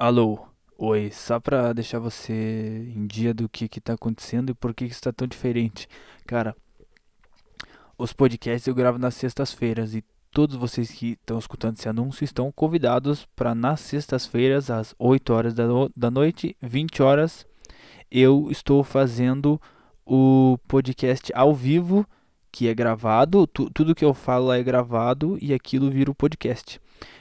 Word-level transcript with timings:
Alô, 0.00 0.38
oi, 0.78 1.10
só 1.10 1.40
pra 1.40 1.72
deixar 1.72 1.98
você 1.98 2.88
em 2.94 3.04
dia 3.04 3.34
do 3.34 3.48
que 3.48 3.66
que 3.66 3.80
tá 3.80 3.94
acontecendo 3.94 4.50
e 4.50 4.54
por 4.54 4.72
que 4.72 4.86
que 4.86 4.92
está 4.92 5.12
tão 5.12 5.26
diferente. 5.26 5.88
Cara, 6.24 6.54
os 7.98 8.12
podcasts 8.12 8.68
eu 8.68 8.76
gravo 8.76 8.96
nas 8.96 9.16
sextas-feiras 9.16 9.96
e 9.96 10.04
todos 10.30 10.54
vocês 10.54 10.92
que 10.92 11.18
estão 11.20 11.36
escutando 11.36 11.76
esse 11.76 11.88
anúncio 11.88 12.22
estão 12.22 12.52
convidados 12.52 13.26
para 13.34 13.56
nas 13.56 13.80
sextas-feiras, 13.80 14.70
às 14.70 14.94
8 15.00 15.32
horas 15.32 15.52
da, 15.52 15.66
no 15.66 15.90
da 15.96 16.12
noite, 16.12 16.56
20 16.62 17.02
horas, 17.02 17.44
eu 18.08 18.46
estou 18.52 18.84
fazendo 18.84 19.60
o 20.06 20.60
podcast 20.68 21.32
ao 21.34 21.52
vivo, 21.52 22.06
que 22.52 22.68
é 22.68 22.74
gravado, 22.74 23.48
tu, 23.48 23.68
tudo 23.68 23.96
que 23.96 24.04
eu 24.04 24.14
falo 24.14 24.52
é 24.52 24.62
gravado 24.62 25.36
e 25.42 25.52
aquilo 25.52 25.90
vira 25.90 26.08
o 26.08 26.14
podcast 26.14 26.80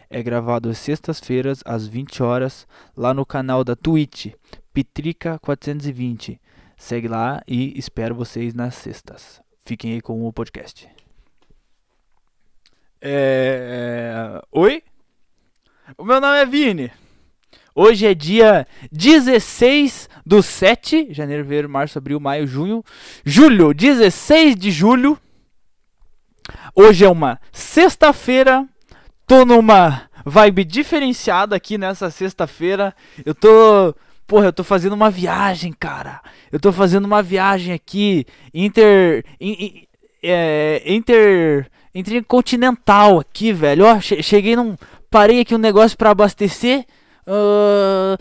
é 0.09 0.23
gravado 0.23 0.69
às 0.69 0.77
sextas-feiras, 0.77 1.61
às 1.65 1.87
20 1.87 2.23
horas, 2.23 2.67
lá 2.95 3.13
no 3.13 3.25
canal 3.25 3.63
da 3.63 3.75
Twitch, 3.75 4.33
Pitrica420. 4.75 6.39
Segue 6.77 7.07
lá 7.07 7.41
e 7.47 7.77
espero 7.77 8.15
vocês 8.15 8.53
nas 8.53 8.75
sextas. 8.75 9.41
Fiquem 9.65 9.93
aí 9.93 10.01
com 10.01 10.25
o 10.25 10.31
podcast. 10.31 10.87
É... 13.01 14.41
Oi? 14.51 14.83
O 15.97 16.03
meu 16.03 16.21
nome 16.21 16.37
é 16.37 16.45
Vini. 16.45 16.91
Hoje 17.73 18.07
é 18.07 18.13
dia 18.13 18.67
16 18.91 20.09
do 20.25 20.41
7, 20.41 21.13
janeiro, 21.13 21.43
fevereiro, 21.43 21.69
março, 21.69 21.97
abril, 21.97 22.19
maio, 22.19 22.47
junho, 22.47 22.83
julho, 23.23 23.73
16 23.73 24.55
de 24.55 24.71
julho. 24.71 25.19
Hoje 26.73 27.05
é 27.05 27.09
uma 27.09 27.39
sexta-feira 27.51 28.67
tô 29.27 29.45
numa 29.45 30.03
vibe 30.25 30.63
diferenciada 30.63 31.55
aqui 31.55 31.77
nessa 31.77 32.09
sexta-feira. 32.09 32.95
Eu 33.25 33.35
tô. 33.35 33.93
Porra, 34.25 34.47
eu 34.47 34.53
tô 34.53 34.63
fazendo 34.63 34.93
uma 34.93 35.11
viagem, 35.11 35.71
cara. 35.71 36.21
Eu 36.51 36.59
tô 36.59 36.71
fazendo 36.71 37.05
uma 37.05 37.21
viagem 37.21 37.73
aqui. 37.73 38.25
Inter. 38.53 39.23
In, 39.39 39.83
é, 40.23 40.81
inter. 40.85 41.69
Intercontinental 41.93 43.19
aqui, 43.19 43.51
velho. 43.51 43.85
Ó, 43.85 43.99
cheguei 43.99 44.55
num. 44.55 44.75
Parei 45.09 45.41
aqui 45.41 45.53
um 45.53 45.59
negócio 45.59 45.97
para 45.97 46.11
abastecer. 46.11 46.85
Uh, 47.29 48.15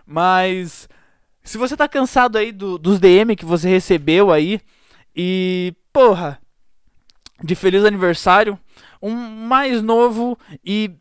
Mas. 0.06 0.90
Se 1.42 1.58
você 1.58 1.78
tá 1.78 1.88
cansado 1.88 2.38
aí 2.38 2.52
do, 2.52 2.78
dos 2.78 3.00
DM 3.00 3.38
que 3.38 3.46
você 3.46 3.70
recebeu 3.70 4.34
aí. 4.34 4.60
E. 5.16 5.74
Porra. 5.94 6.38
De 7.42 7.56
feliz 7.56 7.86
aniversário. 7.86 8.60
Um 9.02 9.16
mais 9.16 9.82
novo 9.82 10.38
e 10.62 10.92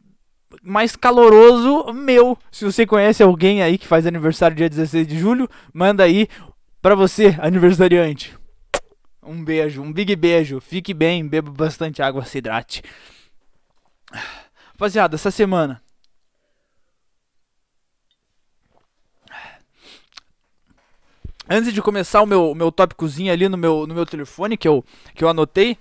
mais 0.62 0.94
caloroso 0.94 1.92
meu. 1.92 2.38
Se 2.48 2.64
você 2.64 2.86
conhece 2.86 3.24
alguém 3.24 3.60
aí 3.60 3.76
que 3.76 3.88
faz 3.88 4.06
aniversário 4.06 4.56
dia 4.56 4.70
16 4.70 5.04
de 5.04 5.18
julho, 5.18 5.48
manda 5.74 6.04
aí 6.04 6.28
pra 6.80 6.94
você, 6.94 7.36
aniversariante. 7.42 8.37
Um 9.28 9.44
beijo, 9.44 9.82
um 9.82 9.92
big 9.92 10.16
beijo. 10.16 10.58
Fique 10.58 10.94
bem, 10.94 11.28
beba 11.28 11.50
bastante 11.50 12.00
água, 12.00 12.24
se 12.24 12.38
hidrate. 12.38 12.82
Rapaziada, 14.72 15.16
essa 15.16 15.30
semana. 15.30 15.82
Antes 21.46 21.74
de 21.74 21.82
começar 21.82 22.22
o 22.22 22.26
meu, 22.26 22.54
meu 22.54 22.72
tópicozinho 22.72 23.30
ali 23.30 23.48
no 23.50 23.58
meu, 23.58 23.86
no 23.86 23.94
meu 23.94 24.06
telefone 24.06 24.56
que 24.56 24.66
eu, 24.66 24.82
que 25.14 25.22
eu 25.22 25.28
anotei. 25.28 25.76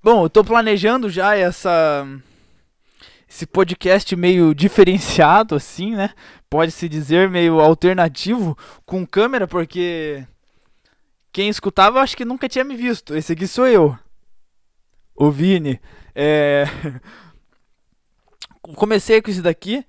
Bom, 0.00 0.24
eu 0.24 0.30
tô 0.30 0.44
planejando 0.44 1.10
já 1.10 1.34
essa 1.34 2.06
esse 3.28 3.46
podcast 3.46 4.14
meio 4.14 4.54
diferenciado 4.54 5.56
assim, 5.56 5.96
né? 5.96 6.10
Pode-se 6.48 6.88
dizer 6.88 7.28
meio 7.28 7.58
alternativo 7.58 8.56
com 8.84 9.04
câmera, 9.04 9.48
porque 9.48 10.24
quem 11.36 11.50
escutava, 11.50 12.00
acho 12.00 12.16
que 12.16 12.24
nunca 12.24 12.48
tinha 12.48 12.64
me 12.64 12.74
visto. 12.74 13.14
Esse 13.14 13.34
aqui 13.34 13.46
sou 13.46 13.66
eu. 13.66 13.94
O 15.14 15.30
Vini. 15.30 15.78
É... 16.14 16.64
Comecei 18.74 19.20
com 19.20 19.30
isso 19.30 19.42
daqui. 19.42 19.84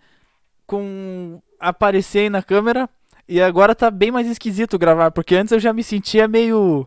Com. 0.66 1.41
Aparecer 1.58 2.30
na 2.30 2.44
câmera. 2.44 2.90
E 3.30 3.40
agora 3.40 3.74
tá 3.74 3.90
bem 3.90 4.12
mais 4.12 4.28
esquisito 4.28 4.78
gravar. 4.78 5.09
Porque 5.12 5.35
antes 5.35 5.53
eu 5.53 5.59
já 5.62 5.72
me 5.72 5.85
sentia 5.85 6.28
meio. 6.28 6.85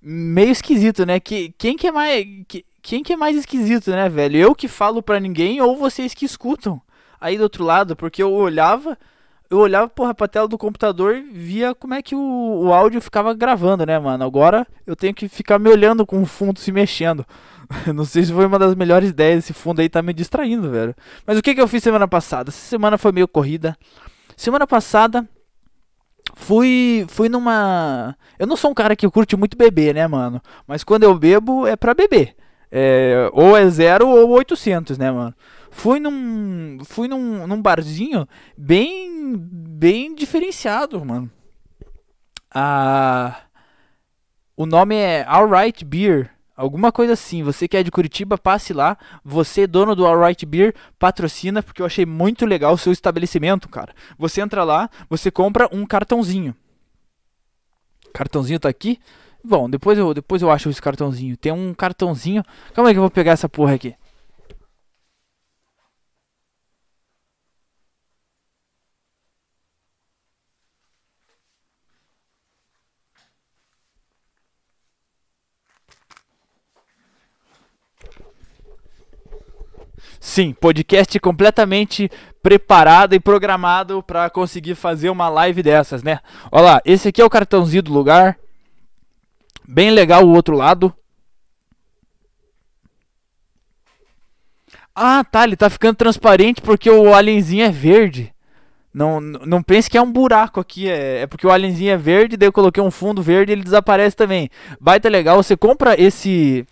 Meio 0.00 0.50
esquisito, 0.50 1.04
né? 1.04 1.20
Que, 1.20 1.54
quem 1.58 1.76
que 1.76 1.88
é 1.88 1.92
mais. 1.92 2.24
Que, 2.48 2.64
quem 2.80 3.02
que 3.02 3.12
é 3.12 3.16
mais 3.18 3.36
esquisito, 3.36 3.90
né, 3.90 4.08
velho? 4.08 4.38
Eu 4.38 4.54
que 4.54 4.66
falo 4.66 5.02
pra 5.02 5.20
ninguém 5.20 5.60
ou 5.60 5.76
vocês 5.76 6.14
que 6.14 6.24
escutam 6.24 6.80
aí 7.20 7.36
do 7.36 7.42
outro 7.42 7.64
lado? 7.64 7.94
Porque 7.94 8.22
eu 8.22 8.32
olhava 8.32 8.96
eu 9.50 9.58
olhava 9.58 9.88
porra, 9.88 10.14
pra 10.14 10.28
tela 10.28 10.46
do 10.46 10.56
computador 10.56 11.16
e 11.16 11.22
via 11.22 11.74
como 11.74 11.92
é 11.94 12.00
que 12.00 12.14
o, 12.14 12.62
o 12.64 12.72
áudio 12.72 13.00
ficava 13.00 13.34
gravando, 13.34 13.84
né, 13.84 13.98
mano? 13.98 14.24
Agora 14.24 14.64
eu 14.86 14.94
tenho 14.94 15.12
que 15.12 15.28
ficar 15.28 15.58
me 15.58 15.68
olhando 15.68 16.06
com 16.06 16.22
o 16.22 16.26
fundo 16.26 16.60
se 16.60 16.70
mexendo. 16.70 17.26
Não 17.92 18.04
sei 18.04 18.22
se 18.22 18.32
foi 18.32 18.46
uma 18.46 18.58
das 18.58 18.76
melhores 18.76 19.10
ideias. 19.10 19.44
Esse 19.44 19.52
fundo 19.52 19.80
aí 19.80 19.88
tá 19.88 20.00
me 20.02 20.12
distraindo, 20.14 20.70
velho. 20.70 20.94
Mas 21.26 21.36
o 21.36 21.42
que, 21.42 21.54
que 21.54 21.60
eu 21.60 21.66
fiz 21.66 21.82
semana 21.82 22.06
passada? 22.06 22.50
Essa 22.50 22.58
semana 22.58 22.96
foi 22.96 23.10
meio 23.10 23.26
corrida. 23.26 23.76
Semana 24.36 24.66
passada 24.66 25.28
fui 26.36 27.04
fui 27.08 27.28
numa. 27.28 28.16
Eu 28.38 28.46
não 28.46 28.56
sou 28.56 28.70
um 28.70 28.74
cara 28.74 28.94
que 28.94 29.08
curte 29.10 29.36
muito 29.36 29.56
beber, 29.56 29.94
né, 29.94 30.06
mano? 30.06 30.40
Mas 30.66 30.84
quando 30.84 31.02
eu 31.02 31.14
bebo 31.18 31.66
é 31.66 31.74
pra 31.74 31.92
beber. 31.92 32.36
É, 32.72 33.28
ou 33.32 33.56
é 33.56 33.68
zero 33.68 34.08
ou 34.08 34.30
800, 34.30 34.96
né, 34.96 35.10
mano? 35.10 35.34
Fui 35.70 36.00
num. 36.00 36.78
Fui 36.84 37.08
num, 37.08 37.46
num 37.46 37.62
barzinho 37.62 38.28
bem. 38.56 39.36
bem 39.36 40.14
diferenciado, 40.14 41.04
mano. 41.04 41.30
Ah. 42.52 43.42
O 44.56 44.66
nome 44.66 44.94
é 44.94 45.24
Alright 45.26 45.84
Beer. 45.84 46.30
Alguma 46.54 46.92
coisa 46.92 47.14
assim. 47.14 47.42
Você 47.42 47.66
que 47.66 47.76
é 47.76 47.82
de 47.82 47.90
Curitiba, 47.90 48.36
passe 48.36 48.74
lá. 48.74 48.98
Você, 49.24 49.66
dono 49.66 49.96
do 49.96 50.06
Alright 50.06 50.44
Beer, 50.44 50.74
patrocina, 50.98 51.62
porque 51.62 51.80
eu 51.80 51.86
achei 51.86 52.04
muito 52.04 52.44
legal 52.44 52.74
o 52.74 52.78
seu 52.78 52.92
estabelecimento, 52.92 53.68
cara. 53.68 53.94
Você 54.18 54.42
entra 54.42 54.62
lá, 54.62 54.90
você 55.08 55.30
compra 55.30 55.66
um 55.72 55.86
cartãozinho. 55.86 56.54
Cartãozinho 58.12 58.60
tá 58.60 58.68
aqui. 58.68 58.98
Bom, 59.42 59.70
depois 59.70 59.98
eu, 59.98 60.12
depois 60.12 60.42
eu 60.42 60.50
acho 60.50 60.68
esse 60.68 60.82
cartãozinho. 60.82 61.36
Tem 61.36 61.50
um 61.50 61.72
cartãozinho. 61.72 62.44
Calma 62.74 62.90
aí 62.90 62.94
que 62.94 62.98
eu 62.98 63.02
vou 63.02 63.10
pegar 63.10 63.32
essa 63.32 63.48
porra 63.48 63.74
aqui. 63.74 63.94
Sim, 80.20 80.52
podcast 80.52 81.18
completamente 81.18 82.10
preparado 82.42 83.14
e 83.14 83.20
programado 83.20 84.02
para 84.02 84.28
conseguir 84.28 84.74
fazer 84.74 85.08
uma 85.08 85.30
live 85.30 85.62
dessas, 85.62 86.02
né? 86.02 86.20
Olha 86.52 86.64
lá, 86.64 86.82
esse 86.84 87.08
aqui 87.08 87.22
é 87.22 87.24
o 87.24 87.30
cartãozinho 87.30 87.82
do 87.82 87.92
lugar. 87.92 88.38
Bem 89.66 89.90
legal 89.90 90.22
o 90.22 90.34
outro 90.34 90.54
lado. 90.54 90.94
Ah, 94.94 95.24
tá, 95.24 95.44
ele 95.44 95.56
tá 95.56 95.70
ficando 95.70 95.96
transparente 95.96 96.60
porque 96.60 96.90
o 96.90 97.14
alienzinho 97.14 97.64
é 97.64 97.70
verde. 97.70 98.30
Não, 98.92 99.20
não 99.20 99.62
pense 99.62 99.88
que 99.88 99.96
é 99.96 100.02
um 100.02 100.12
buraco 100.12 100.60
aqui, 100.60 100.88
é, 100.88 101.22
é 101.22 101.26
porque 101.26 101.46
o 101.46 101.50
alienzinho 101.50 101.92
é 101.92 101.96
verde, 101.96 102.36
daí 102.36 102.48
eu 102.48 102.52
coloquei 102.52 102.82
um 102.82 102.90
fundo 102.90 103.22
verde 103.22 103.52
e 103.52 103.54
ele 103.54 103.62
desaparece 103.62 104.16
também. 104.16 104.50
Baita 104.78 105.08
legal, 105.08 105.42
você 105.42 105.56
compra 105.56 105.98
esse 105.98 106.66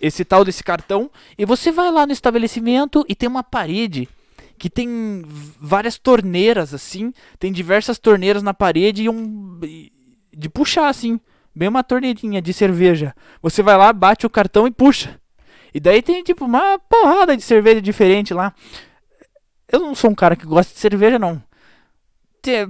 esse 0.00 0.24
tal 0.24 0.44
desse 0.44 0.62
cartão 0.62 1.10
e 1.38 1.44
você 1.44 1.72
vai 1.72 1.90
lá 1.90 2.06
no 2.06 2.12
estabelecimento 2.12 3.04
e 3.08 3.14
tem 3.14 3.28
uma 3.28 3.42
parede 3.42 4.08
que 4.58 4.70
tem 4.70 5.22
várias 5.60 5.98
torneiras 5.98 6.72
assim, 6.72 7.12
tem 7.38 7.52
diversas 7.52 7.98
torneiras 7.98 8.42
na 8.42 8.54
parede 8.54 9.02
e 9.02 9.08
um 9.08 9.60
de 10.32 10.48
puxar 10.48 10.88
assim, 10.88 11.20
bem 11.54 11.68
uma 11.68 11.84
torneirinha 11.84 12.40
de 12.42 12.52
cerveja. 12.52 13.14
Você 13.42 13.62
vai 13.62 13.76
lá, 13.76 13.92
bate 13.92 14.26
o 14.26 14.30
cartão 14.30 14.66
e 14.66 14.70
puxa. 14.70 15.20
E 15.72 15.80
daí 15.80 16.00
tem 16.02 16.22
tipo 16.22 16.44
uma 16.44 16.78
porrada 16.78 17.36
de 17.36 17.42
cerveja 17.42 17.82
diferente 17.82 18.32
lá. 18.32 18.54
Eu 19.70 19.80
não 19.80 19.94
sou 19.94 20.10
um 20.10 20.14
cara 20.14 20.36
que 20.36 20.46
gosta 20.46 20.72
de 20.72 20.80
cerveja 20.80 21.18
não 21.18 21.42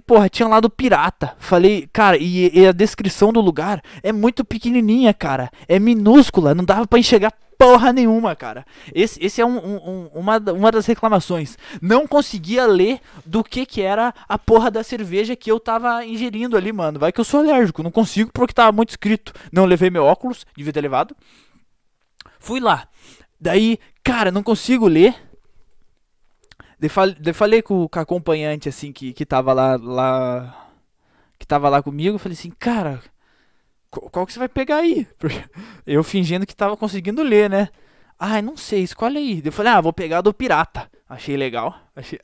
porra, 0.06 0.28
tinha 0.28 0.48
lá 0.48 0.60
do 0.60 0.70
pirata. 0.70 1.34
Falei, 1.38 1.88
cara, 1.92 2.16
e, 2.16 2.50
e, 2.52 2.66
a 2.66 2.72
descrição 2.72 3.32
do 3.32 3.40
lugar 3.40 3.82
é 4.02 4.12
muito 4.12 4.44
pequenininha, 4.44 5.12
cara. 5.12 5.50
É 5.68 5.78
minúscula, 5.78 6.54
não 6.54 6.64
dava 6.64 6.86
para 6.86 6.98
enxergar 6.98 7.32
porra 7.58 7.92
nenhuma, 7.92 8.36
cara. 8.36 8.64
Esse, 8.94 9.24
esse 9.24 9.40
é 9.40 9.46
um, 9.46 9.56
um, 9.56 10.10
uma, 10.14 10.38
uma 10.38 10.70
das 10.70 10.86
reclamações. 10.86 11.56
Não 11.80 12.06
conseguia 12.06 12.66
ler 12.66 13.00
do 13.24 13.42
que 13.42 13.66
que 13.66 13.82
era 13.82 14.14
a 14.28 14.38
porra 14.38 14.70
da 14.70 14.82
cerveja 14.82 15.36
que 15.36 15.50
eu 15.50 15.58
tava 15.58 16.04
ingerindo 16.04 16.56
ali, 16.56 16.72
mano. 16.72 16.98
Vai 16.98 17.12
que 17.12 17.20
eu 17.20 17.24
sou 17.24 17.40
alérgico, 17.40 17.82
não 17.82 17.90
consigo 17.90 18.30
porque 18.32 18.54
tava 18.54 18.72
muito 18.72 18.90
escrito. 18.90 19.32
Não 19.52 19.64
levei 19.64 19.90
meu 19.90 20.04
óculos, 20.04 20.46
devia 20.56 20.72
ter 20.72 20.80
levado. 20.80 21.16
Fui 22.38 22.60
lá. 22.60 22.86
Daí, 23.40 23.78
cara, 24.02 24.30
não 24.30 24.42
consigo 24.42 24.86
ler 24.86 25.14
de, 26.78 26.88
fal, 26.88 27.10
de 27.10 27.32
falei 27.32 27.62
com, 27.62 27.88
com 27.88 27.98
a 27.98 28.02
acompanhante, 28.02 28.68
assim, 28.68 28.92
que, 28.92 29.12
que 29.12 29.26
tava 29.26 29.52
lá, 29.52 29.76
lá. 29.76 30.68
Que 31.38 31.46
tava 31.46 31.68
lá 31.68 31.82
comigo, 31.82 32.18
falei 32.18 32.36
assim, 32.36 32.50
cara, 32.50 33.02
qual, 33.90 34.10
qual 34.10 34.26
que 34.26 34.32
você 34.32 34.38
vai 34.38 34.48
pegar 34.48 34.76
aí? 34.76 35.06
Eu 35.86 36.02
fingindo 36.02 36.46
que 36.46 36.56
tava 36.56 36.76
conseguindo 36.76 37.22
ler, 37.22 37.50
né? 37.50 37.68
Ai, 38.18 38.40
não 38.40 38.56
sei, 38.56 38.82
escolhe 38.82 39.18
aí. 39.18 39.42
Eu 39.44 39.52
falei, 39.52 39.72
ah, 39.72 39.80
vou 39.80 39.92
pegar 39.92 40.20
do 40.20 40.32
pirata. 40.32 40.90
Achei 41.08 41.36
legal. 41.36 41.78
Achei, 41.94 42.18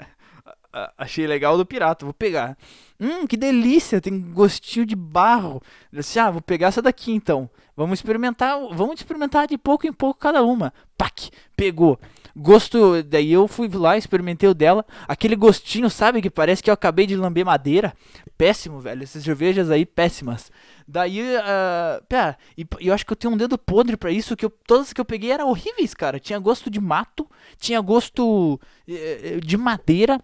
achei 0.97 1.27
legal 1.27 1.57
do 1.57 1.67
pirata, 1.67 2.05
vou 2.05 2.15
pegar. 2.15 2.57
Hum, 2.99 3.27
que 3.27 3.37
delícia, 3.37 4.01
tem 4.01 4.21
gostinho 4.33 4.87
de 4.87 4.97
barro. 4.97 5.61
Disse, 5.93 6.19
ah, 6.19 6.31
vou 6.31 6.41
pegar 6.41 6.69
essa 6.69 6.81
daqui 6.81 7.13
então. 7.13 7.51
Vamos 7.77 7.99
experimentar, 7.99 8.59
vamos 8.73 8.97
experimentar 8.97 9.47
de 9.47 9.59
pouco 9.59 9.87
em 9.87 9.93
pouco 9.93 10.21
cada 10.21 10.43
uma. 10.43 10.73
Pac, 10.97 11.31
pegou. 11.57 11.99
Gosto, 12.35 13.03
daí 13.03 13.33
eu 13.33 13.47
fui 13.47 13.69
lá, 13.69 13.97
experimentei 13.97 14.49
o 14.49 14.55
dela. 14.55 14.87
Aquele 15.07 15.37
gostinho, 15.37 15.91
sabe, 15.91 16.23
que 16.23 16.31
parece 16.31 16.63
que 16.63 16.71
eu 16.71 16.75
acabei 16.75 17.07
de 17.07 17.17
lamber 17.17 17.45
madeira. 17.45 17.93
Péssimo, 18.39 18.81
velho. 18.81 19.03
Essas 19.03 19.23
cervejas 19.23 19.71
aí, 19.71 19.85
péssimas. 19.85 20.51
Daí, 20.89 21.21
uh, 21.21 22.05
pera, 22.09 22.37
e 22.57 22.67
eu 22.81 22.95
acho 22.95 23.05
que 23.05 23.13
eu 23.13 23.17
tenho 23.17 23.35
um 23.35 23.37
dedo 23.37 23.59
podre 23.59 23.97
para 23.97 24.11
isso, 24.11 24.37
que 24.37 24.45
eu, 24.45 24.51
todas 24.67 24.93
que 24.93 25.01
eu 25.01 25.05
peguei 25.05 25.31
eram 25.31 25.49
horríveis, 25.49 25.93
cara. 25.93 26.19
Tinha 26.19 26.39
gosto 26.39 26.71
de 26.71 26.81
mato, 26.81 27.29
tinha 27.59 27.81
gosto 27.81 28.55
uh, 28.55 29.41
de 29.45 29.57
madeira. 29.57 30.21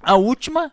A 0.00 0.14
última, 0.14 0.72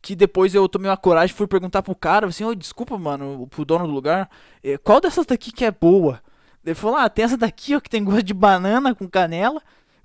que 0.00 0.16
depois 0.16 0.54
eu 0.54 0.68
tomei 0.68 0.90
uma 0.90 0.96
coragem, 0.96 1.34
fui 1.34 1.46
perguntar 1.46 1.82
pro 1.82 1.94
cara, 1.94 2.26
assim, 2.26 2.44
oh, 2.44 2.54
desculpa, 2.54 2.98
mano, 2.98 3.46
pro 3.48 3.64
dono 3.64 3.86
do 3.86 3.92
lugar, 3.92 4.28
eh, 4.62 4.76
qual 4.78 5.00
dessas 5.00 5.24
daqui 5.24 5.52
que 5.52 5.64
é 5.64 5.70
boa? 5.70 6.20
Ele 6.64 6.74
falou, 6.74 6.96
ah, 6.96 7.08
tem 7.08 7.24
essa 7.24 7.36
daqui, 7.36 7.74
ó, 7.74 7.80
que 7.80 7.90
tem 7.90 8.04
gosto 8.04 8.22
de 8.22 8.34
banana 8.34 8.94
com 8.94 9.08
canela. 9.08 9.60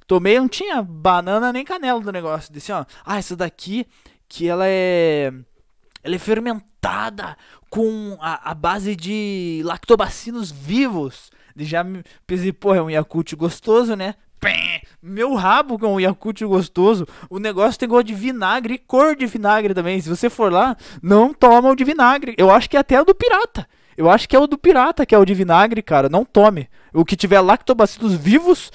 Tomei, 0.08 0.40
não 0.40 0.48
tinha 0.48 0.82
banana 0.82 1.54
nem 1.54 1.64
canela 1.64 2.00
do 2.00 2.12
negócio. 2.12 2.52
Disse, 2.52 2.72
ó, 2.72 2.86
ah, 3.06 3.18
essa 3.18 3.36
daqui, 3.36 3.86
que 4.28 4.48
ela 4.48 4.66
é. 4.66 5.32
Ela 6.04 6.16
é 6.16 6.20
fermentada 6.20 7.38
com 7.70 8.18
a, 8.20 8.52
a 8.52 8.54
base 8.54 8.96
de 8.96 9.62
lactobacilos 9.66 10.52
vivos. 10.52 11.30
E 11.56 11.66
já 11.66 11.84
me 11.84 12.04
pensei, 12.26 12.54
pô, 12.54 12.74
é 12.74 12.82
um 12.82 12.90
Yakult 12.90 13.36
gostoso, 13.36 13.96
né? 13.96 14.16
Meu 15.02 15.36
rabo 15.36 15.80
com 15.80 15.96
um 15.96 16.00
Yakult 16.00 16.42
gostoso. 16.46 17.08
O 17.30 17.40
negócio 17.40 17.80
tem 17.80 17.88
gosto 17.88 18.08
de 18.08 18.14
vinagre 18.14 18.76
e 18.76 18.78
cor 18.78 19.16
de 19.16 19.26
vinagre 19.26 19.74
também. 19.74 20.00
Se 20.02 20.10
você 20.10 20.30
for 20.30 20.52
lá, 20.52 20.76
não 21.02 21.34
toma 21.34 21.70
o 21.70 21.76
de 21.76 21.84
vinagre. 21.84 22.36
Eu 22.38 22.52
acho 22.52 22.70
que 22.70 22.78
é 22.78 22.80
até 22.80 23.02
o 23.02 23.06
do 23.06 23.16
pirata. 23.16 23.68
Eu 23.96 24.10
acho 24.10 24.30
que 24.30 24.36
é 24.36 24.40
o 24.40 24.46
do 24.46 24.58
pirata, 24.58 25.06
que 25.06 25.16
é 25.16 25.18
o 25.18 25.26
de 25.26 25.34
vinagre, 25.34 25.82
cara. 25.82 26.08
Não 26.08 26.24
tome. 26.24 26.70
O 26.94 27.04
que 27.04 27.16
tiver 27.16 27.40
lactobacilos 27.40 28.14
vivos, 28.14 28.72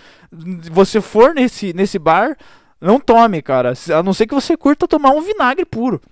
você 0.73 1.01
for 1.01 1.33
nesse, 1.35 1.73
nesse 1.73 1.99
bar, 1.99 2.37
não 2.81 2.99
tome, 2.99 3.41
cara. 3.41 3.73
A 3.97 4.03
não 4.03 4.13
ser 4.13 4.27
que 4.27 4.35
você 4.35 4.57
curta 4.57 4.89
tomar 4.89 5.11
um 5.11 5.21
vinagre 5.21 5.65
puro. 5.65 6.03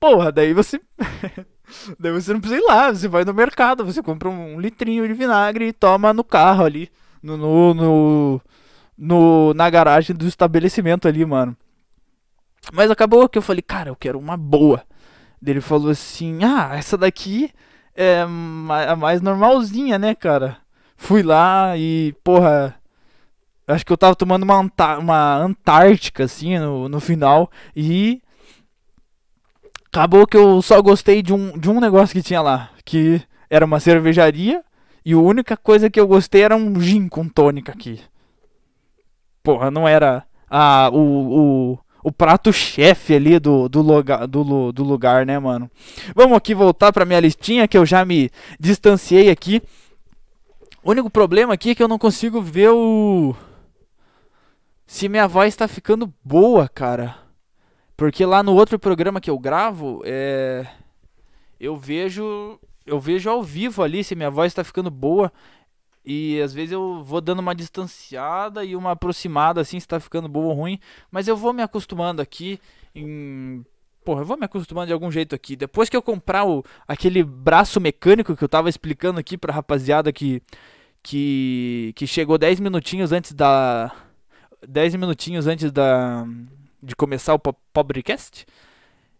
Porra, 0.00 0.32
daí 0.32 0.52
você. 0.52 0.80
daí 1.98 2.12
você 2.12 2.32
não 2.32 2.40
precisa 2.40 2.60
ir 2.60 2.66
lá. 2.66 2.92
Você 2.92 3.06
vai 3.06 3.24
no 3.24 3.32
mercado, 3.32 3.84
você 3.84 4.02
compra 4.02 4.28
um 4.28 4.58
litrinho 4.58 5.06
de 5.06 5.14
vinagre 5.14 5.68
e 5.68 5.72
toma 5.72 6.12
no 6.12 6.24
carro 6.24 6.64
ali. 6.64 6.90
No, 7.26 7.36
no, 7.36 7.74
no, 7.74 8.40
no 8.96 9.54
na 9.54 9.68
garagem 9.68 10.14
do 10.14 10.28
estabelecimento 10.28 11.08
ali, 11.08 11.24
mano. 11.24 11.56
Mas 12.72 12.90
acabou 12.90 13.28
que 13.28 13.36
eu 13.36 13.42
falei, 13.42 13.62
cara, 13.62 13.90
eu 13.90 13.96
quero 13.96 14.18
uma 14.18 14.36
boa. 14.36 14.82
Ele 15.44 15.60
falou 15.60 15.90
assim: 15.90 16.44
Ah, 16.44 16.76
essa 16.76 16.96
daqui 16.96 17.50
é 17.94 18.20
a 18.20 18.96
mais 18.96 19.20
normalzinha, 19.20 19.98
né, 19.98 20.14
cara? 20.14 20.58
Fui 20.96 21.22
lá 21.22 21.76
e, 21.76 22.14
porra, 22.24 22.74
acho 23.66 23.84
que 23.84 23.92
eu 23.92 23.98
tava 23.98 24.14
tomando 24.14 24.44
uma, 24.44 24.60
uma 24.98 25.36
Antártica, 25.36 26.24
assim, 26.24 26.58
no, 26.58 26.88
no 26.88 27.00
final. 27.00 27.50
E 27.74 28.22
acabou 29.86 30.26
que 30.26 30.36
eu 30.36 30.62
só 30.62 30.80
gostei 30.80 31.22
de 31.22 31.32
um, 31.32 31.58
de 31.58 31.68
um 31.70 31.80
negócio 31.80 32.14
que 32.14 32.22
tinha 32.22 32.40
lá, 32.40 32.70
que 32.84 33.20
era 33.50 33.64
uma 33.64 33.80
cervejaria. 33.80 34.64
E 35.06 35.12
a 35.12 35.18
única 35.18 35.56
coisa 35.56 35.88
que 35.88 36.00
eu 36.00 36.08
gostei 36.08 36.42
era 36.42 36.56
um 36.56 36.80
gin 36.80 37.06
com 37.06 37.28
tônica 37.28 37.70
aqui. 37.70 38.00
Porra, 39.40 39.70
não 39.70 39.86
era 39.86 40.26
ah, 40.50 40.90
o, 40.92 40.98
o, 40.98 41.78
o 42.02 42.10
prato-chefe 42.10 43.14
ali 43.14 43.38
do, 43.38 43.68
do, 43.68 43.82
lugar, 43.82 44.26
do, 44.26 44.72
do 44.72 44.82
lugar, 44.82 45.24
né, 45.24 45.38
mano? 45.38 45.70
Vamos 46.12 46.36
aqui 46.36 46.56
voltar 46.56 46.92
pra 46.92 47.04
minha 47.04 47.20
listinha, 47.20 47.68
que 47.68 47.78
eu 47.78 47.86
já 47.86 48.04
me 48.04 48.32
distanciei 48.58 49.30
aqui. 49.30 49.62
O 50.82 50.90
único 50.90 51.08
problema 51.08 51.54
aqui 51.54 51.70
é 51.70 51.74
que 51.76 51.82
eu 51.84 51.88
não 51.88 52.00
consigo 52.00 52.42
ver 52.42 52.70
o... 52.70 53.32
Se 54.88 55.08
minha 55.08 55.28
voz 55.28 55.54
está 55.54 55.68
ficando 55.68 56.12
boa, 56.24 56.68
cara. 56.68 57.16
Porque 57.96 58.26
lá 58.26 58.42
no 58.42 58.54
outro 58.54 58.76
programa 58.76 59.20
que 59.20 59.30
eu 59.30 59.38
gravo, 59.38 60.02
é... 60.04 60.66
Eu 61.60 61.76
vejo... 61.76 62.58
Eu 62.86 63.00
vejo 63.00 63.28
ao 63.28 63.42
vivo 63.42 63.82
ali 63.82 64.04
se 64.04 64.14
minha 64.14 64.30
voz 64.30 64.52
está 64.52 64.62
ficando 64.62 64.90
boa. 64.90 65.32
E 66.04 66.40
às 66.40 66.54
vezes 66.54 66.70
eu 66.70 67.02
vou 67.02 67.20
dando 67.20 67.40
uma 67.40 67.52
distanciada 67.52 68.64
e 68.64 68.76
uma 68.76 68.92
aproximada 68.92 69.60
assim, 69.60 69.80
se 69.80 69.88
tá 69.88 69.98
ficando 69.98 70.28
bom 70.28 70.44
ou 70.44 70.52
ruim. 70.52 70.78
Mas 71.10 71.26
eu 71.26 71.36
vou 71.36 71.52
me 71.52 71.62
acostumando 71.62 72.22
aqui 72.22 72.60
em. 72.94 73.66
Porra, 74.04 74.20
eu 74.20 74.24
vou 74.24 74.36
me 74.36 74.44
acostumando 74.44 74.86
de 74.86 74.92
algum 74.92 75.10
jeito 75.10 75.34
aqui. 75.34 75.56
Depois 75.56 75.88
que 75.88 75.96
eu 75.96 76.02
comprar 76.02 76.46
o, 76.46 76.62
aquele 76.86 77.24
braço 77.24 77.80
mecânico 77.80 78.36
que 78.36 78.44
eu 78.44 78.48
tava 78.48 78.68
explicando 78.68 79.18
aqui 79.18 79.36
pra 79.36 79.52
rapaziada 79.52 80.12
que. 80.12 80.40
Que, 81.02 81.92
que 81.94 82.04
chegou 82.04 82.38
10 82.38 82.60
minutinhos 82.60 83.12
antes 83.12 83.32
da. 83.32 83.92
10 84.66 84.94
minutinhos 84.94 85.48
antes 85.48 85.72
da. 85.72 86.24
De 86.80 86.94
começar 86.94 87.34
o 87.34 87.38
Pobrecast. 87.72 88.46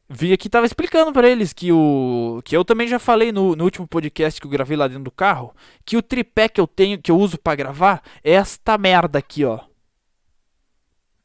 Vi 0.08 0.32
aqui 0.32 0.48
tava 0.48 0.66
explicando 0.66 1.12
para 1.12 1.28
eles 1.28 1.52
que 1.52 1.72
o 1.72 2.40
que 2.44 2.56
eu 2.56 2.64
também 2.64 2.86
já 2.86 2.98
falei 2.98 3.32
no, 3.32 3.56
no, 3.56 3.64
último 3.64 3.86
podcast 3.86 4.40
que 4.40 4.46
eu 4.46 4.50
gravei 4.50 4.76
lá 4.76 4.86
dentro 4.86 5.04
do 5.04 5.10
carro, 5.10 5.54
que 5.84 5.96
o 5.96 6.02
tripé 6.02 6.48
que 6.48 6.60
eu 6.60 6.66
tenho 6.66 7.00
que 7.00 7.10
eu 7.10 7.18
uso 7.18 7.38
para 7.38 7.56
gravar 7.56 8.02
é 8.22 8.32
esta 8.32 8.78
merda 8.78 9.18
aqui, 9.18 9.44
ó. 9.44 9.60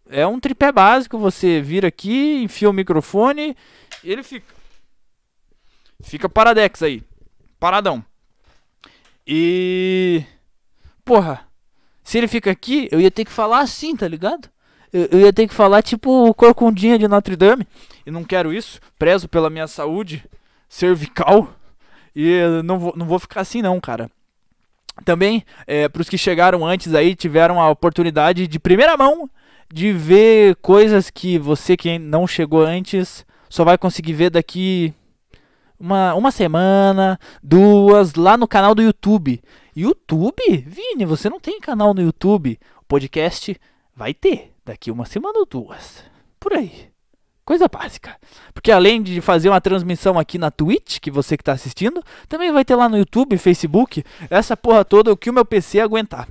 É 0.10 0.28
um 0.28 0.40
tripé 0.40 0.72
básico, 0.72 1.18
você 1.18 1.62
vira 1.62 1.88
aqui, 1.88 2.44
enfia 2.44 2.70
o 2.70 2.74
microfone, 2.74 3.56
ele 4.04 4.24
fica 4.24 4.54
fica 6.02 6.28
paradex 6.28 6.82
aí. 6.84 7.04
Paradão. 7.60 8.04
E 9.26 10.24
porra, 11.06 11.48
se 12.04 12.18
ele 12.18 12.28
fica 12.28 12.52
aqui, 12.52 12.90
eu 12.92 13.00
ia 13.00 13.12
ter 13.12 13.24
que 13.24 13.32
falar 13.32 13.60
assim, 13.60 13.96
tá 13.96 14.08
ligado? 14.08 14.50
Eu, 14.94 15.08
eu 15.12 15.20
ia 15.22 15.34
ter 15.34 15.48
que 15.48 15.54
falar 15.54 15.82
tipo 15.82 16.34
corcundinha 16.34 16.98
de 16.98 17.08
Notre 17.08 17.36
Dame. 17.36 17.68
E 18.06 18.12
não 18.12 18.24
quero 18.24 18.54
isso. 18.54 18.80
Prezo 18.98 19.28
pela 19.28 19.50
minha 19.50 19.68
saúde 19.68 20.24
cervical. 20.68 21.54
E 22.16 22.42
não 22.64 22.80
vou, 22.80 22.94
não 22.96 23.06
vou 23.06 23.20
ficar 23.20 23.42
assim 23.42 23.62
não, 23.62 23.80
cara. 23.80 24.10
Também, 25.06 25.44
é, 25.66 25.88
para 25.88 26.02
os 26.02 26.10
que 26.10 26.18
chegaram 26.18 26.66
antes 26.66 26.94
aí, 26.94 27.16
tiveram 27.16 27.62
a 27.62 27.70
oportunidade 27.70 28.48
de 28.48 28.60
primeira 28.60 28.98
mão 28.98 29.30
de 29.72 29.94
ver 29.94 30.56
coisas 30.58 31.10
que 31.10 31.40
você 31.40 31.78
que 31.78 31.98
não 31.98 32.28
chegou 32.28 32.62
antes 32.62 33.26
só 33.50 33.64
vai 33.64 33.78
conseguir 33.78 34.14
ver 34.14 34.30
daqui 34.30 34.94
uma, 35.80 36.14
uma 36.14 36.32
semana, 36.32 37.20
duas, 37.42 38.14
lá 38.16 38.38
no 38.38 38.48
canal 38.48 38.76
do 38.76 38.82
YouTube. 38.82 39.42
YouTube? 39.76 40.66
Vini, 40.68 41.06
você 41.06 41.30
não 41.30 41.40
tem 41.40 41.60
canal 41.60 41.94
no 41.94 42.02
YouTube. 42.02 42.60
O 42.82 42.86
podcast 42.86 43.60
vai 43.96 44.14
ter 44.14 44.51
daqui 44.66 44.92
uma 44.92 45.06
semana 45.06 45.40
ou 45.40 45.46
duas. 45.46 46.04
Por 46.40 46.54
aí. 46.54 46.92
Coisa 47.44 47.68
básica. 47.68 48.16
Porque 48.54 48.72
além 48.72 49.02
de 49.02 49.20
fazer 49.20 49.50
uma 49.50 49.60
transmissão 49.60 50.18
aqui 50.18 50.38
na 50.38 50.52
Twitch, 50.52 51.00
que 51.00 51.12
você 51.12 51.36
que 51.36 51.42
está 51.42 51.54
assistindo, 51.54 52.04
também 52.30 52.52
vai 52.52 52.64
ter 52.64 52.76
lá 52.76 52.88
no 52.88 52.98
YouTube, 52.98 53.38
Facebook, 53.38 54.04
essa 54.30 54.56
porra 54.56 54.86
toda, 54.86 55.12
o 55.12 55.18
que 55.18 55.30
o 55.30 55.34
meu 55.34 55.44
PC 55.44 55.80
aguentar. 55.80 56.28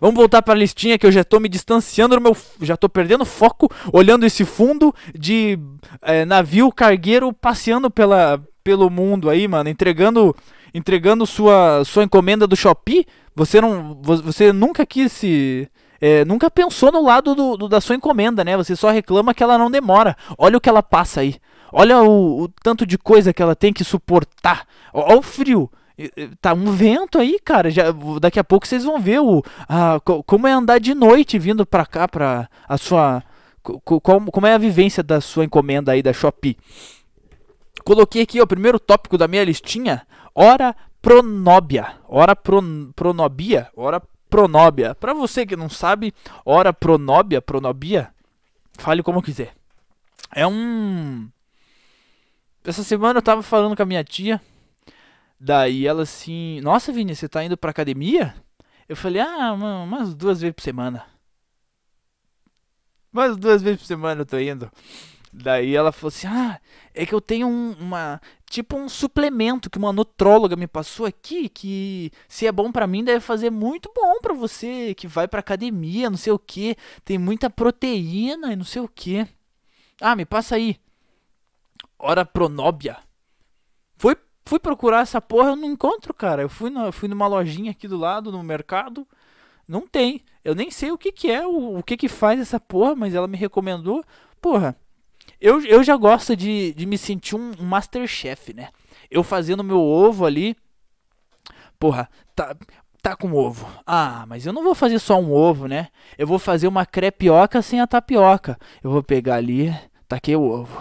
Vamos 0.00 0.16
voltar 0.16 0.42
para 0.42 0.54
a 0.54 0.56
listinha 0.56 0.98
que 0.98 1.06
eu 1.06 1.12
já 1.12 1.22
estou 1.22 1.40
me 1.40 1.48
distanciando 1.48 2.14
do 2.14 2.20
meu. 2.20 2.36
Já 2.60 2.74
estou 2.74 2.88
perdendo 2.88 3.24
foco, 3.24 3.68
olhando 3.92 4.24
esse 4.24 4.44
fundo 4.44 4.94
de 5.18 5.58
é, 6.02 6.24
navio 6.24 6.70
cargueiro 6.70 7.32
passeando 7.32 7.90
pela, 7.90 8.42
pelo 8.62 8.88
mundo 8.88 9.28
aí, 9.28 9.48
mano, 9.48 9.68
entregando 9.68 10.34
entregando 10.72 11.26
sua, 11.26 11.84
sua 11.84 12.04
encomenda 12.04 12.46
do 12.46 12.56
Shopee. 12.56 13.06
Você 13.34 13.60
não. 13.60 14.00
Você 14.02 14.52
nunca 14.52 14.86
quis 14.86 15.10
se 15.12 15.68
é, 16.00 16.24
nunca 16.24 16.50
pensou 16.50 16.90
no 16.90 17.02
lado 17.02 17.34
do, 17.34 17.56
do, 17.56 17.68
da 17.68 17.80
sua 17.80 17.96
encomenda, 17.96 18.42
né? 18.42 18.56
Você 18.56 18.74
só 18.74 18.90
reclama 18.90 19.34
que 19.34 19.42
ela 19.42 19.58
não 19.58 19.70
demora. 19.70 20.16
Olha 20.38 20.56
o 20.56 20.60
que 20.60 20.68
ela 20.68 20.82
passa 20.82 21.20
aí. 21.20 21.36
Olha 21.72 22.02
o, 22.02 22.44
o 22.44 22.48
tanto 22.48 22.86
de 22.86 22.96
coisa 22.96 23.32
que 23.32 23.42
ela 23.42 23.54
tem 23.54 23.72
que 23.72 23.84
suportar. 23.84 24.66
Olha 24.92 25.18
o 25.18 25.22
frio. 25.22 25.70
Tá 26.40 26.54
um 26.54 26.72
vento 26.72 27.18
aí, 27.18 27.38
cara. 27.44 27.70
Já, 27.70 27.84
daqui 28.20 28.38
a 28.38 28.44
pouco 28.44 28.66
vocês 28.66 28.84
vão 28.84 28.98
ver 28.98 29.20
o, 29.20 29.42
a, 29.68 30.00
como 30.00 30.46
é 30.46 30.52
andar 30.52 30.80
de 30.80 30.94
noite 30.94 31.38
vindo 31.38 31.66
pra 31.66 31.84
cá, 31.84 32.08
pra 32.08 32.48
a 32.66 32.78
sua. 32.78 33.22
Como, 33.62 34.32
como 34.32 34.46
é 34.46 34.54
a 34.54 34.58
vivência 34.58 35.02
da 35.02 35.20
sua 35.20 35.44
encomenda 35.44 35.92
aí 35.92 36.02
da 36.02 36.14
Shopee. 36.14 36.56
Coloquei 37.84 38.22
aqui 38.22 38.40
ó, 38.40 38.44
o 38.44 38.46
primeiro 38.46 38.78
tópico 38.78 39.18
da 39.18 39.28
minha 39.28 39.44
listinha. 39.44 40.02
Hora 40.34 40.74
pronóbia. 41.02 41.94
Hora 42.08 42.34
pron, 42.34 42.90
pronobia. 42.96 43.68
Hora 43.76 44.00
pronóbia. 44.30 44.94
Para 44.94 45.12
você 45.12 45.44
que 45.44 45.56
não 45.56 45.68
sabe, 45.68 46.14
hora 46.44 46.72
pronóbia, 46.72 47.42
pronobia, 47.42 48.14
fale 48.78 49.02
como 49.02 49.22
quiser. 49.22 49.54
É 50.32 50.46
um. 50.46 51.28
Essa 52.64 52.84
semana 52.84 53.18
eu 53.18 53.22
tava 53.22 53.42
falando 53.42 53.76
com 53.76 53.82
a 53.82 53.86
minha 53.86 54.04
tia. 54.04 54.40
Daí 55.38 55.86
ela 55.86 56.02
assim: 56.02 56.60
Nossa, 56.60 56.92
Vini, 56.92 57.16
você 57.16 57.28
tá 57.28 57.42
indo 57.42 57.56
pra 57.56 57.70
academia? 57.70 58.34
Eu 58.88 58.96
falei: 58.96 59.20
Ah, 59.20 59.52
umas 59.52 60.14
duas 60.14 60.40
vezes 60.40 60.54
por 60.54 60.62
semana. 60.62 61.04
Umas 63.12 63.36
duas 63.36 63.62
vezes 63.62 63.80
por 63.80 63.86
semana 63.86 64.20
eu 64.20 64.26
tô 64.26 64.38
indo. 64.38 64.70
Daí 65.32 65.74
ela 65.74 65.92
falou 65.92 66.08
assim: 66.08 66.26
Ah, 66.26 66.60
é 66.94 67.06
que 67.06 67.14
eu 67.14 67.20
tenho 67.20 67.48
um, 67.48 67.72
uma. 67.80 68.20
Tipo 68.50 68.76
um 68.76 68.88
suplemento 68.88 69.70
que 69.70 69.78
uma 69.78 69.92
nutróloga 69.92 70.56
me 70.56 70.66
passou 70.66 71.06
aqui. 71.06 71.48
Que 71.48 72.10
se 72.28 72.48
é 72.48 72.52
bom 72.52 72.72
para 72.72 72.84
mim, 72.84 73.04
deve 73.04 73.20
fazer 73.20 73.48
muito 73.48 73.92
bom 73.94 74.18
para 74.20 74.34
você. 74.34 74.92
Que 74.96 75.06
vai 75.06 75.28
pra 75.28 75.38
academia, 75.38 76.10
não 76.10 76.16
sei 76.16 76.32
o 76.32 76.38
que. 76.38 76.76
Tem 77.04 77.16
muita 77.16 77.48
proteína 77.48 78.52
e 78.52 78.56
não 78.56 78.64
sei 78.64 78.82
o 78.82 78.88
que. 78.88 79.24
Ah, 80.00 80.16
me 80.16 80.24
passa 80.26 80.56
aí. 80.56 80.80
Hora 81.96 82.24
pronóbia. 82.24 82.96
Fui, 83.96 84.16
fui 84.44 84.58
procurar 84.58 85.02
essa 85.02 85.20
porra, 85.20 85.50
eu 85.50 85.56
não 85.56 85.70
encontro, 85.70 86.12
cara. 86.12 86.42
Eu 86.42 86.48
fui, 86.48 86.70
no, 86.70 86.90
fui 86.90 87.08
numa 87.08 87.28
lojinha 87.28 87.70
aqui 87.70 87.86
do 87.86 87.96
lado, 87.96 88.32
no 88.32 88.42
mercado. 88.42 89.06
Não 89.68 89.86
tem. 89.86 90.24
Eu 90.42 90.56
nem 90.56 90.72
sei 90.72 90.90
o 90.90 90.98
que, 90.98 91.12
que 91.12 91.30
é, 91.30 91.46
o, 91.46 91.78
o 91.78 91.82
que, 91.84 91.96
que 91.96 92.08
faz 92.08 92.40
essa 92.40 92.58
porra, 92.58 92.96
mas 92.96 93.14
ela 93.14 93.28
me 93.28 93.36
recomendou. 93.36 94.04
Porra, 94.40 94.76
eu, 95.40 95.64
eu 95.64 95.82
já 95.82 95.96
gosto 95.96 96.36
de, 96.36 96.72
de 96.74 96.86
me 96.86 96.98
sentir 96.98 97.34
um, 97.34 97.52
Masterchef, 97.60 98.52
né? 98.52 98.68
Eu 99.10 99.22
fazendo 99.22 99.64
meu 99.64 99.80
ovo 99.80 100.26
ali. 100.26 100.56
Porra, 101.78 102.08
tá, 102.34 102.54
tá 103.02 103.16
com 103.16 103.32
ovo. 103.32 103.66
Ah, 103.86 104.24
mas 104.28 104.44
eu 104.44 104.52
não 104.52 104.62
vou 104.62 104.74
fazer 104.74 104.98
só 104.98 105.18
um 105.18 105.32
ovo, 105.32 105.66
né? 105.66 105.88
Eu 106.18 106.26
vou 106.26 106.38
fazer 106.38 106.68
uma 106.68 106.84
crepioca 106.84 107.62
sem 107.62 107.80
a 107.80 107.86
tapioca. 107.86 108.58
Eu 108.82 108.90
vou 108.90 109.02
pegar 109.02 109.36
ali, 109.36 109.74
taquei 110.06 110.36
o 110.36 110.42
ovo. 110.42 110.78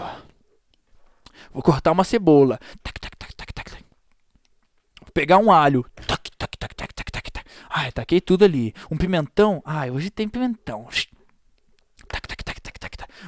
Vou 1.52 1.64
cortar 1.64 1.92
uma 1.92 2.04
cebola. 2.04 2.60
Tac, 2.84 3.00
tac, 3.00 3.18
tac, 3.18 3.36
tac, 3.36 3.54
tac. 3.54 3.72
Vou 5.02 5.12
pegar 5.14 5.38
um 5.38 5.52
alho. 5.52 5.86
Tac, 6.06 6.30
tac, 6.38 6.58
tac, 6.58 6.76
tac, 6.76 6.94
tac, 6.94 7.12
tac, 7.12 7.32
tac. 7.32 7.46
Ai, 7.70 7.92
taquei 7.92 8.22
tudo 8.22 8.46
ali. 8.46 8.74
Um 8.92 8.98
pimentão. 8.98 9.62
Ai, 9.66 9.90
hoje 9.90 10.10
tem 10.10 10.28
pimentão. 10.28 10.88
Tac, 12.08 12.28
tac, 12.28 12.44
tac, 12.44 12.49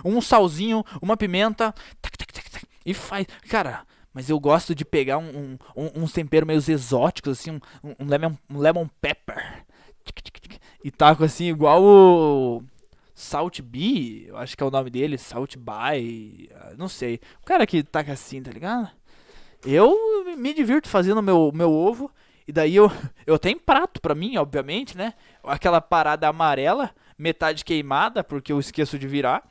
um 0.04 0.22
salzinho, 0.22 0.84
uma 1.02 1.18
pimenta, 1.18 1.74
tac, 2.02 2.18
tac, 2.18 2.34
tac, 2.34 2.50
tac, 2.50 2.66
e 2.86 2.94
faz. 2.94 3.26
Cara, 3.50 3.86
mas 4.14 4.30
eu 4.30 4.40
gosto 4.40 4.76
de 4.76 4.84
pegar 4.84 5.18
um, 5.18 5.58
um, 5.76 6.04
uns 6.04 6.12
temperos 6.12 6.48
meio 6.48 6.58
exóticos, 6.58 7.40
assim, 7.40 7.60
um, 7.84 7.96
um, 8.00 8.08
lemon, 8.08 8.34
um 8.50 8.58
lemon 8.58 8.88
pepper. 9.00 9.66
E 10.84 10.90
taco 10.90 11.24
assim, 11.24 11.46
igual 11.46 11.84
o 11.84 12.64
Salt 13.14 13.62
Bee, 13.62 14.26
eu 14.28 14.38
acho 14.38 14.58
que 14.58 14.64
é 14.64 14.66
o 14.66 14.72
nome 14.72 14.90
dele, 14.90 15.18
Salt 15.18 15.56
By, 15.56 16.50
não 16.78 16.90
sei. 16.90 17.22
O 17.42 17.46
cara 17.46 17.68
que 17.68 17.84
taca 17.84 18.12
assim, 18.12 18.42
tá 18.42 18.52
ligado? 18.52 18.90
Eu 19.64 19.96
me 20.38 20.54
divirto 20.54 20.90
fazendo 20.90 21.22
meu, 21.22 21.52
meu 21.54 21.72
ovo. 21.72 22.12
E 22.48 22.52
daí 22.52 22.76
eu, 22.76 22.92
eu 23.26 23.38
tenho 23.38 23.60
prato 23.60 24.02
pra 24.02 24.16
mim, 24.16 24.38
obviamente, 24.38 24.98
né? 24.98 25.14
Aquela 25.44 25.80
parada 25.80 26.28
amarela, 26.28 26.90
metade 27.18 27.64
queimada, 27.64 28.24
porque 28.24 28.52
eu 28.52 28.60
esqueço 28.60 28.98
de 28.98 29.08
virar. 29.08 29.48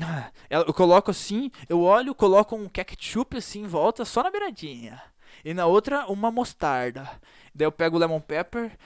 Ah, 0.00 0.30
eu 0.48 0.72
coloco 0.72 1.10
assim, 1.10 1.50
eu 1.68 1.82
olho, 1.82 2.14
coloco 2.14 2.56
um 2.56 2.68
ketchup 2.68 3.36
assim 3.36 3.62
em 3.62 3.66
volta, 3.66 4.04
só 4.04 4.22
na 4.22 4.30
beiradinha. 4.30 5.02
E 5.44 5.54
na 5.54 5.66
outra, 5.66 6.06
uma 6.06 6.30
mostarda. 6.30 7.08
Daí 7.54 7.66
eu 7.66 7.72
pego 7.72 7.96
o 7.96 7.98
lemon 7.98 8.20
pepper. 8.20 8.76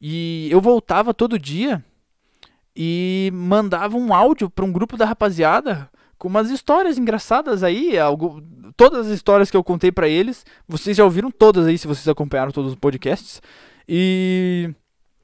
E 0.00 0.48
eu 0.50 0.60
voltava 0.60 1.14
todo 1.14 1.38
dia 1.38 1.84
e 2.74 3.30
mandava 3.32 3.96
um 3.96 4.12
áudio 4.12 4.50
para 4.50 4.64
um 4.64 4.72
grupo 4.72 4.96
da 4.96 5.06
rapaziada 5.06 5.88
com 6.18 6.28
umas 6.28 6.50
histórias 6.50 6.98
engraçadas 6.98 7.62
aí, 7.62 7.98
algo, 7.98 8.42
todas 8.76 9.06
as 9.06 9.12
histórias 9.12 9.50
que 9.50 9.56
eu 9.56 9.64
contei 9.64 9.92
para 9.92 10.08
eles, 10.08 10.44
vocês 10.68 10.96
já 10.96 11.04
ouviram 11.04 11.30
todas 11.30 11.66
aí 11.66 11.78
se 11.78 11.86
vocês 11.86 12.08
acompanharam 12.08 12.52
todos 12.52 12.72
os 12.72 12.78
podcasts. 12.78 13.40
E 13.88 14.74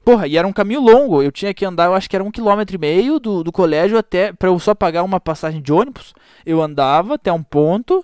porra, 0.03 0.27
e 0.27 0.37
era 0.37 0.47
um 0.47 0.53
caminho 0.53 0.81
longo, 0.81 1.21
eu 1.21 1.31
tinha 1.31 1.53
que 1.53 1.65
andar, 1.65 1.85
eu 1.85 1.93
acho 1.93 2.09
que 2.09 2.15
era 2.15 2.23
um 2.23 2.31
quilômetro 2.31 2.75
e 2.75 2.79
meio 2.79 3.19
do, 3.19 3.43
do 3.43 3.51
colégio 3.51 3.97
até 3.97 4.33
para 4.33 4.49
eu 4.49 4.59
só 4.59 4.75
pagar 4.75 5.03
uma 5.03 5.19
passagem 5.19 5.61
de 5.61 5.71
ônibus. 5.71 6.13
Eu 6.45 6.61
andava 6.61 7.15
até 7.15 7.31
um 7.31 7.41
ponto, 7.41 8.03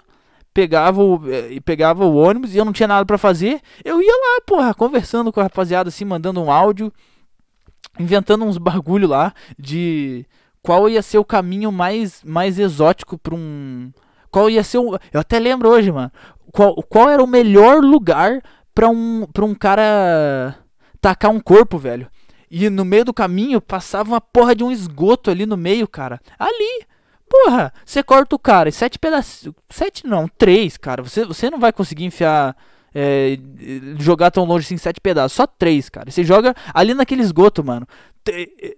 pegava 0.53 1.03
o, 1.03 1.21
e 1.49 1.59
pegava 1.59 2.05
o 2.05 2.15
ônibus 2.15 2.53
e 2.53 2.57
eu 2.57 2.65
não 2.65 2.73
tinha 2.73 2.87
nada 2.87 3.05
para 3.05 3.17
fazer. 3.17 3.61
Eu 3.83 4.01
ia 4.01 4.13
lá, 4.13 4.41
porra, 4.45 4.73
conversando 4.73 5.31
com 5.31 5.39
a 5.39 5.43
rapaziada 5.43 5.89
assim, 5.89 6.05
mandando 6.05 6.41
um 6.41 6.51
áudio, 6.51 6.91
inventando 7.99 8.45
uns 8.45 8.57
bagulho 8.57 9.07
lá 9.07 9.33
de 9.57 10.25
qual 10.61 10.89
ia 10.89 11.01
ser 11.01 11.17
o 11.17 11.25
caminho 11.25 11.71
mais 11.71 12.21
mais 12.23 12.59
exótico 12.59 13.17
para 13.17 13.35
um 13.35 13.91
qual 14.31 14.49
ia 14.49 14.63
ser 14.63 14.77
o, 14.77 14.97
eu 15.11 15.19
até 15.19 15.39
lembro 15.39 15.69
hoje, 15.69 15.91
mano. 15.91 16.11
Qual, 16.51 16.75
qual 16.83 17.09
era 17.09 17.23
o 17.23 17.27
melhor 17.27 17.81
lugar 17.81 18.41
para 18.73 18.87
um 18.89 19.27
para 19.33 19.45
um 19.45 19.53
cara 19.55 20.55
tacar 21.01 21.31
um 21.31 21.39
corpo, 21.39 21.77
velho? 21.77 22.07
E 22.49 22.69
no 22.69 22.83
meio 22.83 23.05
do 23.05 23.13
caminho 23.13 23.61
passava 23.61 24.09
uma 24.09 24.21
porra 24.21 24.55
de 24.55 24.63
um 24.63 24.71
esgoto 24.71 25.29
ali 25.29 25.45
no 25.45 25.55
meio, 25.55 25.87
cara. 25.87 26.19
Ali, 26.37 26.87
Porra, 27.29 27.71
você 27.85 28.01
corta 28.01 28.35
o 28.35 28.39
cara 28.39 28.69
em 28.69 28.71
sete 28.71 28.97
pedaços. 28.97 29.53
Sete 29.69 30.07
não, 30.07 30.27
três, 30.27 30.75
cara. 30.75 31.03
Você, 31.03 31.23
você 31.23 31.49
não 31.49 31.59
vai 31.59 31.71
conseguir 31.71 32.05
enfiar. 32.05 32.57
É, 32.91 33.37
jogar 33.99 34.31
tão 34.31 34.45
longe 34.45 34.65
assim, 34.65 34.75
sete 34.75 34.99
pedaços. 34.99 35.35
Só 35.35 35.45
três, 35.45 35.89
cara. 35.89 36.09
Você 36.09 36.23
joga 36.23 36.55
ali 36.73 36.95
naquele 36.95 37.21
esgoto, 37.21 37.63
mano. 37.63 37.87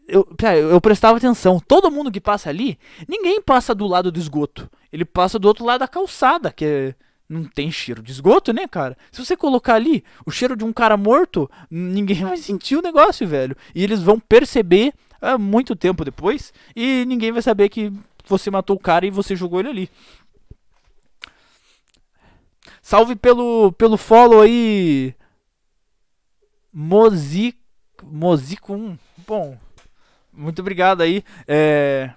Eu, 0.06 0.28
eu, 0.38 0.70
eu 0.70 0.82
prestava 0.82 1.18
atenção. 1.18 1.62
Todo 1.66 1.90
mundo 1.90 2.12
que 2.12 2.20
passa 2.20 2.50
ali, 2.50 2.78
ninguém 3.08 3.42
passa 3.42 3.74
do 3.74 3.88
lado 3.88 4.12
do 4.12 4.20
esgoto. 4.20 4.70
Ele 4.92 5.06
passa 5.06 5.40
do 5.40 5.48
outro 5.48 5.64
lado 5.64 5.80
da 5.80 5.88
calçada, 5.88 6.52
que 6.52 6.66
é, 6.66 6.96
não 7.32 7.46
tem 7.46 7.72
cheiro 7.72 8.04
de 8.04 8.12
esgoto, 8.12 8.52
né, 8.52 8.68
cara? 8.68 8.98
Se 9.10 9.24
você 9.24 9.38
colocar 9.38 9.76
ali 9.76 10.04
o 10.26 10.32
cheiro 10.32 10.56
de 10.56 10.66
um 10.66 10.74
cara 10.74 10.98
morto, 10.98 11.50
ninguém 11.70 12.24
vai 12.26 12.38
sentir 12.38 12.76
o 12.76 12.82
negócio, 12.82 13.26
velho. 13.26 13.56
E 13.74 13.84
eles 13.84 14.02
vão 14.02 14.20
perceber 14.20 14.94
há 15.22 15.38
muito 15.38 15.76
tempo 15.76 16.04
depois 16.04 16.54
e 16.76 17.06
ninguém 17.06 17.32
vai 17.32 17.42
saber 17.42 17.70
que 17.70 17.92
você 18.26 18.52
matou 18.52 18.76
o 18.76 18.80
cara 18.80 19.06
e 19.06 19.10
você 19.10 19.36
jogou 19.36 19.62
ele 19.62 19.70
ali. 19.70 19.90
Salve 22.82 23.16
pelo, 23.16 23.72
pelo 23.74 23.96
follow 23.96 24.42
aí. 24.42 25.16
Mozico, 26.74 27.58
Mozico 28.04 28.74
1. 28.74 28.98
Bom, 29.26 29.58
muito 30.34 30.60
obrigado 30.60 31.02
aí. 31.02 31.24
É... 31.48 32.12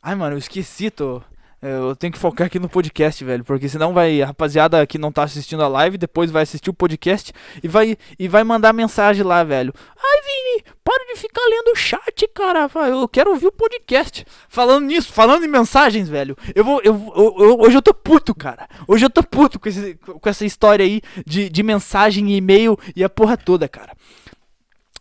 Ai, 0.00 0.14
mano, 0.14 0.34
eu 0.34 0.38
esqueci, 0.38 0.90
tô. 0.90 1.22
Eu 1.64 1.96
tenho 1.96 2.12
que 2.12 2.18
focar 2.18 2.46
aqui 2.46 2.58
no 2.58 2.68
podcast, 2.68 3.24
velho, 3.24 3.42
porque 3.42 3.68
senão 3.70 3.94
vai, 3.94 4.20
a 4.20 4.26
rapaziada 4.26 4.86
que 4.86 4.98
não 4.98 5.10
tá 5.10 5.22
assistindo 5.22 5.62
a 5.62 5.68
live, 5.68 5.96
depois 5.96 6.30
vai 6.30 6.42
assistir 6.42 6.68
o 6.68 6.74
podcast 6.74 7.32
e 7.62 7.68
vai 7.68 7.96
e 8.18 8.28
vai 8.28 8.44
mandar 8.44 8.74
mensagem 8.74 9.22
lá, 9.22 9.42
velho. 9.42 9.72
Ai, 9.96 10.20
Vini, 10.22 10.64
para 10.84 11.06
de 11.06 11.18
ficar 11.18 11.40
lendo 11.48 11.72
o 11.72 11.76
chat, 11.76 12.28
cara. 12.34 12.68
Eu 12.88 13.08
quero 13.08 13.30
ouvir 13.30 13.46
o 13.46 13.52
podcast. 13.52 14.26
Falando 14.46 14.84
nisso, 14.84 15.10
falando 15.10 15.44
em 15.44 15.48
mensagens, 15.48 16.06
velho. 16.06 16.36
Eu 16.54 16.64
vou 16.64 16.82
eu, 16.84 17.12
eu, 17.16 17.36
eu 17.38 17.60
hoje 17.60 17.78
eu 17.78 17.82
tô 17.82 17.94
puto, 17.94 18.34
cara. 18.34 18.68
Hoje 18.86 19.06
eu 19.06 19.10
tô 19.10 19.22
puto 19.22 19.58
com, 19.58 19.68
esse, 19.68 19.94
com 19.94 20.28
essa 20.28 20.44
história 20.44 20.84
aí 20.84 21.00
de, 21.26 21.48
de 21.48 21.62
mensagem 21.62 22.30
e 22.30 22.36
e-mail 22.36 22.78
e 22.94 23.02
a 23.02 23.08
porra 23.08 23.38
toda, 23.38 23.66
cara 23.66 23.92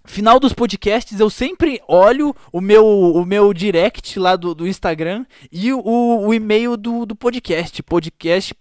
final 0.05 0.39
dos 0.39 0.53
podcasts 0.53 1.19
eu 1.19 1.29
sempre 1.29 1.81
olho 1.87 2.35
o 2.51 2.59
meu, 2.59 2.85
o 2.85 3.25
meu 3.25 3.53
direct 3.53 4.19
lá 4.19 4.35
do, 4.35 4.53
do 4.53 4.67
Instagram 4.67 5.25
e 5.51 5.71
o, 5.71 5.81
o 5.83 6.33
e-mail 6.33 6.75
do, 6.75 7.05
do 7.05 7.15
podcast, 7.15 7.81
podcast 7.83 8.53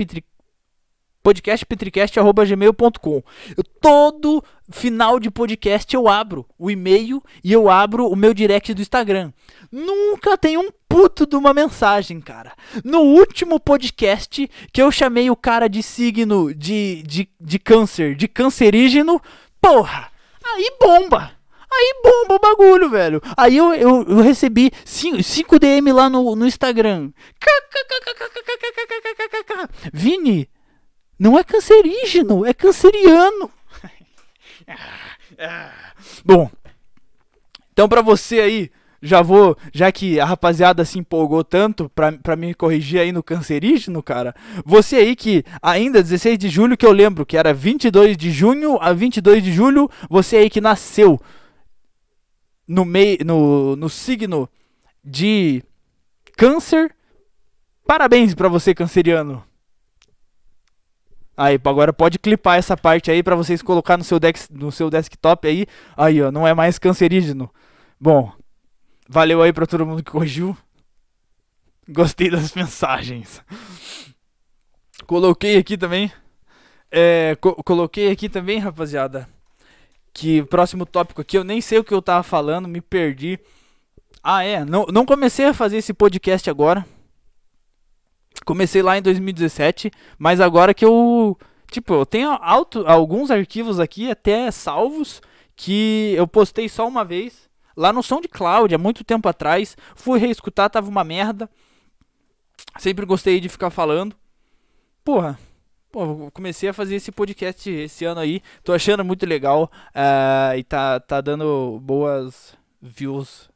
podcastpetricast.gmail.com 1.23 3.23
Todo 3.81 4.45
final 4.71 5.21
de 5.21 5.31
podcast 5.31 5.95
eu 5.95 6.09
abro 6.09 6.47
o 6.59 6.71
e-mail 6.71 7.23
e 7.45 7.53
eu 7.53 7.71
abro 7.71 8.09
o 8.09 8.17
meu 8.17 8.35
direct 8.35 8.75
do 8.75 8.83
Instagram. 8.83 9.33
Nunca 9.71 10.37
tem 10.37 10.59
um 10.59 10.71
puto 10.89 11.25
de 11.27 11.37
uma 11.37 11.55
mensagem, 11.55 12.21
cara. 12.21 12.53
No 12.85 13.01
último 13.01 13.61
podcast 13.61 14.51
que 14.73 14.83
eu 14.83 14.91
chamei 14.91 15.31
o 15.31 15.37
cara 15.37 15.69
de 15.69 15.83
signo 15.83 16.55
de, 16.55 17.03
de, 17.03 17.29
de 17.41 17.59
câncer, 17.59 18.15
de 18.15 18.29
cancerígeno, 18.29 19.21
porra, 19.61 20.12
Aí 20.55 20.77
bomba! 20.81 21.43
Aí 21.75 21.95
bomba 22.03 22.35
o 22.35 22.39
bagulho, 22.39 22.91
velho. 22.91 23.21
Aí 23.35 23.57
eu, 23.57 23.73
eu, 23.73 24.03
eu 24.03 24.21
recebi 24.21 24.71
5 24.85 25.59
DM 25.59 25.91
lá 25.93 26.11
no, 26.11 26.37
no 26.37 26.47
Instagram. 26.47 27.11
Vini, 29.93 30.51
não 31.19 31.39
é 31.39 31.45
cancerígeno, 31.45 32.45
é 32.45 32.53
canceriano. 32.53 33.51
Bom, 36.25 36.51
então 37.73 37.89
pra 37.89 38.03
você 38.03 38.41
aí, 38.41 38.71
já 39.03 39.21
vou, 39.21 39.57
já 39.73 39.91
que 39.91 40.21
a 40.21 40.25
rapaziada 40.25 40.85
se 40.85 40.99
empolgou 40.99 41.43
tanto 41.43 41.89
pra, 41.89 42.13
pra 42.13 42.37
me 42.37 42.55
corrigir 42.55 43.01
aí 43.01 43.11
no 43.11 43.23
cancerígeno, 43.23 44.01
cara. 44.01 44.33
Você 44.65 44.97
aí 44.97 45.17
que 45.17 45.45
ainda 45.61 46.03
16 46.03 46.39
de 46.39 46.49
julho, 46.49 46.77
que 46.77 46.87
eu 46.87 46.93
lembro 46.93 47.27
que 47.27 47.37
era 47.37 47.53
22 47.53 48.17
de 48.17 48.31
junho 48.31 48.79
a 48.81 48.93
22 48.93 49.43
de 49.43 49.53
julho, 49.53 49.91
você 50.09 50.37
aí 50.37 50.49
que 50.49 50.61
nasceu 50.61 51.21
no, 52.67 52.85
meio, 52.85 53.19
no, 53.25 53.75
no 53.75 53.89
signo 53.89 54.49
de 55.05 55.65
câncer, 56.37 56.95
parabéns 57.85 58.35
pra 58.35 58.49
você, 58.49 58.73
canceriano. 58.73 59.43
Aí, 61.37 61.59
agora 61.65 61.93
pode 61.93 62.19
clipar 62.19 62.59
essa 62.59 62.77
parte 62.77 63.11
aí 63.11 63.23
para 63.23 63.35
vocês 63.35 63.63
colocar 63.63 63.97
no 63.97 64.05
seu, 64.05 64.21
dex, 64.21 64.49
no 64.49 64.71
seu 64.71 64.89
desktop 64.89 65.49
aí. 65.49 65.67
Aí, 65.97 66.23
ó, 66.23 66.31
não 66.31 66.47
é 66.47 66.55
mais 66.55 66.79
cancerígeno. 66.79 67.51
Bom, 67.99 68.33
Valeu 69.09 69.43
aí 69.43 69.53
pra 69.53 69.67
todo 69.67 69.87
mundo 69.87 70.03
que 70.03 70.11
corrigiu. 70.11 70.57
Gostei 71.89 72.31
das 72.31 72.55
mensagens. 72.55 73.43
Coloquei 75.07 75.57
aqui 75.57 75.77
também. 75.77 76.13
É, 76.91 77.37
co 77.41 77.55
coloquei 77.65 78.11
aqui 78.11 78.29
também, 78.29 78.59
rapaziada. 78.59 79.29
Que 80.15 80.43
próximo 80.45 80.87
tópico 80.87 81.21
aqui, 81.21 81.37
eu 81.39 81.45
nem 81.45 81.61
sei 81.61 81.79
o 81.79 81.85
que 81.85 81.93
eu 81.93 82.03
tava 82.03 82.23
falando, 82.23 82.69
me 82.69 82.81
perdi. 82.81 83.39
Ah, 84.23 84.45
é. 84.45 84.65
Não, 84.65 84.87
não 84.87 85.05
comecei 85.05 85.47
a 85.47 85.55
fazer 85.55 85.79
esse 85.79 85.93
podcast 85.93 86.49
agora. 86.49 86.87
Comecei 88.45 88.83
lá 88.83 88.97
em 88.97 89.03
2017. 89.03 89.91
Mas 90.19 90.41
agora 90.41 90.73
que 90.73 90.85
eu. 90.85 91.37
Tipo, 91.71 91.95
eu 91.95 92.07
tenho 92.07 92.31
alto, 92.31 92.87
alguns 92.87 93.31
arquivos 93.31 93.81
aqui 93.81 94.11
até 94.11 94.51
salvos. 94.51 95.21
Que 95.57 96.15
eu 96.17 96.27
postei 96.27 96.69
só 96.69 96.87
uma 96.87 97.05
vez 97.05 97.51
lá 97.77 97.93
no 97.93 98.03
SoundCloud, 98.03 98.75
há 98.75 98.79
muito 98.79 99.05
tempo 99.05 99.29
atrás. 99.29 99.77
Fui 99.95 100.19
reescutar, 100.19 100.71
tava 100.71 100.89
uma 100.89 101.05
merda. 101.05 101.49
Sempre 102.79 103.07
gostei 103.07 103.41
de 103.41 103.49
ficar 103.49 103.71
falando. 103.71 104.17
Porra, 105.05 105.39
comecei 106.33 106.69
a 106.69 106.73
fazer 106.73 106.97
esse 106.97 107.13
podcast 107.13 107.71
esse 107.71 108.05
ano 108.05 108.21
aí. 108.21 108.43
Tô 108.65 108.73
achando 108.73 109.05
muito 109.05 109.27
legal. 109.27 109.71
Uh, 109.89 110.57
e 110.57 110.65
tá, 110.65 110.99
tá 111.01 111.21
dando 111.21 111.79
boas 111.83 112.57
views. 112.81 113.51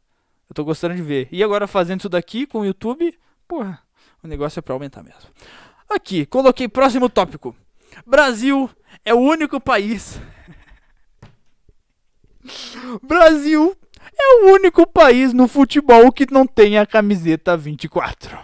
Eu 0.48 0.54
tô 0.54 0.64
gostando 0.64 0.94
de 0.94 1.02
ver. 1.02 1.28
E 1.32 1.42
agora 1.42 1.66
fazendo 1.66 2.00
isso 2.00 2.08
daqui 2.08 2.46
com 2.46 2.60
o 2.60 2.66
YouTube, 2.66 3.18
porra, 3.48 3.80
o 4.22 4.28
negócio 4.28 4.58
é 4.58 4.62
pra 4.62 4.74
aumentar 4.74 5.02
mesmo. 5.02 5.30
Aqui, 5.88 6.26
coloquei 6.26 6.68
próximo 6.68 7.08
tópico. 7.08 7.56
Brasil 8.06 8.68
é 9.04 9.14
o 9.14 9.18
único 9.18 9.60
país. 9.60 10.20
Brasil 13.02 13.76
é 14.18 14.44
o 14.44 14.52
único 14.52 14.86
país 14.86 15.32
no 15.32 15.46
futebol 15.46 16.10
que 16.10 16.26
não 16.30 16.46
tem 16.46 16.78
a 16.78 16.86
camiseta 16.86 17.56
24. 17.56 18.38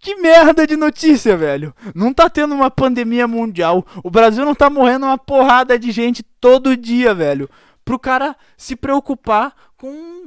Que 0.00 0.14
merda 0.14 0.66
de 0.66 0.76
notícia, 0.76 1.36
velho. 1.36 1.74
Não 1.94 2.12
tá 2.14 2.30
tendo 2.30 2.54
uma 2.54 2.70
pandemia 2.70 3.28
mundial. 3.28 3.84
O 4.02 4.10
Brasil 4.10 4.46
não 4.46 4.54
tá 4.54 4.70
morrendo 4.70 5.04
uma 5.04 5.18
porrada 5.18 5.78
de 5.78 5.92
gente 5.92 6.22
todo 6.22 6.76
dia, 6.76 7.14
velho. 7.14 7.50
Pro 7.84 7.98
cara 7.98 8.34
se 8.56 8.74
preocupar 8.74 9.54
com. 9.76 10.24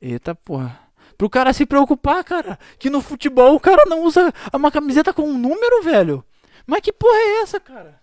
Eita 0.00 0.34
porra. 0.34 0.80
Pro 1.18 1.28
cara 1.28 1.52
se 1.52 1.66
preocupar, 1.66 2.24
cara. 2.24 2.58
Que 2.78 2.88
no 2.88 3.02
futebol 3.02 3.54
o 3.54 3.60
cara 3.60 3.84
não 3.86 4.02
usa 4.02 4.32
uma 4.54 4.70
camiseta 4.70 5.12
com 5.12 5.28
um 5.28 5.38
número, 5.38 5.82
velho. 5.82 6.24
Mas 6.66 6.80
que 6.80 6.92
porra 6.92 7.16
é 7.16 7.42
essa, 7.42 7.60
cara? 7.60 8.00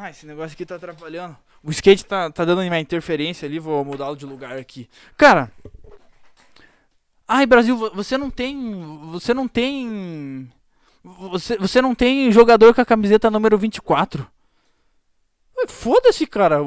Ah, 0.00 0.10
esse 0.10 0.24
negócio 0.26 0.54
aqui 0.54 0.64
tá 0.64 0.76
atrapalhando. 0.76 1.36
O 1.60 1.70
skate 1.72 2.04
tá, 2.04 2.30
tá 2.30 2.44
dando 2.44 2.62
uma 2.62 2.78
interferência 2.78 3.46
ali, 3.46 3.58
vou 3.58 3.84
mudá-lo 3.84 4.16
de 4.16 4.24
lugar 4.24 4.56
aqui. 4.56 4.88
Cara, 5.16 5.50
Ai, 7.30 7.44
Brasil, 7.44 7.76
você 7.94 8.16
não 8.16 8.30
tem. 8.30 8.56
Você 9.10 9.34
não 9.34 9.46
tem. 9.46 10.50
Você, 11.04 11.58
você 11.58 11.82
não 11.82 11.94
tem 11.94 12.32
jogador 12.32 12.74
com 12.74 12.80
a 12.80 12.86
camiseta 12.86 13.30
número 13.30 13.58
24. 13.58 14.26
Foda-se, 15.68 16.26
cara. 16.26 16.60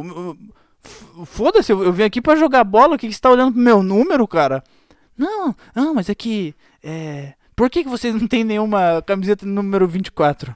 Foda-se, 1.25 1.71
eu, 1.71 1.91
vim 1.91 2.03
aqui 2.03 2.21
para 2.21 2.37
jogar 2.37 2.63
bola. 2.63 2.95
O 2.95 2.97
que, 2.99 3.07
que 3.07 3.13
você 3.13 3.19
tá 3.19 3.31
olhando 3.31 3.53
pro 3.53 3.61
meu 3.61 3.81
número, 3.81 4.27
cara? 4.27 4.63
Não, 5.17 5.55
não, 5.73 5.95
mas 5.95 6.09
é 6.09 6.15
que. 6.15 6.53
É... 6.83 7.33
Por 7.55 7.67
que, 7.69 7.83
que 7.83 7.89
vocês 7.89 8.13
não 8.13 8.27
tem 8.27 8.43
nenhuma 8.43 9.01
camiseta 9.01 9.45
número 9.47 9.87
24? 9.87 10.55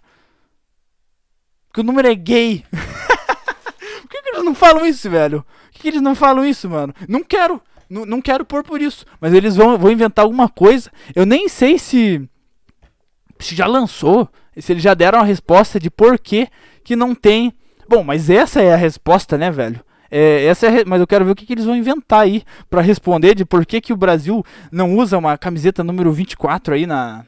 Porque 1.76 1.82
o 1.82 1.84
número 1.84 2.08
é 2.08 2.16
gay. 2.16 2.64
Por 2.72 4.10
que, 4.10 4.22
que 4.22 4.30
eles 4.30 4.46
não 4.46 4.56
falam 4.56 4.86
isso, 4.86 5.10
velho? 5.10 5.42
Por 5.42 5.72
que, 5.74 5.80
que 5.80 5.88
eles 5.90 6.02
não 6.02 6.16
falam 6.16 6.46
isso, 6.46 6.70
mano? 6.70 6.94
Não 7.06 7.22
quero. 7.22 7.62
Não, 7.90 8.06
não 8.06 8.22
quero 8.22 8.46
pôr 8.46 8.64
por 8.64 8.82
isso. 8.82 9.06
Mas 9.20 9.34
eles 9.34 9.58
vão, 9.58 9.78
vão 9.78 9.92
inventar 9.92 10.24
alguma 10.24 10.48
coisa. 10.48 10.90
Eu 11.14 11.26
nem 11.26 11.50
sei 11.50 11.78
se. 11.78 12.30
Se 13.40 13.54
já 13.54 13.68
lançou. 13.68 14.30
Se 14.58 14.72
eles 14.72 14.82
já 14.82 14.94
deram 14.94 15.20
a 15.20 15.24
resposta 15.24 15.78
de 15.78 15.90
por 15.90 16.18
que, 16.18 16.48
que 16.82 16.96
não 16.96 17.14
tem. 17.14 17.52
Bom, 17.90 18.06
mas 18.06 18.30
essa 18.30 18.62
é 18.62 18.74
a 18.74 18.78
resposta, 18.78 19.38
né, 19.38 19.52
velho? 19.52 19.82
É, 20.10 20.46
essa 20.46 20.68
é, 20.68 20.86
mas 20.86 21.02
eu 21.02 21.08
quero 21.08 21.26
ver 21.26 21.32
o 21.32 21.36
que, 21.36 21.46
que 21.46 21.52
eles 21.52 21.66
vão 21.66 21.76
inventar 21.76 22.22
aí 22.22 22.44
para 22.70 22.80
responder 22.80 23.36
de 23.36 23.44
por 23.44 23.66
que, 23.66 23.82
que 23.82 23.92
o 23.92 23.98
Brasil 23.98 24.46
não 24.72 24.96
usa 24.96 25.18
uma 25.18 25.38
camiseta 25.38 25.84
número 25.84 26.10
24 26.14 26.74
aí 26.74 26.88
na. 26.88 27.26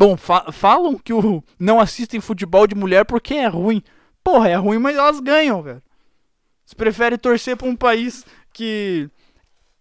Bom, 0.00 0.16
fa 0.16 0.50
falam 0.50 0.96
que 0.96 1.12
o 1.12 1.44
não 1.58 1.78
assistem 1.78 2.22
futebol 2.22 2.66
de 2.66 2.74
mulher 2.74 3.04
porque 3.04 3.34
é 3.34 3.46
ruim. 3.46 3.82
Porra, 4.24 4.48
é 4.48 4.54
ruim, 4.54 4.78
mas 4.78 4.96
elas 4.96 5.20
ganham, 5.20 5.62
velho. 5.62 5.82
Você 6.64 6.74
prefere 6.74 7.18
torcer 7.18 7.54
pra 7.54 7.68
um 7.68 7.76
país 7.76 8.24
que, 8.50 9.10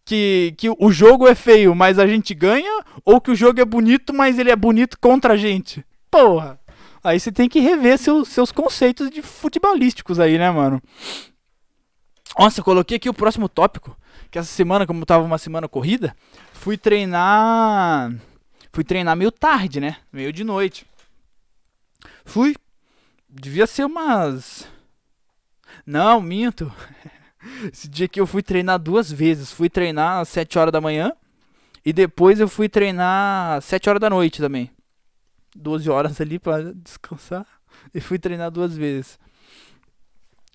que, 0.04 0.54
que 0.58 0.70
o 0.78 0.92
jogo 0.92 1.26
é 1.26 1.34
feio, 1.34 1.74
mas 1.74 1.98
a 1.98 2.06
gente 2.06 2.34
ganha? 2.34 2.84
Ou 3.06 3.22
que 3.22 3.32
o 3.32 3.36
jogo 3.36 3.62
é 3.62 3.66
bonito, 3.66 4.14
mas 4.14 4.38
ele 4.38 4.52
é 4.52 4.58
bonito 4.58 5.00
contra 5.00 5.36
a 5.36 5.38
gente? 5.38 5.86
Porra! 6.12 6.60
Aí 7.02 7.18
você 7.18 7.32
tem 7.32 7.48
que 7.48 7.62
rever 7.62 7.98
seus, 7.98 8.28
seus 8.28 8.52
conceitos 8.52 9.10
de 9.10 9.22
futebolísticos 9.22 10.20
aí, 10.20 10.38
né, 10.38 10.52
mano? 10.52 10.82
Nossa, 12.38 12.62
coloquei 12.62 12.98
aqui 12.98 13.08
o 13.08 13.14
próximo 13.14 13.48
tópico. 13.48 13.98
Que 14.30 14.38
essa 14.38 14.52
semana, 14.52 14.86
como 14.86 15.06
tava 15.06 15.24
uma 15.24 15.38
semana 15.38 15.70
corrida, 15.70 16.14
fui 16.52 16.78
treinar. 16.78 18.12
Fui 18.72 18.84
treinar 18.84 19.16
meio 19.16 19.32
tarde, 19.32 19.80
né? 19.80 19.98
Meio 20.12 20.32
de 20.32 20.44
noite. 20.44 20.86
Fui. 22.24 22.56
Devia 23.28 23.68
ser 23.68 23.86
umas. 23.86 24.68
Não, 25.86 26.22
minto. 26.22 26.72
Esse 27.72 27.88
dia 27.88 28.08
que 28.08 28.20
eu 28.20 28.28
fui 28.28 28.42
treinar 28.42 28.80
duas 28.80 29.12
vezes. 29.12 29.52
Fui 29.52 29.70
treinar 29.70 30.20
às 30.20 30.30
7 30.30 30.60
horas 30.60 30.72
da 30.72 30.82
manhã. 30.82 31.14
E 31.86 31.94
depois 31.94 32.40
eu 32.40 32.48
fui 32.48 32.70
treinar 32.70 33.58
às 33.58 33.66
7 33.66 33.90
horas 33.90 34.02
da 34.02 34.10
noite 34.10 34.40
também. 34.40 34.70
12 35.56 35.90
horas 35.90 36.22
ali 36.22 36.38
para 36.38 36.74
descansar 36.74 37.46
e 37.94 38.00
fui 38.00 38.20
treinar 38.20 38.52
duas 38.52 38.76
vezes. 38.76 39.20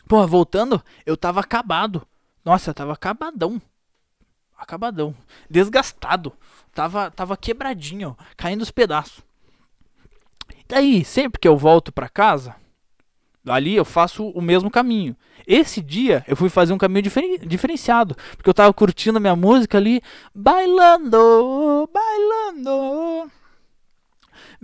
Pô, 0.06 0.26
voltando, 0.26 0.82
eu 1.04 1.16
tava 1.16 1.40
acabado. 1.40 2.06
Nossa, 2.44 2.70
eu 2.70 2.74
tava 2.74 2.92
acabadão. 2.92 3.60
Acabadão. 4.64 5.14
Desgastado. 5.48 6.32
Tava, 6.74 7.10
tava 7.10 7.36
quebradinho, 7.36 8.16
ó, 8.18 8.24
caindo 8.36 8.62
os 8.62 8.70
pedaços. 8.70 9.22
Daí, 10.68 11.04
sempre 11.04 11.38
que 11.38 11.46
eu 11.46 11.56
volto 11.56 11.92
para 11.92 12.08
casa, 12.08 12.56
ali 13.46 13.76
eu 13.76 13.84
faço 13.84 14.28
o 14.30 14.40
mesmo 14.40 14.70
caminho. 14.70 15.14
Esse 15.46 15.80
dia 15.80 16.24
eu 16.26 16.36
fui 16.36 16.48
fazer 16.48 16.72
um 16.72 16.78
caminho 16.78 17.02
diferen 17.02 17.38
diferenciado, 17.46 18.16
porque 18.36 18.48
eu 18.48 18.54
tava 18.54 18.72
curtindo 18.72 19.18
a 19.18 19.20
minha 19.20 19.36
música 19.36 19.78
ali, 19.78 20.00
bailando, 20.34 21.88
bailando. 21.92 23.30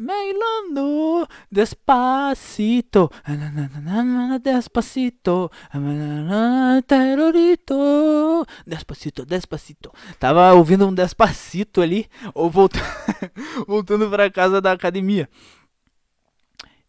Bailando 0.03 1.29
despacito, 1.53 3.11
despacito, 4.43 5.51
terrorito, 6.87 8.47
despacito, 8.67 9.27
despacito. 9.27 9.93
Tava 10.19 10.55
ouvindo 10.55 10.89
um 10.89 10.95
despacito 10.95 11.83
ali, 11.83 12.09
ou 12.33 12.49
voltando, 12.51 12.83
voltando 13.69 14.09
para 14.09 14.31
casa 14.31 14.59
da 14.59 14.73
academia. 14.73 15.29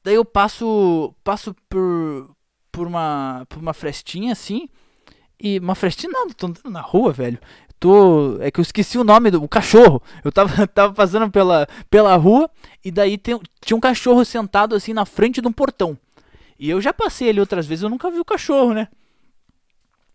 Daí 0.06 0.15
eu 0.15 0.24
passo, 0.24 1.13
passo 1.21 1.54
por, 1.67 2.34
por 2.71 2.88
uma, 2.88 3.45
por 3.50 3.60
uma 3.60 3.74
frestinha 3.74 4.32
assim, 4.32 4.69
e 5.38 5.60
uma 5.60 5.76
frestinha 5.76 6.13
não, 6.13 6.30
tô 6.30 6.47
andando 6.47 6.69
na 6.69 6.82
rua, 6.82 7.12
velho 7.12 7.39
tô. 7.82 8.38
É 8.39 8.52
que 8.52 8.60
eu 8.60 8.62
esqueci 8.62 8.98
o 8.98 9.04
nome 9.04 9.32
do 9.32 9.44
o 9.44 9.50
cachorro. 9.50 10.02
Eu 10.24 10.32
tava, 10.32 10.65
tava 10.70 10.94
passando 10.94 11.30
pela, 11.30 11.67
pela 11.89 12.15
rua 12.15 12.50
e 12.86 12.91
daí 12.91 13.17
tem, 13.17 13.38
tinha 13.60 13.76
um 13.76 13.82
cachorro 13.82 14.24
sentado 14.24 14.76
assim 14.76 14.94
na 14.94 15.06
frente 15.06 15.41
de 15.41 15.48
um 15.48 15.52
portão. 15.52 15.98
E 16.58 16.70
eu 16.70 16.80
já 16.80 16.94
passei 16.94 17.28
ali 17.28 17.39
outras 17.39 17.65
vezes, 17.65 17.82
eu 17.82 17.89
nunca 17.89 18.10
vi 18.10 18.20
o 18.20 18.26
cachorro, 18.26 18.74
né? 18.74 18.88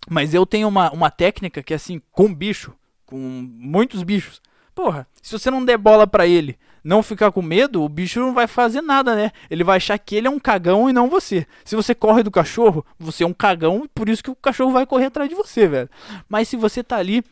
Mas 0.08 0.32
eu 0.32 0.46
tenho 0.46 0.68
uma, 0.68 0.90
uma 0.92 1.10
técnica 1.10 1.60
que 1.60 1.72
é 1.72 1.76
assim, 1.76 2.00
com 2.12 2.32
bicho, 2.32 2.72
com 3.04 3.18
muitos 3.18 4.04
bichos. 4.04 4.40
Porra, 4.72 5.08
se 5.20 5.32
você 5.36 5.50
não 5.50 5.64
der 5.64 5.76
bola 5.76 6.06
para 6.06 6.24
ele, 6.24 6.56
não 6.84 7.02
ficar 7.02 7.32
com 7.32 7.42
medo, 7.42 7.82
o 7.82 7.88
bicho 7.88 8.20
não 8.20 8.32
vai 8.32 8.46
fazer 8.46 8.80
nada, 8.80 9.16
né? 9.16 9.32
Ele 9.50 9.64
vai 9.64 9.78
achar 9.78 9.98
que 9.98 10.14
ele 10.14 10.28
é 10.28 10.30
um 10.30 10.38
cagão 10.38 10.88
e 10.88 10.92
não 10.92 11.10
você. 11.10 11.44
Se 11.64 11.74
você 11.74 11.96
corre 11.96 12.22
do 12.22 12.30
cachorro, 12.30 12.86
você 12.96 13.24
é 13.24 13.26
um 13.26 13.34
cagão, 13.34 13.88
por 13.92 14.08
isso 14.08 14.22
que 14.22 14.30
o 14.30 14.36
cachorro 14.36 14.70
vai 14.70 14.86
correr 14.86 15.06
atrás 15.06 15.28
de 15.28 15.34
você, 15.34 15.66
velho. 15.66 15.90
Mas 16.28 16.46
se 16.46 16.56
você 16.56 16.84
tá 16.84 16.96
ali 16.98 17.24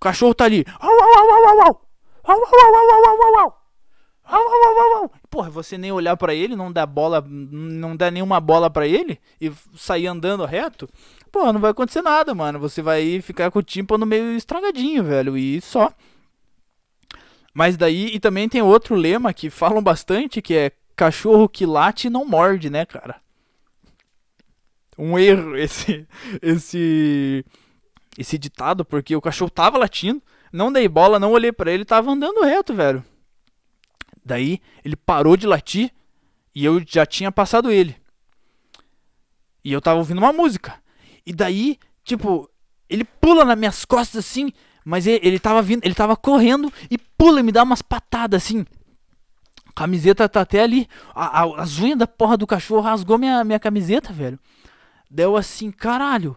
o 0.00 0.04
cachorro 0.04 0.34
tá 0.34 0.46
ali. 0.46 0.64
Porra, 5.28 5.50
você 5.50 5.76
nem 5.76 5.92
olhar 5.92 6.16
para 6.16 6.34
ele, 6.34 6.56
não 6.56 6.72
dá 6.72 6.86
bola, 6.86 7.22
não 7.28 7.94
dá 7.94 8.10
nenhuma 8.10 8.40
bola 8.40 8.70
para 8.70 8.86
ele 8.86 9.20
e 9.38 9.52
sair 9.76 10.06
andando 10.06 10.46
reto. 10.46 10.88
Porra, 11.30 11.52
não 11.52 11.60
vai 11.60 11.72
acontecer 11.72 12.00
nada, 12.00 12.34
mano. 12.34 12.58
Você 12.58 12.80
vai 12.80 13.20
ficar 13.20 13.50
com 13.50 13.58
o 13.58 13.62
tímpano 13.62 14.06
meio 14.06 14.34
estragadinho, 14.34 15.04
velho, 15.04 15.36
e 15.36 15.60
só. 15.60 15.92
Mas 17.52 17.76
daí, 17.76 18.06
e 18.14 18.18
também 18.18 18.48
tem 18.48 18.62
outro 18.62 18.94
lema 18.94 19.34
que 19.34 19.50
falam 19.50 19.82
bastante, 19.82 20.40
que 20.40 20.54
é 20.54 20.72
cachorro 20.96 21.46
que 21.46 21.66
late 21.66 22.08
não 22.08 22.24
morde, 22.24 22.70
né, 22.70 22.86
cara? 22.86 23.20
Um 24.96 25.18
erro 25.18 25.56
esse 25.56 26.06
esse 26.40 27.44
esse 28.16 28.36
ditado, 28.38 28.84
porque 28.84 29.14
o 29.14 29.20
cachorro 29.20 29.50
tava 29.50 29.78
latindo, 29.78 30.22
não 30.52 30.72
dei 30.72 30.88
bola, 30.88 31.18
não 31.18 31.32
olhei 31.32 31.52
para 31.52 31.72
ele, 31.72 31.84
tava 31.84 32.10
andando 32.10 32.44
reto, 32.44 32.74
velho. 32.74 33.04
Daí 34.24 34.60
ele 34.84 34.96
parou 34.96 35.36
de 35.36 35.46
latir 35.46 35.92
e 36.54 36.64
eu 36.64 36.82
já 36.86 37.06
tinha 37.06 37.30
passado 37.32 37.70
ele. 37.70 37.96
E 39.64 39.72
eu 39.72 39.80
tava 39.80 39.98
ouvindo 39.98 40.18
uma 40.18 40.32
música. 40.32 40.80
E 41.24 41.32
daí, 41.32 41.78
tipo, 42.04 42.50
ele 42.88 43.04
pula 43.04 43.44
nas 43.44 43.58
minhas 43.58 43.84
costas 43.84 44.24
assim, 44.24 44.52
mas 44.84 45.06
ele, 45.06 45.20
ele 45.26 45.38
tava 45.38 45.62
vindo, 45.62 45.84
ele 45.84 45.94
tava 45.94 46.16
correndo 46.16 46.72
e 46.90 46.98
pula 46.98 47.40
e 47.40 47.42
me 47.42 47.52
dá 47.52 47.62
umas 47.62 47.82
patadas 47.82 48.42
assim. 48.42 48.64
A 49.66 49.72
camiseta 49.72 50.28
tá 50.28 50.40
até 50.40 50.62
ali. 50.62 50.88
A, 51.14 51.42
a, 51.42 51.62
as 51.62 51.78
unhas 51.78 51.98
da 51.98 52.06
porra 52.06 52.36
do 52.36 52.46
cachorro 52.46 52.80
rasgou 52.80 53.18
minha, 53.18 53.44
minha 53.44 53.60
camiseta, 53.60 54.12
velho. 54.12 54.38
Deu 55.08 55.36
assim, 55.36 55.70
caralho. 55.70 56.36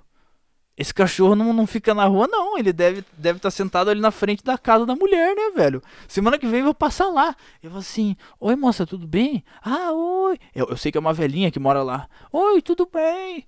Esse 0.76 0.94
cachorro 0.94 1.36
não, 1.36 1.54
não 1.54 1.68
fica 1.68 1.94
na 1.94 2.06
rua, 2.06 2.28
não. 2.28 2.58
Ele 2.58 2.74
deve 2.74 3.00
estar 3.00 3.12
deve 3.18 3.40
tá 3.40 3.52
sentado 3.52 3.90
ali 3.90 4.02
na 4.02 4.10
frente 4.10 4.44
da 4.44 4.58
casa 4.58 4.86
da 4.86 4.96
mulher, 4.96 5.36
né, 5.36 5.52
velho? 5.56 5.82
Semana 6.08 6.40
que 6.40 6.48
vem 6.48 6.60
eu 6.60 6.66
vou 6.66 6.74
passar 6.74 7.10
lá. 7.10 7.36
Eu 7.62 7.70
vou 7.70 7.80
assim: 7.80 8.16
Oi, 8.40 8.56
moça, 8.56 8.86
tudo 8.86 9.06
bem? 9.06 9.44
Ah, 9.62 9.92
oi. 9.92 10.40
Eu, 10.56 10.68
eu 10.70 10.78
sei 10.78 10.92
que 10.92 10.98
é 10.98 11.02
uma 11.02 11.14
velhinha 11.14 11.52
que 11.52 11.60
mora 11.60 11.84
lá. 11.84 12.08
Oi, 12.32 12.62
tudo 12.62 12.90
bem? 12.92 13.46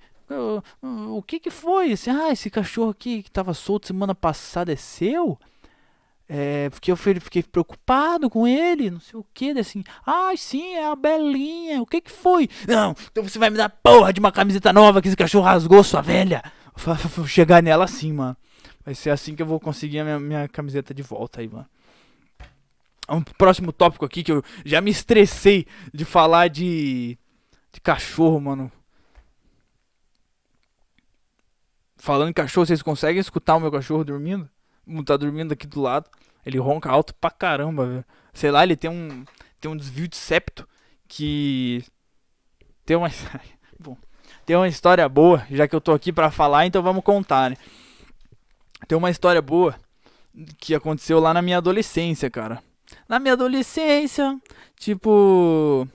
o 0.81 1.21
que 1.21 1.39
que 1.39 1.51
foi? 1.51 1.91
Assim, 1.91 2.09
ah, 2.09 2.31
esse 2.31 2.49
cachorro 2.49 2.89
aqui 2.89 3.21
que 3.21 3.29
tava 3.29 3.53
solto 3.53 3.87
semana 3.87 4.15
passada 4.15 4.71
é 4.73 4.75
seu? 4.75 5.37
É, 6.27 6.69
porque 6.71 6.91
eu 6.91 6.97
fiquei 6.97 7.43
preocupado 7.43 8.27
com 8.31 8.47
ele, 8.47 8.89
não 8.89 8.99
sei 8.99 9.19
o 9.19 9.25
que, 9.31 9.51
assim, 9.51 9.83
ah, 10.03 10.31
sim, 10.35 10.73
é 10.73 10.87
a 10.87 10.95
Belinha, 10.95 11.83
o 11.83 11.85
que 11.85 12.01
que 12.01 12.11
foi? 12.11 12.49
Não, 12.67 12.95
então 13.11 13.23
você 13.23 13.37
vai 13.37 13.51
me 13.51 13.57
dar 13.57 13.69
porra 13.69 14.11
de 14.11 14.19
uma 14.19 14.31
camiseta 14.31 14.73
nova 14.73 15.03
que 15.03 15.07
esse 15.07 15.15
cachorro 15.15 15.45
rasgou, 15.45 15.83
sua 15.83 16.01
velha. 16.01 16.41
Chegar 17.27 17.61
nela 17.63 17.85
assim, 17.85 18.13
mano. 18.13 18.35
Vai 18.83 18.93
ser 18.93 19.09
assim 19.09 19.35
que 19.35 19.41
eu 19.41 19.45
vou 19.45 19.59
conseguir 19.59 19.99
a 19.99 20.03
minha, 20.03 20.19
minha 20.19 20.47
camiseta 20.47 20.93
de 20.93 21.01
volta 21.01 21.41
aí, 21.41 21.47
mano. 21.47 21.67
Um 23.09 23.21
próximo 23.21 23.71
tópico 23.71 24.05
aqui 24.05 24.23
que 24.23 24.31
eu 24.31 24.43
já 24.65 24.81
me 24.81 24.91
estressei 24.91 25.67
de 25.93 26.05
falar 26.05 26.47
de, 26.47 27.17
de 27.71 27.81
cachorro, 27.81 28.39
mano. 28.39 28.71
Falando 31.97 32.29
em 32.29 32.33
cachorro, 32.33 32.65
vocês 32.65 32.81
conseguem 32.81 33.19
escutar 33.19 33.55
o 33.55 33.59
meu 33.59 33.71
cachorro 33.71 34.03
dormindo? 34.03 34.49
Tá 35.05 35.17
dormindo 35.17 35.51
aqui 35.53 35.65
do 35.65 35.81
lado. 35.81 36.09
Ele 36.45 36.59
ronca 36.59 36.89
alto 36.89 37.13
pra 37.15 37.31
caramba, 37.31 37.87
velho. 37.87 38.05
Sei 38.33 38.51
lá, 38.51 38.63
ele 38.63 38.75
tem 38.75 38.89
um 38.89 39.25
tem 39.65 39.71
um 39.71 39.77
desvio 39.77 40.07
de 40.07 40.15
septo 40.15 40.67
que 41.07 41.83
tem 42.85 42.95
uma 42.95 43.09
bom, 43.79 43.97
tem 44.45 44.55
uma 44.55 44.67
história 44.67 45.07
boa, 45.09 45.45
já 45.49 45.67
que 45.67 45.75
eu 45.75 45.81
tô 45.81 45.91
aqui 45.91 46.13
para 46.13 46.29
falar, 46.29 46.65
então 46.65 46.83
vamos 46.83 47.03
contar, 47.03 47.49
né? 47.49 47.57
Tem 48.87 48.97
uma 48.97 49.09
história 49.09 49.41
boa 49.41 49.75
que 50.59 50.75
aconteceu 50.75 51.19
lá 51.19 51.33
na 51.33 51.41
minha 51.41 51.57
adolescência, 51.57 52.29
cara. 52.29 52.61
Na 53.09 53.19
minha 53.19 53.33
adolescência, 53.33 54.39
tipo, 54.77 55.87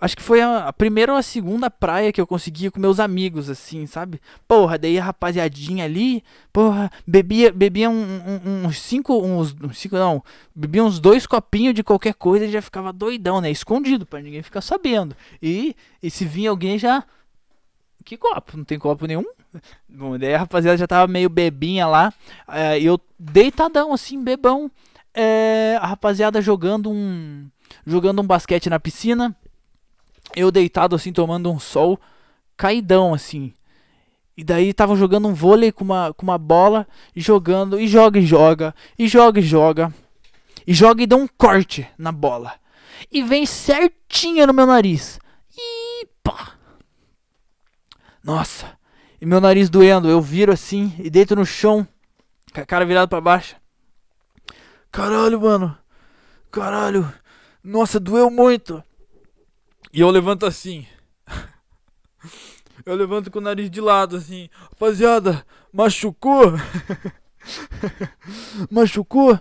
acho 0.00 0.16
que 0.16 0.22
foi 0.22 0.40
a, 0.40 0.72
primeira 0.72 1.12
ou 1.12 1.18
a 1.18 1.22
segunda 1.22 1.68
praia 1.68 2.12
que 2.12 2.20
eu 2.20 2.26
consegui 2.26 2.70
com 2.70 2.78
meus 2.78 3.00
amigos, 3.00 3.50
assim, 3.50 3.86
sabe? 3.86 4.20
Porra, 4.46 4.78
daí 4.78 4.98
a 4.98 5.04
rapaziadinha 5.04 5.84
ali, 5.84 6.22
porra, 6.52 6.90
bebia, 7.06 7.52
bebia 7.52 7.90
um, 7.90 7.94
um, 7.94 8.66
uns 8.66 8.80
cinco, 8.80 9.18
uns, 9.20 9.56
cinco, 9.74 9.96
não, 9.96 10.22
bebia 10.54 10.84
uns 10.84 11.00
dois 11.00 11.26
copinhos 11.26 11.74
de 11.74 11.82
qualquer 11.82 12.14
coisa 12.14 12.44
e 12.44 12.50
já 12.50 12.62
ficava 12.62 12.92
doidão, 12.92 13.40
né? 13.40 13.50
Escondido, 13.50 14.06
pra 14.06 14.20
ninguém 14.20 14.42
ficar 14.42 14.60
sabendo. 14.60 15.16
E, 15.42 15.74
e 16.00 16.10
se 16.10 16.24
vinha 16.24 16.50
alguém 16.50 16.78
já. 16.78 17.04
Que 18.06 18.16
copo? 18.16 18.56
Não 18.56 18.64
tem 18.64 18.78
copo 18.78 19.04
nenhum? 19.04 19.24
Bom, 19.88 20.16
daí 20.16 20.32
a 20.32 20.38
rapaziada 20.38 20.78
já 20.78 20.86
tava 20.86 21.10
meio 21.10 21.28
bebinha 21.28 21.88
lá. 21.88 22.14
É, 22.46 22.80
eu 22.80 23.00
deitadão, 23.18 23.92
assim, 23.92 24.22
bebão. 24.22 24.70
É, 25.12 25.76
a 25.80 25.88
rapaziada 25.88 26.40
jogando 26.40 26.88
um. 26.88 27.48
Jogando 27.84 28.22
um 28.22 28.26
basquete 28.26 28.70
na 28.70 28.78
piscina. 28.78 29.36
Eu 30.36 30.52
deitado 30.52 30.94
assim, 30.94 31.12
tomando 31.12 31.50
um 31.50 31.58
sol. 31.58 31.98
Caidão, 32.56 33.12
assim. 33.12 33.52
E 34.36 34.44
daí 34.44 34.72
tava 34.72 34.94
jogando 34.94 35.26
um 35.26 35.34
vôlei 35.34 35.72
com 35.72 35.82
uma, 35.82 36.14
com 36.14 36.22
uma 36.22 36.38
bola. 36.38 36.86
E 37.14 37.20
jogando. 37.20 37.80
E 37.80 37.88
joga 37.88 38.20
e 38.20 38.24
joga. 38.24 38.72
E 38.96 39.08
joga 39.08 39.40
e 39.40 39.42
joga. 39.42 39.92
E 40.64 40.72
joga 40.72 41.02
e 41.02 41.08
dá 41.08 41.16
um 41.16 41.26
corte 41.26 41.88
na 41.98 42.12
bola. 42.12 42.52
E 43.10 43.20
vem 43.20 43.44
certinha 43.44 44.46
no 44.46 44.54
meu 44.54 44.64
nariz. 44.66 45.18
E 45.58 46.06
pá. 46.22 46.55
Nossa. 48.26 48.76
E 49.20 49.24
meu 49.24 49.40
nariz 49.40 49.70
doendo. 49.70 50.10
Eu 50.10 50.20
viro 50.20 50.52
assim 50.52 50.92
e 50.98 51.08
deito 51.08 51.36
no 51.36 51.46
chão. 51.46 51.86
Com 52.52 52.60
a 52.60 52.66
cara 52.66 52.84
virada 52.84 53.06
para 53.06 53.20
baixo. 53.20 53.54
Caralho, 54.90 55.40
mano. 55.40 55.78
Caralho. 56.50 57.08
Nossa, 57.62 58.00
doeu 58.00 58.28
muito. 58.28 58.82
E 59.92 60.00
eu 60.00 60.10
levanto 60.10 60.44
assim. 60.44 60.84
Eu 62.84 62.94
levanto 62.94 63.30
com 63.30 63.38
o 63.38 63.42
nariz 63.42 63.70
de 63.70 63.80
lado 63.80 64.16
assim. 64.16 64.48
Rapaziada, 64.70 65.44
machucou? 65.72 66.52
machucou? 68.70 69.40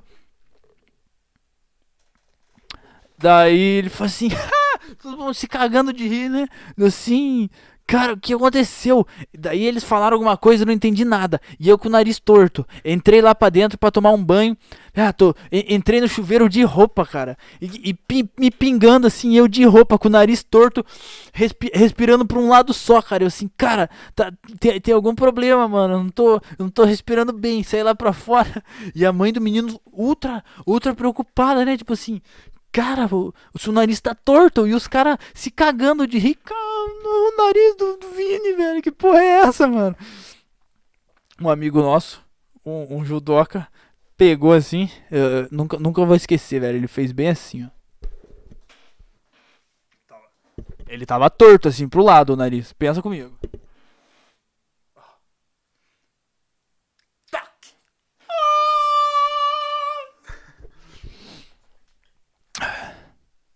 Daí 3.17 3.60
ele 3.60 3.89
fala 3.89 4.08
assim, 4.08 4.30
todo 5.02 5.17
mundo 5.17 5.34
se 5.34 5.48
cagando 5.48 5.93
de 5.93 6.08
rir, 6.08 6.30
né? 6.30 6.48
Assim, 6.84 7.50
Cara, 7.88 8.13
o 8.13 8.17
que 8.17 8.34
aconteceu? 8.34 9.06
Daí 9.38 9.63
eles 9.63 9.84
falaram 9.84 10.15
alguma 10.15 10.36
coisa, 10.36 10.63
eu 10.63 10.65
não 10.65 10.74
entendi 10.74 11.06
nada. 11.06 11.39
E 11.60 11.69
eu 11.69 11.78
com 11.78 11.88
o 11.88 11.91
nariz 11.91 12.19
torto. 12.19 12.65
Entrei 12.84 13.21
lá 13.21 13.36
pra 13.36 13.50
dentro 13.50 13.78
para 13.78 13.91
tomar 13.91 14.12
um 14.12 14.24
banho. 14.24 14.58
Ah, 14.95 15.13
tô, 15.13 15.36
entrei 15.52 16.02
no 16.02 16.08
chuveiro 16.08 16.50
de 16.50 16.63
roupa, 16.63 17.06
cara. 17.06 17.38
E, 17.62 17.95
e 18.10 18.30
me 18.39 18.50
pingando 18.50 19.06
assim, 19.06 19.38
eu 19.38 19.48
de 19.48 19.63
roupa, 19.65 20.00
com 20.00 20.08
o 20.08 20.12
nariz 20.12 20.41
torto, 20.41 20.84
respi 21.32 21.69
respirando 21.74 22.26
pra 22.26 22.39
um 22.39 22.50
lado 22.50 22.74
só, 22.74 23.02
cara. 23.04 23.24
Eu 23.24 23.28
assim, 23.28 23.50
cara, 23.56 23.88
tá, 24.15 24.34
tem, 24.60 24.82
tem 24.82 24.93
algum 24.93 25.13
problema, 25.13 25.67
mano. 25.67 25.93
Eu 25.93 26.04
não 26.04 26.10
tô, 26.10 26.41
não 26.58 26.69
tô 26.69 26.86
respirando 26.86 27.32
bem. 27.34 27.62
Saí 27.62 27.84
lá 27.84 27.93
pra 27.93 28.13
fora. 28.13 28.63
E 28.95 29.06
a 29.06 29.13
mãe 29.13 29.32
do 29.32 29.41
menino, 29.41 29.80
ultra, 29.91 30.43
ultra 30.65 30.95
preocupada, 30.95 31.63
né? 31.63 31.78
Tipo 31.78 31.93
assim, 31.93 32.19
cara, 32.75 33.07
o, 33.15 33.33
o 33.67 33.71
nariz 33.71 34.01
tá 34.01 34.13
torto. 34.13 34.67
E 34.67 34.73
os 34.73 34.85
caras 34.85 35.17
se 35.33 35.49
cagando 35.49 36.05
de 36.05 36.17
rir. 36.17 36.38
o 36.49 37.38
nariz 37.38 37.75
do, 37.77 37.95
do 37.95 38.09
Vini, 38.09 38.53
velho. 38.53 38.81
Que 38.81 38.91
porra 38.91 39.21
é 39.21 39.41
essa, 39.43 39.65
mano? 39.65 39.95
Um 41.39 41.49
amigo 41.49 41.81
nosso, 41.81 42.21
um, 42.65 42.97
um 42.97 43.05
judoca, 43.05 43.67
pegou 44.17 44.51
assim. 44.51 44.89
Eu, 45.09 45.47
nunca, 45.51 45.79
nunca 45.79 46.05
vou 46.05 46.17
esquecer, 46.17 46.59
velho. 46.59 46.77
Ele 46.77 46.88
fez 46.88 47.13
bem 47.13 47.29
assim, 47.29 47.65
ó. 47.65 47.69
Ele 50.88 51.05
tava 51.05 51.29
torto 51.29 51.67
assim 51.67 51.88
pro 51.88 52.03
lado 52.03 52.33
o 52.33 52.35
nariz. 52.35 52.73
Pensa 52.73 53.01
comigo. 53.01 53.38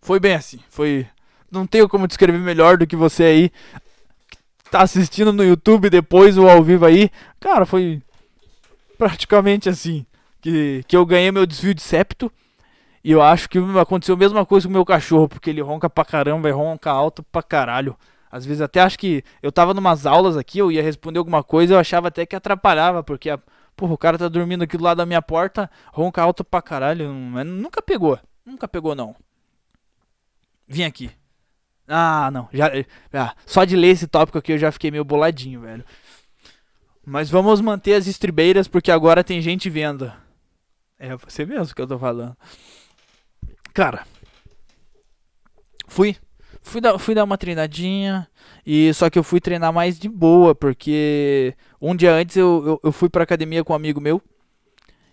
Foi 0.10 0.20
bem 0.20 0.34
assim. 0.34 0.60
Foi. 0.72 1.06
Não 1.52 1.68
tenho 1.68 1.88
como 1.88 2.08
descrever 2.08 2.40
melhor 2.40 2.80
do 2.80 2.88
que 2.88 2.96
você 2.96 3.24
aí. 3.26 3.52
Tá 4.72 4.82
assistindo 4.82 5.32
no 5.32 5.44
YouTube 5.44 5.88
depois 5.88 6.36
ou 6.36 6.50
ao 6.50 6.64
vivo 6.64 6.84
aí. 6.84 7.12
Cara, 7.40 7.64
foi 7.64 8.02
praticamente 8.98 9.70
assim. 9.70 10.04
Que, 10.42 10.84
que 10.88 10.98
eu 10.98 11.06
ganhei 11.06 11.32
meu 11.32 11.46
desvio 11.46 11.76
de 11.76 11.84
septo. 11.84 12.32
E 13.04 13.12
eu 13.12 13.22
acho 13.22 13.48
que 13.48 13.60
aconteceu 13.80 14.16
a 14.16 14.18
mesma 14.18 14.44
coisa 14.48 14.66
com 14.66 14.72
o 14.72 14.74
meu 14.74 14.84
cachorro, 14.84 15.30
porque 15.30 15.48
ele 15.48 15.62
ronca 15.62 15.88
pra 15.88 16.04
caramba 16.04 16.50
e 16.50 16.52
ronca 16.52 16.90
alto 16.90 17.22
pra 17.22 17.44
caralho. 17.44 17.96
Às 18.32 18.44
vezes 18.44 18.62
até 18.62 18.80
acho 18.80 18.98
que 18.98 19.24
eu 19.44 19.52
tava 19.52 19.76
numas 19.76 20.08
aulas 20.08 20.36
aqui, 20.36 20.58
eu 20.58 20.72
ia 20.72 20.82
responder 20.82 21.20
alguma 21.20 21.44
coisa, 21.44 21.76
eu 21.76 21.78
achava 21.78 22.08
até 22.08 22.26
que 22.26 22.36
atrapalhava, 22.36 23.04
porque 23.04 23.30
a, 23.30 23.38
porra, 23.76 23.94
o 23.94 23.98
cara 23.98 24.18
tá 24.18 24.28
dormindo 24.28 24.64
aqui 24.64 24.76
do 24.76 24.84
lado 24.84 24.98
da 24.98 25.06
minha 25.06 25.22
porta, 25.22 25.70
ronca 25.94 26.20
alto 26.20 26.44
pra 26.44 26.64
caralho. 26.64 27.14
Nunca 27.14 27.80
pegou. 27.80 28.18
Nunca 28.44 28.68
pegou 28.68 28.96
não. 28.96 29.16
Vim 30.70 30.84
aqui. 30.84 31.10
Ah, 31.88 32.30
não. 32.32 32.48
Já, 32.54 32.70
já, 33.12 33.36
só 33.48 33.66
de 33.66 33.76
ler 33.76 33.88
esse 33.88 34.08
tópico 34.08 34.38
aqui 34.38 34.52
eu 34.52 34.58
já 34.60 34.72
fiquei 34.72 34.92
meio 34.92 35.04
boladinho, 35.04 35.62
velho. 35.62 35.84
Mas 37.04 37.28
vamos 37.28 37.60
manter 37.60 37.96
as 37.96 38.06
estribeiras 38.06 38.68
porque 38.68 38.92
agora 38.92 39.24
tem 39.24 39.42
gente 39.42 39.68
vendo. 39.68 40.14
É 41.00 41.16
você 41.16 41.44
mesmo 41.44 41.74
que 41.74 41.82
eu 41.82 41.88
tô 41.88 41.98
falando. 41.98 42.38
Cara, 43.74 44.06
fui. 45.88 46.16
Fui 46.62 46.80
dar, 46.80 47.00
fui 47.00 47.16
dar 47.16 47.24
uma 47.24 47.38
treinadinha. 47.38 48.28
E 48.64 48.94
só 48.94 49.10
que 49.10 49.18
eu 49.18 49.24
fui 49.24 49.40
treinar 49.40 49.74
mais 49.74 49.98
de 49.98 50.08
boa, 50.08 50.54
porque 50.54 51.56
um 51.82 51.96
dia 51.96 52.14
antes 52.14 52.36
eu, 52.36 52.64
eu, 52.64 52.80
eu 52.84 52.92
fui 52.92 53.10
pra 53.10 53.24
academia 53.24 53.64
com 53.64 53.74
um 53.74 53.76
amigo 53.76 54.00
meu. 54.00 54.22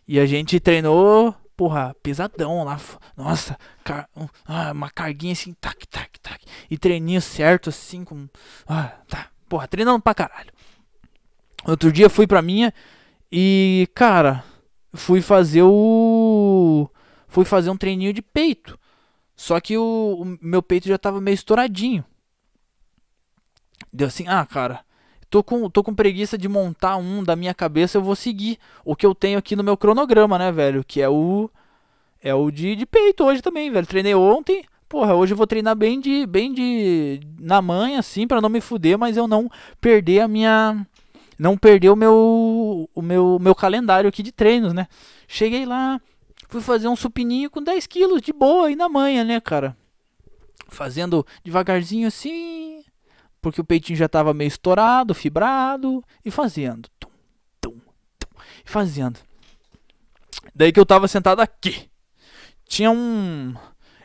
E 0.07 0.21
a 0.21 0.27
gente 0.27 0.61
treinou 0.61 1.35
porra, 1.57 1.97
pesadão 2.03 2.63
lá. 2.65 2.79
Nossa, 3.17 3.59
car 3.83 4.09
ah, 4.45 4.73
uma 4.73 4.91
carguinha 4.91 5.33
assim, 5.33 5.55
tac, 5.55 5.87
tac, 5.89 6.21
tac. 6.21 6.45
E 6.71 6.77
treininho 6.77 7.21
certo, 7.21 7.71
assim, 7.71 8.05
com. 8.05 8.29
Ah, 8.67 8.93
tá. 9.09 9.29
Porra, 9.49 9.67
treinando 9.67 10.01
pra 10.01 10.15
caralho. 10.15 10.53
Outro 11.65 11.91
dia 11.91 12.11
fui 12.11 12.27
pra 12.27 12.43
minha 12.43 12.73
e, 13.31 13.89
cara, 13.95 14.45
fui 14.95 15.21
fazer 15.21 15.63
o. 15.63 16.89
Fui 17.29 17.45
fazer 17.45 17.71
um 17.71 17.77
treininho 17.77 18.13
de 18.13 18.23
peito. 18.23 18.79
Só 19.35 19.61
que 19.61 19.77
o, 19.77 20.23
o 20.23 20.39
meu 20.41 20.63
peito 20.63 20.89
já 20.89 20.97
tava 20.97 21.21
meio 21.21 21.35
estouradinho. 21.35 22.05
Deu 23.93 24.09
assim, 24.09 24.27
ah, 24.29 24.45
cara, 24.47 24.85
tô 25.31 25.43
com, 25.43 25.69
tô 25.69 25.83
com 25.83 25.95
preguiça 25.95 26.37
de 26.39 26.49
montar 26.49 26.97
um 26.97 27.23
da 27.23 27.37
minha 27.37 27.55
cabeça, 27.55 27.99
eu 27.99 28.03
vou 28.03 28.17
seguir 28.17 28.59
o 28.85 28.95
que 28.95 29.05
eu 29.05 29.15
tenho 29.15 29.39
aqui 29.39 29.57
no 29.57 29.65
meu 29.65 29.77
cronograma, 29.77 30.39
né, 30.39 30.53
velho? 30.53 30.85
Que 30.85 31.01
é 31.01 31.09
o. 31.09 31.51
É 32.23 32.35
o 32.35 32.51
de, 32.51 32.75
de 32.75 32.87
peito 32.87 33.25
hoje 33.25 33.43
também, 33.43 33.71
velho. 33.71 33.87
Treinei 33.87 34.15
ontem. 34.15 34.65
Porra, 34.89 35.15
hoje 35.15 35.33
eu 35.33 35.37
vou 35.37 35.47
treinar 35.47 35.77
bem 35.77 36.01
de. 36.01 36.27
bem 36.27 36.53
de. 36.53 37.21
na 37.39 37.61
manhã, 37.61 37.99
assim, 37.99 38.27
para 38.27 38.41
não 38.41 38.49
me 38.49 38.61
fuder, 38.61 38.99
mas 38.99 39.17
eu 39.17 39.27
não 39.27 39.51
perder 39.81 40.21
a 40.21 40.29
minha. 40.29 40.87
Não 41.39 41.57
perder 41.57 41.91
o 41.91 41.97
meu. 41.97 42.89
o 42.95 43.03
meu, 43.03 43.39
meu 43.41 43.55
calendário 43.55 44.09
aqui 44.09 44.23
de 44.23 44.33
treinos, 44.33 44.73
né? 44.73 44.87
Cheguei 45.29 45.67
lá, 45.67 46.01
fui 46.49 46.61
fazer 46.61 46.89
um 46.89 46.97
supininho 46.97 47.51
com 47.51 47.63
10 47.63 47.87
quilos 47.87 48.23
de 48.23 48.33
boa 48.33 48.69
aí 48.69 48.77
na 48.77 48.89
manhã, 48.89 49.25
né, 49.25 49.41
cara? 49.41 49.77
Fazendo 50.69 51.27
devagarzinho 51.45 52.09
assim, 52.09 52.76
porque 53.41 53.61
o 53.61 53.65
peitinho 53.65 53.99
já 53.99 54.07
estava 54.07 54.35
meio 54.35 54.49
estourado, 54.49 55.15
fibrado, 55.15 56.03
e 56.25 56.31
fazendo. 56.31 56.89
Tum, 56.99 57.09
tum, 57.61 57.81
tum, 58.19 58.29
e 58.65 58.71
fazendo. 58.71 59.19
Daí 60.55 60.73
que 60.73 60.81
eu 60.81 60.87
tava 60.87 61.09
sentado 61.09 61.41
aqui. 61.41 61.89
Tinha 62.67 62.91
um. 62.91 63.55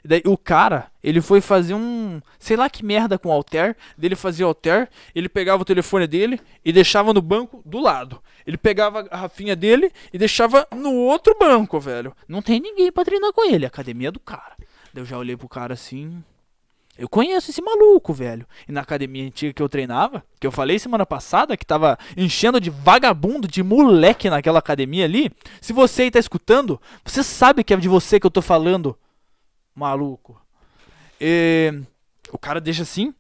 Daí 0.03 0.21
o 0.25 0.37
cara, 0.37 0.91
ele 1.03 1.21
foi 1.21 1.41
fazer 1.41 1.73
um. 1.73 2.19
Sei 2.39 2.57
lá 2.57 2.69
que 2.69 2.83
merda 2.83 3.17
com 3.17 3.29
o 3.29 3.31
alter. 3.31 3.75
Dele 3.97 4.15
fazia 4.15 4.45
alter. 4.45 4.89
Ele 5.13 5.29
pegava 5.29 5.61
o 5.61 5.65
telefone 5.65 6.07
dele 6.07 6.39
e 6.65 6.71
deixava 6.71 7.13
no 7.13 7.21
banco 7.21 7.61
do 7.65 7.79
lado. 7.79 8.21
Ele 8.45 8.57
pegava 8.57 8.99
a 8.99 9.01
garrafinha 9.03 9.55
dele 9.55 9.91
e 10.11 10.17
deixava 10.17 10.67
no 10.75 10.93
outro 10.93 11.35
banco, 11.39 11.79
velho. 11.79 12.15
Não 12.27 12.41
tem 12.41 12.59
ninguém 12.59 12.91
pra 12.91 13.05
treinar 13.05 13.31
com 13.31 13.49
ele. 13.49 13.65
Academia 13.65 14.11
do 14.11 14.19
cara. 14.19 14.55
Daí 14.93 15.03
eu 15.03 15.05
já 15.05 15.17
olhei 15.17 15.37
pro 15.37 15.47
cara 15.47 15.73
assim. 15.73 16.23
Eu 17.01 17.09
conheço 17.09 17.49
esse 17.49 17.63
maluco, 17.63 18.13
velho. 18.13 18.45
E 18.69 18.71
na 18.71 18.81
academia 18.81 19.25
antiga 19.25 19.51
que 19.51 19.61
eu 19.63 19.67
treinava, 19.67 20.23
que 20.39 20.45
eu 20.45 20.51
falei 20.51 20.77
semana 20.77 21.03
passada, 21.03 21.57
que 21.57 21.65
tava 21.65 21.97
enchendo 22.15 22.61
de 22.61 22.69
vagabundo, 22.69 23.47
de 23.47 23.63
moleque 23.63 24.29
naquela 24.29 24.59
academia 24.59 25.05
ali. 25.05 25.31
Se 25.59 25.73
você 25.73 26.03
aí 26.03 26.11
tá 26.11 26.19
escutando, 26.19 26.79
você 27.03 27.23
sabe 27.23 27.63
que 27.63 27.73
é 27.73 27.77
de 27.77 27.89
você 27.89 28.19
que 28.19 28.27
eu 28.27 28.29
tô 28.29 28.39
falando, 28.39 28.95
maluco. 29.73 30.39
E... 31.19 31.73
O 32.31 32.37
cara 32.37 32.61
deixa 32.61 32.83
assim. 32.83 33.15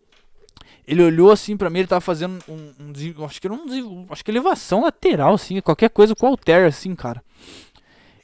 Ele 0.87 1.01
olhou 1.01 1.31
assim 1.31 1.57
pra 1.57 1.67
mim, 1.71 1.79
ele 1.79 1.87
tava 1.87 2.01
fazendo 2.01 2.39
um. 2.47 2.73
um 2.77 3.25
acho 3.25 3.41
que 3.41 3.47
era 3.47 3.53
um. 3.55 4.05
Acho 4.11 4.23
que 4.23 4.29
elevação 4.29 4.83
lateral, 4.83 5.33
assim, 5.33 5.59
qualquer 5.59 5.89
coisa 5.89 6.15
com 6.15 6.27
alter, 6.27 6.67
assim, 6.67 6.93
cara. 6.93 7.23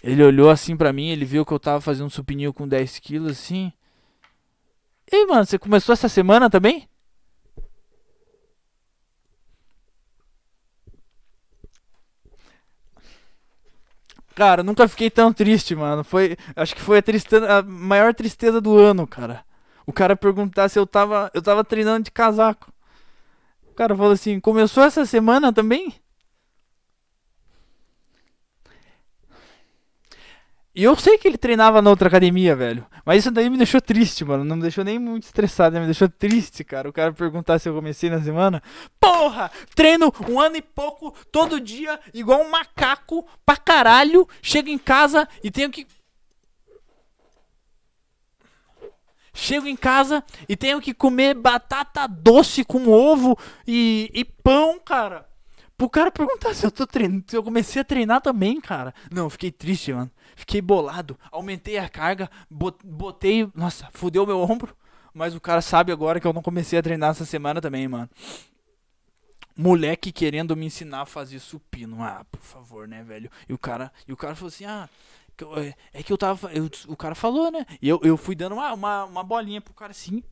Ele 0.03 0.23
olhou 0.23 0.51
assim 0.51 0.77
pra 0.77 0.93
mim, 0.93 1.09
ele 1.09 1.25
viu 1.25 1.43
que 1.43 1.51
eu 1.51 1.59
tava 1.59 1.81
fazendo 1.81 2.11
supinho 2.11 2.53
com 2.53 2.67
10 2.67 2.99
quilos, 2.99 3.31
assim. 3.31 3.73
Ei, 5.11 5.25
mano, 5.25 5.45
você 5.45 5.57
começou 5.59 5.93
essa 5.93 6.07
semana 6.09 6.49
também? 6.49 6.87
Cara, 14.35 14.61
nunca 14.63 14.87
fiquei 14.87 15.09
tão 15.09 15.33
triste, 15.33 15.75
mano. 15.75 16.03
Foi, 16.03 16.37
acho 16.55 16.75
que 16.75 16.81
foi 16.81 16.99
a, 16.99 17.01
tristeza, 17.01 17.59
a 17.59 17.63
maior 17.63 18.13
tristeza 18.13 18.61
do 18.61 18.77
ano, 18.77 19.07
cara. 19.07 19.43
O 19.85 19.91
cara 19.93 20.15
perguntar 20.15 20.69
se 20.69 20.77
eu 20.77 20.85
tava, 20.85 21.31
eu 21.33 21.41
tava 21.41 21.63
treinando 21.63 22.03
de 22.03 22.11
casaco. 22.11 22.71
O 23.71 23.73
cara 23.75 23.95
falou 23.95 24.11
assim: 24.13 24.39
"Começou 24.39 24.83
essa 24.83 25.05
semana 25.05 25.53
também?" 25.53 25.93
E 30.77 30.83
eu 30.83 30.95
sei 30.95 31.17
que 31.17 31.27
ele 31.27 31.39
treinava 31.39 31.81
na 31.81 31.89
outra 31.89 32.07
academia, 32.07 32.55
velho. 32.55 32.85
Mas 33.03 33.23
isso 33.23 33.31
daí 33.31 33.49
me 33.49 33.57
deixou 33.57 33.81
triste, 33.81 34.23
mano. 34.23 34.43
Não 34.43 34.57
me 34.57 34.61
deixou 34.61 34.83
nem 34.83 34.99
muito 34.99 35.23
estressado, 35.23 35.73
né? 35.73 35.79
me 35.79 35.87
deixou 35.87 36.07
triste, 36.07 36.63
cara. 36.63 36.87
O 36.87 36.93
cara 36.93 37.11
perguntar 37.11 37.57
se 37.57 37.67
eu 37.67 37.73
comecei 37.73 38.11
na 38.11 38.21
semana. 38.21 38.61
Porra! 38.99 39.49
Treino 39.73 40.13
um 40.29 40.39
ano 40.39 40.55
e 40.55 40.61
pouco, 40.61 41.15
todo 41.31 41.59
dia, 41.59 41.99
igual 42.13 42.41
um 42.41 42.51
macaco, 42.51 43.25
pra 43.43 43.57
caralho. 43.57 44.29
Chego 44.39 44.69
em 44.69 44.77
casa 44.77 45.27
e 45.43 45.49
tenho 45.49 45.71
que. 45.71 45.87
Chego 49.33 49.65
em 49.65 49.75
casa 49.75 50.23
e 50.47 50.55
tenho 50.55 50.79
que 50.79 50.93
comer 50.93 51.33
batata 51.33 52.05
doce 52.05 52.63
com 52.63 52.87
ovo 52.87 53.35
e, 53.67 54.11
e 54.13 54.23
pão, 54.23 54.79
cara. 54.79 55.27
Pro 55.77 55.87
cara 55.87 56.11
perguntar 56.11 56.55
se 56.55 56.65
eu 56.65 56.71
tô 56.71 56.87
treinando, 56.87 57.23
se 57.27 57.37
eu 57.37 57.43
comecei 57.43 57.79
a 57.79 57.85
treinar 57.85 58.19
também, 58.19 58.59
cara. 58.59 58.93
Não, 59.11 59.29
fiquei 59.29 59.51
triste, 59.51 59.93
mano. 59.93 60.09
Fiquei 60.35 60.59
bolado. 60.59 61.17
Aumentei 61.31 61.77
a 61.77 61.87
carga, 61.87 62.29
botei. 62.49 63.47
Nossa, 63.53 63.87
fudeu 63.93 64.25
meu 64.25 64.39
ombro. 64.41 64.75
Mas 65.13 65.35
o 65.35 65.41
cara 65.41 65.61
sabe 65.61 65.91
agora 65.91 66.19
que 66.19 66.25
eu 66.25 66.33
não 66.33 66.41
comecei 66.41 66.79
a 66.79 66.83
treinar 66.83 67.11
essa 67.11 67.25
semana 67.25 67.61
também, 67.61 67.87
mano. 67.87 68.09
Moleque 69.55 70.11
querendo 70.11 70.55
me 70.55 70.65
ensinar 70.65 71.01
a 71.01 71.05
fazer 71.05 71.39
supino. 71.39 72.01
Ah, 72.03 72.25
por 72.31 72.41
favor, 72.41 72.87
né, 72.87 73.03
velho? 73.03 73.29
E 73.47 73.53
o 73.53 73.57
cara, 73.57 73.91
e 74.07 74.13
o 74.13 74.17
cara 74.17 74.35
falou 74.35 74.49
assim: 74.49 74.65
ah. 74.65 74.89
É 75.93 76.01
que 76.01 76.11
eu 76.11 76.17
tava. 76.17 76.51
Eu, 76.51 76.67
o 76.87 76.95
cara 76.95 77.13
falou, 77.13 77.51
né? 77.51 77.63
E 77.79 77.87
eu, 77.87 77.99
eu 78.03 78.17
fui 78.17 78.33
dando 78.33 78.53
uma, 78.53 78.73
uma, 78.73 79.03
uma 79.05 79.23
bolinha 79.23 79.61
pro 79.61 79.73
cara 79.75 79.91
assim 79.91 80.23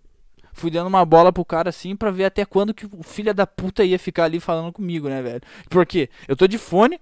fui 0.56 0.72
dando 0.72 0.88
uma 0.88 1.06
bola 1.06 1.32
pro 1.32 1.46
cara 1.46 1.70
assim 1.70 1.96
pra 1.96 2.10
ver 2.10 2.26
até 2.26 2.46
quando 2.46 2.74
que 2.74 2.86
o 2.86 3.04
filho 3.04 3.34
da 3.34 3.46
puta 3.46 3.84
ia 3.84 4.00
ficar 4.00 4.24
ali 4.24 4.40
falando 4.40 4.72
comigo, 4.72 5.08
né, 5.08 5.22
velho? 5.22 5.42
Porque 5.70 6.10
eu 6.28 6.36
tô 6.36 6.48
de 6.48 6.58
fone 6.58 7.00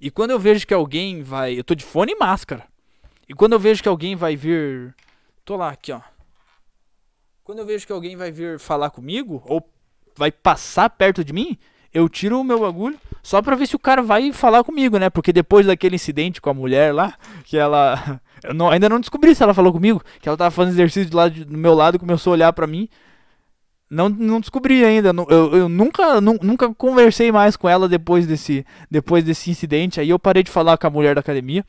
e 0.00 0.10
quando 0.10 0.30
eu 0.30 0.38
vejo 0.38 0.66
que 0.66 0.74
alguém 0.74 1.22
vai. 1.22 1.58
Eu 1.58 1.64
tô 1.64 1.74
de 1.74 1.84
fone 1.84 2.12
e 2.12 2.16
máscara. 2.16 2.64
E 3.28 3.34
quando 3.34 3.52
eu 3.52 3.58
vejo 3.58 3.82
que 3.82 3.88
alguém 3.88 4.14
vai 4.14 4.36
vir. 4.36 4.94
Tô 5.44 5.56
lá, 5.56 5.70
aqui, 5.70 5.92
ó. 5.92 6.00
Quando 7.42 7.58
eu 7.58 7.66
vejo 7.66 7.86
que 7.86 7.92
alguém 7.92 8.16
vai 8.16 8.30
vir 8.30 8.58
falar 8.58 8.90
comigo, 8.90 9.42
ou 9.44 9.68
vai 10.16 10.30
passar 10.30 10.88
perto 10.90 11.24
de 11.24 11.32
mim, 11.32 11.58
eu 11.92 12.08
tiro 12.08 12.40
o 12.40 12.44
meu 12.44 12.60
bagulho 12.60 12.98
só 13.22 13.42
pra 13.42 13.56
ver 13.56 13.66
se 13.66 13.76
o 13.76 13.78
cara 13.78 14.02
vai 14.02 14.32
falar 14.32 14.62
comigo, 14.62 14.98
né? 14.98 15.10
Porque 15.10 15.32
depois 15.32 15.66
daquele 15.66 15.96
incidente 15.96 16.40
com 16.40 16.50
a 16.50 16.54
mulher 16.54 16.94
lá, 16.94 17.14
que 17.44 17.56
ela. 17.56 18.20
Eu 18.42 18.54
não, 18.54 18.70
ainda 18.70 18.88
não 18.88 19.00
descobri 19.00 19.34
se 19.34 19.42
ela 19.42 19.54
falou 19.54 19.72
comigo, 19.72 20.02
que 20.20 20.28
ela 20.28 20.36
tava 20.36 20.50
fazendo 20.50 20.74
exercício 20.74 21.10
do, 21.10 21.16
lado, 21.16 21.44
do 21.44 21.58
meu 21.58 21.74
lado 21.74 21.96
e 21.96 21.98
começou 21.98 22.32
a 22.32 22.34
olhar 22.34 22.52
pra 22.52 22.66
mim. 22.66 22.88
Não, 23.88 24.08
não 24.08 24.40
descobri 24.40 24.84
ainda. 24.84 25.10
Eu, 25.28 25.56
eu 25.56 25.68
nunca, 25.68 26.20
nunca 26.20 26.72
conversei 26.74 27.32
mais 27.32 27.56
com 27.56 27.68
ela 27.68 27.88
depois 27.88 28.26
desse, 28.26 28.64
depois 28.90 29.24
desse 29.24 29.50
incidente. 29.50 30.00
Aí 30.00 30.10
eu 30.10 30.18
parei 30.18 30.42
de 30.42 30.50
falar 30.50 30.78
com 30.78 30.86
a 30.86 30.90
mulher 30.90 31.14
da 31.14 31.20
academia. 31.20 31.64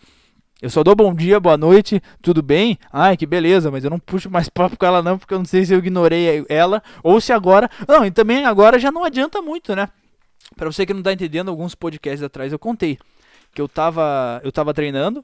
Eu 0.61 0.69
só 0.69 0.83
dou 0.83 0.95
bom 0.95 1.11
dia, 1.15 1.39
boa 1.39 1.57
noite, 1.57 1.99
tudo 2.21 2.43
bem? 2.43 2.77
Ai, 2.93 3.17
que 3.17 3.25
beleza, 3.25 3.71
mas 3.71 3.83
eu 3.83 3.89
não 3.89 3.97
puxo 3.97 4.29
mais 4.29 4.47
papo 4.53 4.77
com 4.77 4.85
ela 4.85 5.01
não, 5.01 5.17
porque 5.17 5.33
eu 5.33 5.39
não 5.39 5.45
sei 5.45 5.65
se 5.65 5.73
eu 5.73 5.79
ignorei 5.79 6.45
ela 6.47 6.83
ou 7.03 7.19
se 7.19 7.33
agora. 7.33 7.67
Não, 7.87 8.05
e 8.05 8.11
também 8.11 8.45
agora 8.45 8.77
já 8.77 8.91
não 8.91 9.03
adianta 9.03 9.41
muito, 9.41 9.75
né? 9.75 9.89
Para 10.55 10.71
você 10.71 10.85
que 10.85 10.93
não 10.93 11.01
tá 11.01 11.11
entendendo, 11.11 11.49
alguns 11.49 11.73
podcasts 11.73 12.21
atrás 12.21 12.51
eu 12.51 12.59
contei 12.59 12.99
que 13.53 13.61
eu 13.61 13.67
tava, 13.67 14.41
eu 14.43 14.51
tava 14.51 14.73
treinando, 14.73 15.23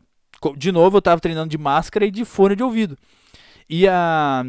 de 0.55 0.71
novo 0.71 0.97
eu 0.97 1.01
tava 1.01 1.21
treinando 1.21 1.49
de 1.49 1.57
máscara 1.57 2.05
e 2.05 2.11
de 2.11 2.25
fone 2.25 2.55
de 2.55 2.63
ouvido. 2.63 2.97
E 3.69 3.87
a 3.87 4.43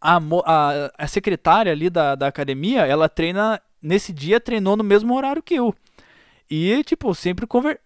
a, 0.00 0.16
a, 0.16 0.92
a 0.96 1.06
secretária 1.06 1.72
ali 1.72 1.90
da, 1.90 2.14
da 2.14 2.28
academia, 2.28 2.86
ela 2.86 3.08
treina 3.08 3.60
nesse 3.82 4.12
dia 4.12 4.40
treinou 4.40 4.76
no 4.76 4.84
mesmo 4.84 5.14
horário 5.14 5.42
que 5.42 5.54
eu. 5.54 5.74
E 6.50 6.82
tipo, 6.84 7.14
sempre 7.14 7.46
conver 7.46 7.80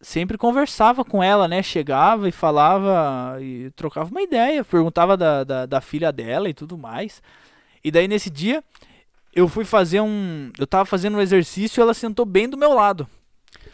sempre 0.00 0.36
conversava 0.38 1.04
com 1.04 1.22
ela, 1.22 1.48
né? 1.48 1.62
Chegava 1.62 2.28
e 2.28 2.32
falava 2.32 3.38
e 3.40 3.70
trocava 3.72 4.10
uma 4.10 4.22
ideia, 4.22 4.64
perguntava 4.64 5.16
da, 5.16 5.42
da, 5.44 5.66
da 5.66 5.80
filha 5.80 6.12
dela 6.12 6.48
e 6.48 6.54
tudo 6.54 6.76
mais. 6.76 7.22
E 7.82 7.90
daí 7.90 8.06
nesse 8.06 8.30
dia 8.30 8.62
eu 9.34 9.48
fui 9.48 9.64
fazer 9.64 10.00
um. 10.00 10.50
Eu 10.58 10.66
tava 10.66 10.84
fazendo 10.84 11.16
um 11.16 11.20
exercício 11.20 11.80
e 11.80 11.82
ela 11.82 11.94
sentou 11.94 12.24
bem 12.24 12.48
do 12.48 12.56
meu 12.56 12.72
lado. 12.72 13.06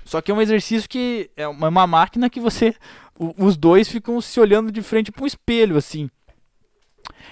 Só 0.05 0.21
que 0.21 0.31
é 0.31 0.35
um 0.35 0.41
exercício 0.41 0.89
que 0.89 1.31
é 1.37 1.47
uma, 1.47 1.87
máquina 1.87 2.29
que 2.29 2.41
você. 2.41 2.75
Os 3.39 3.57
dois 3.57 3.89
ficam 3.89 4.21
se 4.21 4.41
olhando 4.41 4.73
de 4.73 4.83
frente 4.83 5.13
para 5.13 5.23
um 5.23 5.27
espelho, 5.27 5.77
assim. 5.77 6.11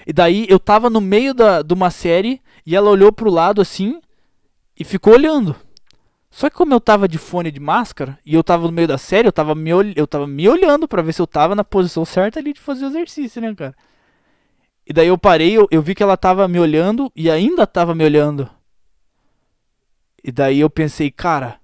E 0.05 0.13
daí 0.13 0.45
eu 0.49 0.59
tava 0.59 0.89
no 0.89 1.01
meio 1.01 1.33
da, 1.33 1.61
de 1.61 1.73
uma 1.73 1.91
série 1.91 2.41
e 2.65 2.75
ela 2.75 2.89
olhou 2.89 3.11
pro 3.11 3.29
lado 3.29 3.61
assim 3.61 4.01
e 4.77 4.83
ficou 4.83 5.13
olhando. 5.13 5.55
Só 6.29 6.49
que 6.49 6.55
como 6.55 6.73
eu 6.73 6.79
tava 6.79 7.07
de 7.07 7.17
fone 7.17 7.51
de 7.51 7.59
máscara 7.59 8.17
e 8.25 8.33
eu 8.33 8.43
tava 8.43 8.65
no 8.65 8.71
meio 8.71 8.87
da 8.87 8.97
série, 8.97 9.27
eu 9.27 9.33
tava 9.33 9.53
me, 9.53 9.69
eu 9.95 10.07
tava 10.07 10.25
me 10.25 10.47
olhando 10.47 10.87
para 10.87 11.01
ver 11.01 11.13
se 11.13 11.21
eu 11.21 11.27
tava 11.27 11.55
na 11.55 11.63
posição 11.63 12.05
certa 12.05 12.39
ali 12.39 12.53
de 12.53 12.59
fazer 12.59 12.85
o 12.85 12.87
exercício, 12.87 13.41
né, 13.41 13.53
cara? 13.53 13.75
E 14.87 14.93
daí 14.93 15.07
eu 15.07 15.17
parei, 15.17 15.51
eu, 15.51 15.67
eu 15.69 15.81
vi 15.81 15.93
que 15.93 16.01
ela 16.01 16.17
tava 16.17 16.47
me 16.47 16.59
olhando 16.59 17.11
e 17.15 17.29
ainda 17.29 17.67
tava 17.67 17.93
me 17.93 18.03
olhando. 18.03 18.49
E 20.23 20.31
daí 20.31 20.59
eu 20.59 20.69
pensei, 20.69 21.11
cara, 21.11 21.60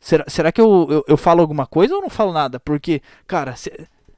será, 0.00 0.24
será 0.28 0.52
que 0.52 0.60
eu, 0.60 0.86
eu, 0.90 1.04
eu 1.08 1.16
falo 1.16 1.40
alguma 1.40 1.66
coisa 1.66 1.94
ou 1.94 2.02
não 2.02 2.10
falo 2.10 2.32
nada? 2.32 2.60
Porque, 2.60 3.02
cara, 3.26 3.56
se, 3.56 3.72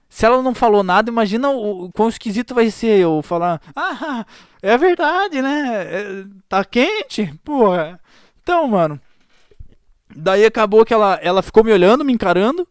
se 0.08 0.26
ela 0.26 0.42
não 0.42 0.54
falou 0.54 0.82
nada, 0.82 1.10
imagina 1.10 1.48
o, 1.50 1.84
o 1.84 1.92
quão 1.92 2.08
esquisito 2.08 2.54
vai 2.54 2.70
ser 2.70 2.98
eu 2.98 3.22
falar, 3.22 3.60
ah, 3.76 4.24
é 4.60 4.76
verdade, 4.76 5.40
né? 5.40 5.86
É, 5.88 6.24
tá 6.48 6.64
quente? 6.64 7.32
Porra. 7.44 8.00
Então, 8.42 8.66
mano. 8.66 9.00
Daí 10.14 10.44
acabou 10.44 10.84
que 10.84 10.92
ela, 10.92 11.14
ela 11.22 11.42
ficou 11.42 11.62
me 11.62 11.72
olhando, 11.72 12.04
me 12.04 12.12
encarando. 12.12 12.66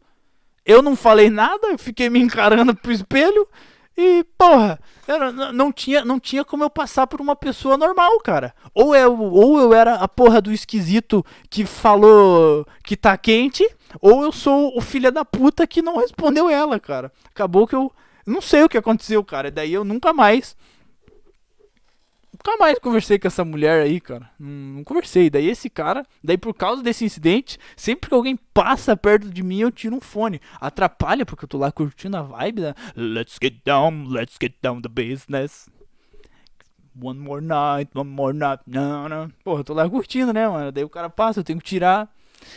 Eu 0.66 0.82
não 0.82 0.96
falei 0.96 1.30
nada, 1.30 1.78
fiquei 1.78 2.10
me 2.10 2.20
encarando 2.20 2.76
pro 2.76 2.92
espelho. 2.92 3.48
E, 4.02 4.24
porra, 4.38 4.80
era, 5.06 5.30
não, 5.30 5.74
tinha, 5.74 6.06
não 6.06 6.22
tinha 6.22 6.46
como 6.46 6.64
eu 6.64 6.70
passar 6.70 7.06
por 7.06 7.20
uma 7.20 7.36
pessoa 7.36 7.76
normal, 7.76 8.18
cara. 8.22 8.56
Ou 8.74 8.96
eu, 8.96 9.20
ou 9.20 9.60
eu 9.60 9.74
era 9.74 9.96
a 9.96 10.08
porra 10.08 10.40
do 10.40 10.54
esquisito 10.54 11.22
que 11.50 11.66
falou 11.66 12.66
que 12.82 12.96
tá 12.96 13.18
quente, 13.18 13.70
ou 14.00 14.24
eu 14.24 14.32
sou 14.32 14.72
o 14.74 14.80
filho 14.80 15.12
da 15.12 15.26
puta 15.26 15.68
que 15.68 15.82
não 15.82 15.98
respondeu 15.98 16.50
ela, 16.50 16.80
cara. 16.80 17.12
Acabou 17.26 17.68
que 17.68 17.76
eu. 17.76 17.92
Não 18.26 18.40
sei 18.40 18.64
o 18.64 18.70
que 18.70 18.78
aconteceu, 18.78 19.22
cara. 19.22 19.52
Daí 19.52 19.74
eu 19.74 19.84
nunca 19.84 20.14
mais 20.14 20.56
Nunca 22.46 22.58
mais 22.58 22.80
conversei 22.80 23.20
com 23.20 23.28
essa 23.28 23.44
mulher 23.44 23.84
aí, 23.84 24.00
cara. 24.00 24.30
Não, 24.40 24.50
não, 24.50 24.84
conversei. 24.84 25.30
Daí 25.30 25.50
esse 25.50 25.70
cara, 25.70 26.06
daí 26.24 26.38
por 26.38 26.54
causa 26.54 26.82
desse 26.82 27.04
incidente, 27.04 27.60
sempre 27.76 28.10
que 28.10 28.16
alguém 28.16 28.38
passa 28.54 28.96
perto 28.96 29.30
de 29.30 29.44
mim, 29.44 29.60
eu 29.60 29.72
tiro 29.72 29.96
um 29.96 30.02
fone. 30.02 30.40
Atrapalha, 30.60 31.26
porque 31.26 31.44
eu 31.44 31.50
tô 31.50 31.58
lá 31.58 31.72
curtindo 31.72 32.16
a 32.16 32.22
vibe 32.22 32.62
da 32.62 32.76
Let's 32.96 33.38
get 33.42 33.56
down, 33.66 34.06
let's 34.08 34.38
get 34.42 34.56
down 34.62 34.82
the 34.82 34.90
business. 34.90 35.70
One 37.00 37.20
more 37.20 37.42
night, 37.42 37.92
one 37.94 38.10
more 38.10 38.36
night. 38.36 38.64
Não, 38.66 39.10
não. 39.10 39.30
Porra, 39.44 39.60
eu 39.60 39.64
tô 39.66 39.74
lá 39.74 39.90
curtindo, 39.90 40.32
né, 40.32 40.48
mano? 40.48 40.72
Daí 40.72 40.84
o 40.84 40.90
cara 40.90 41.10
passa, 41.10 41.42
eu 41.42 41.44
tenho 41.44 41.60
que 41.60 41.66
tirar. 41.66 42.10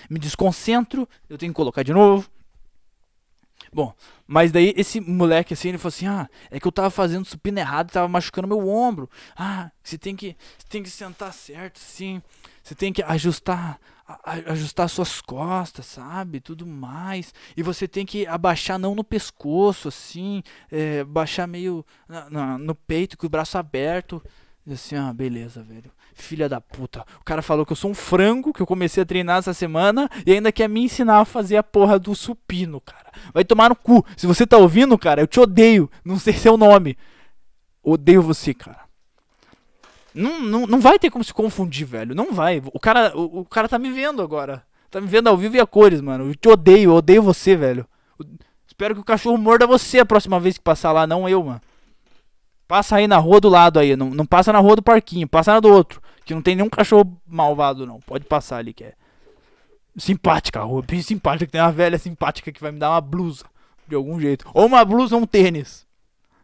Me 0.08 0.18
desconcentro, 0.18 1.08
eu 1.28 1.36
tenho 1.36 1.52
que 1.52 1.56
colocar 1.56 1.82
de 1.82 1.92
novo. 1.92 2.30
Bom, 3.74 3.94
mas 4.26 4.52
daí 4.52 4.74
esse 4.76 5.00
moleque 5.00 5.54
assim, 5.54 5.70
ele 5.70 5.78
falou 5.78 5.88
assim: 5.88 6.06
"Ah, 6.06 6.28
é 6.50 6.60
que 6.60 6.66
eu 6.66 6.72
tava 6.72 6.90
fazendo 6.90 7.24
supino 7.24 7.58
errado, 7.58 7.90
tava 7.90 8.06
machucando 8.08 8.48
meu 8.48 8.68
ombro. 8.68 9.08
Ah, 9.36 9.70
você 9.82 9.96
tem 9.96 10.14
que 10.14 10.36
você 10.58 10.66
tem 10.68 10.82
que 10.82 10.90
sentar 10.90 11.32
certo, 11.32 11.78
sim. 11.78 12.22
Você 12.62 12.74
tem 12.74 12.92
que 12.92 13.02
ajustar 13.02 13.80
ajustar 14.46 14.88
suas 14.88 15.20
costas, 15.20 15.86
sabe? 15.86 16.40
Tudo 16.40 16.66
mais. 16.66 17.32
E 17.56 17.62
você 17.62 17.88
tem 17.88 18.04
que 18.04 18.26
abaixar 18.26 18.78
não 18.78 18.94
no 18.94 19.04
pescoço, 19.04 19.88
assim, 19.88 20.42
é, 20.70 21.04
baixar 21.04 21.46
meio 21.46 21.84
na, 22.08 22.28
na, 22.30 22.58
no 22.58 22.74
peito, 22.74 23.16
com 23.16 23.26
o 23.26 23.30
braço 23.30 23.56
aberto. 23.58 24.22
E 24.66 24.72
assim, 24.72 24.96
ah, 24.96 25.12
beleza, 25.12 25.62
velho. 25.62 25.90
Filha 26.14 26.48
da 26.48 26.60
puta. 26.60 27.04
O 27.20 27.24
cara 27.24 27.42
falou 27.42 27.64
que 27.64 27.72
eu 27.72 27.76
sou 27.76 27.90
um 27.90 27.94
frango, 27.94 28.52
que 28.52 28.60
eu 28.60 28.66
comecei 28.66 29.02
a 29.02 29.06
treinar 29.06 29.38
essa 29.38 29.54
semana 29.54 30.10
e 30.26 30.32
ainda 30.32 30.52
quer 30.52 30.68
me 30.68 30.82
ensinar 30.82 31.20
a 31.20 31.24
fazer 31.24 31.56
a 31.56 31.62
porra 31.62 31.98
do 31.98 32.14
supino, 32.14 32.80
cara. 32.80 33.10
Vai 33.32 33.44
tomar 33.44 33.70
no 33.70 33.76
cu. 33.76 34.04
Se 34.16 34.26
você 34.26 34.46
tá 34.46 34.56
ouvindo, 34.58 34.98
cara, 34.98 35.22
eu 35.22 35.26
te 35.26 35.40
odeio. 35.40 35.90
Não 36.04 36.18
sei 36.18 36.34
seu 36.34 36.56
nome. 36.56 36.96
Odeio 37.82 38.22
você, 38.22 38.52
cara. 38.52 38.82
Não, 40.14 40.40
não, 40.40 40.66
não 40.66 40.80
vai 40.80 40.98
ter 40.98 41.10
como 41.10 41.24
se 41.24 41.32
confundir, 41.32 41.86
velho. 41.86 42.14
Não 42.14 42.32
vai. 42.32 42.62
O 42.72 42.78
cara, 42.78 43.16
o, 43.16 43.40
o 43.40 43.44
cara 43.44 43.68
tá 43.68 43.78
me 43.78 43.90
vendo 43.90 44.22
agora. 44.22 44.62
Tá 44.90 45.00
me 45.00 45.06
vendo 45.06 45.28
ao 45.28 45.36
vivo 45.36 45.56
e 45.56 45.60
a 45.60 45.66
cores, 45.66 46.02
mano. 46.02 46.28
Eu 46.28 46.34
te 46.34 46.48
odeio, 46.48 46.90
eu 46.90 46.94
odeio 46.94 47.22
você, 47.22 47.56
velho. 47.56 47.86
Espero 48.66 48.94
que 48.94 49.00
o 49.00 49.04
cachorro 49.04 49.38
morda 49.38 49.66
você 49.66 50.00
a 50.00 50.06
próxima 50.06 50.38
vez 50.38 50.58
que 50.58 50.64
passar 50.64 50.92
lá, 50.92 51.06
não 51.06 51.28
eu, 51.28 51.42
mano. 51.42 51.60
Passa 52.72 52.96
aí 52.96 53.06
na 53.06 53.18
rua 53.18 53.38
do 53.38 53.50
lado 53.50 53.78
aí, 53.78 53.94
não, 53.94 54.08
não 54.08 54.24
passa 54.24 54.50
na 54.50 54.58
rua 54.58 54.76
do 54.76 54.82
parquinho, 54.82 55.28
passa 55.28 55.52
na 55.52 55.60
do 55.60 55.68
outro. 55.68 56.00
Que 56.24 56.34
não 56.34 56.40
tem 56.40 56.56
nenhum 56.56 56.70
cachorro 56.70 57.20
malvado, 57.26 57.86
não. 57.86 58.00
Pode 58.00 58.24
passar 58.24 58.56
ali, 58.56 58.72
que 58.72 58.82
é. 58.82 58.94
Simpática 59.94 60.58
a 60.58 60.62
rua, 60.62 60.80
bem 60.80 61.02
simpática. 61.02 61.52
Tem 61.52 61.60
uma 61.60 61.70
velha 61.70 61.98
simpática 61.98 62.50
que 62.50 62.62
vai 62.62 62.72
me 62.72 62.78
dar 62.78 62.88
uma 62.92 63.00
blusa. 63.02 63.44
De 63.86 63.94
algum 63.94 64.18
jeito. 64.18 64.50
Ou 64.54 64.64
uma 64.64 64.82
blusa 64.86 65.14
ou 65.14 65.20
um 65.20 65.26
tênis. 65.26 65.86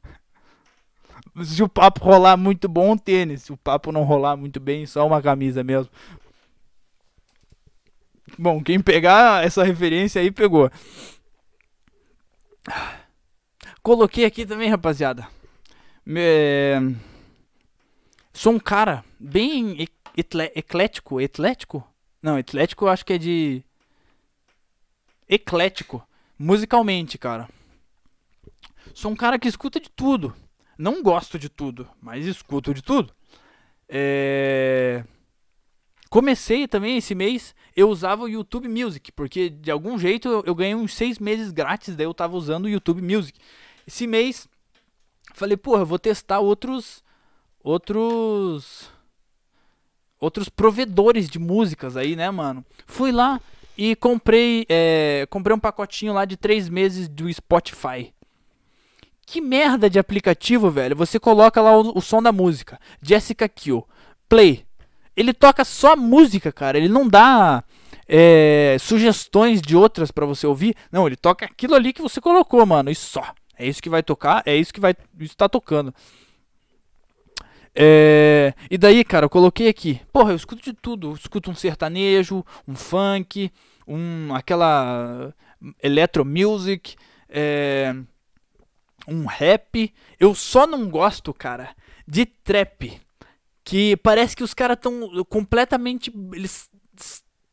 Se 1.42 1.62
o 1.62 1.68
papo 1.68 2.04
rolar 2.04 2.36
muito 2.36 2.68
bom, 2.68 2.92
um 2.92 2.98
tênis. 2.98 3.44
Se 3.44 3.52
o 3.54 3.56
papo 3.56 3.90
não 3.90 4.02
rolar 4.02 4.36
muito 4.36 4.60
bem, 4.60 4.84
só 4.84 5.06
uma 5.06 5.22
camisa 5.22 5.64
mesmo. 5.64 5.90
Bom, 8.38 8.62
quem 8.62 8.78
pegar 8.80 9.46
essa 9.46 9.64
referência 9.64 10.20
aí 10.20 10.30
pegou. 10.30 10.70
Coloquei 13.82 14.26
aqui 14.26 14.44
também, 14.44 14.68
rapaziada. 14.68 15.37
É... 16.16 16.78
Sou 18.32 18.52
um 18.52 18.58
cara 18.58 19.04
bem 19.18 19.86
eclético. 20.16 21.20
Eclético? 21.20 21.86
Não, 22.22 22.38
eclético 22.38 22.84
eu 22.84 22.88
acho 22.88 23.04
que 23.04 23.12
é 23.12 23.18
de. 23.18 23.62
Eclético. 25.28 26.02
Musicalmente, 26.38 27.18
cara. 27.18 27.48
Sou 28.94 29.10
um 29.10 29.16
cara 29.16 29.38
que 29.38 29.48
escuta 29.48 29.78
de 29.78 29.90
tudo. 29.90 30.34
Não 30.78 31.02
gosto 31.02 31.38
de 31.38 31.48
tudo, 31.48 31.88
mas 32.00 32.24
escuto 32.24 32.72
de 32.72 32.82
tudo. 32.82 33.12
É... 33.88 35.04
Comecei 36.08 36.66
também 36.66 36.96
esse 36.96 37.14
mês, 37.14 37.54
eu 37.76 37.90
usava 37.90 38.22
o 38.22 38.28
YouTube 38.28 38.66
Music, 38.66 39.12
porque 39.12 39.50
de 39.50 39.70
algum 39.70 39.98
jeito 39.98 40.28
eu, 40.28 40.42
eu 40.46 40.54
ganhei 40.54 40.74
uns 40.74 40.94
seis 40.94 41.18
meses 41.18 41.50
grátis, 41.50 41.94
daí 41.94 42.06
eu 42.06 42.14
tava 42.14 42.36
usando 42.36 42.64
o 42.64 42.68
YouTube 42.68 43.02
Music. 43.02 43.38
Esse 43.86 44.06
mês 44.06 44.48
Falei, 45.34 45.56
porra, 45.56 45.82
eu 45.82 45.86
vou 45.86 45.98
testar 45.98 46.40
outros. 46.40 47.02
Outros. 47.62 48.90
Outros 50.20 50.48
provedores 50.48 51.28
de 51.28 51.38
músicas 51.38 51.96
aí, 51.96 52.16
né, 52.16 52.30
mano? 52.30 52.64
Fui 52.86 53.12
lá 53.12 53.40
e 53.76 53.94
comprei. 53.94 54.66
É, 54.68 55.26
comprei 55.30 55.54
um 55.54 55.60
pacotinho 55.60 56.12
lá 56.12 56.24
de 56.24 56.36
três 56.36 56.68
meses 56.68 57.08
do 57.08 57.32
Spotify. 57.32 58.12
Que 59.24 59.40
merda 59.40 59.90
de 59.90 59.98
aplicativo, 59.98 60.70
velho. 60.70 60.96
Você 60.96 61.20
coloca 61.20 61.60
lá 61.60 61.76
o, 61.76 61.98
o 61.98 62.00
som 62.00 62.22
da 62.22 62.32
música. 62.32 62.80
Jessica 63.02 63.48
Kill. 63.48 63.86
Play. 64.28 64.64
Ele 65.14 65.34
toca 65.34 65.64
só 65.64 65.94
música, 65.94 66.50
cara. 66.50 66.78
Ele 66.78 66.88
não 66.88 67.06
dá 67.06 67.62
é, 68.08 68.76
sugestões 68.80 69.60
de 69.60 69.76
outras 69.76 70.10
para 70.10 70.24
você 70.24 70.46
ouvir. 70.46 70.74
Não, 70.90 71.06
ele 71.06 71.16
toca 71.16 71.44
aquilo 71.44 71.74
ali 71.74 71.92
que 71.92 72.00
você 72.00 72.20
colocou, 72.20 72.64
mano. 72.64 72.90
E 72.90 72.94
só. 72.94 73.34
É 73.58 73.66
isso 73.66 73.82
que 73.82 73.90
vai 73.90 74.02
tocar, 74.02 74.42
é 74.46 74.56
isso 74.56 74.72
que 74.72 74.80
vai 74.80 74.94
estar 75.20 75.34
tá 75.36 75.48
tocando. 75.48 75.92
É, 77.74 78.54
e 78.70 78.76
daí, 78.76 79.04
cara, 79.04 79.26
eu 79.26 79.30
coloquei 79.30 79.68
aqui. 79.68 80.00
Porra, 80.12 80.32
eu 80.32 80.36
escuto 80.36 80.62
de 80.62 80.72
tudo. 80.72 81.10
Eu 81.10 81.14
escuto 81.14 81.50
um 81.50 81.54
sertanejo, 81.54 82.44
um 82.66 82.74
funk, 82.74 83.52
um 83.86 84.34
aquela 84.34 85.32
electro 85.82 86.24
music, 86.24 86.96
é, 87.28 87.94
um 89.06 89.26
rap. 89.26 89.94
Eu 90.18 90.34
só 90.34 90.66
não 90.66 90.88
gosto, 90.88 91.32
cara, 91.32 91.74
de 92.06 92.26
trap. 92.26 93.00
Que 93.64 93.96
parece 93.98 94.34
que 94.34 94.42
os 94.42 94.54
caras 94.54 94.76
estão 94.76 95.24
completamente. 95.28 96.12
Eles 96.32 96.68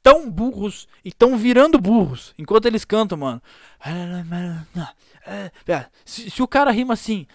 tão 0.02 0.30
burros 0.30 0.88
e 1.04 1.10
estão 1.10 1.36
virando 1.36 1.80
burros 1.80 2.32
enquanto 2.38 2.68
eles 2.68 2.86
cantam, 2.86 3.18
mano. 3.18 3.42
Se, 6.06 6.30
se, 6.30 6.44
o 6.44 6.48
cara 6.48 6.72
rima 6.72 6.94
assim. 6.94 7.26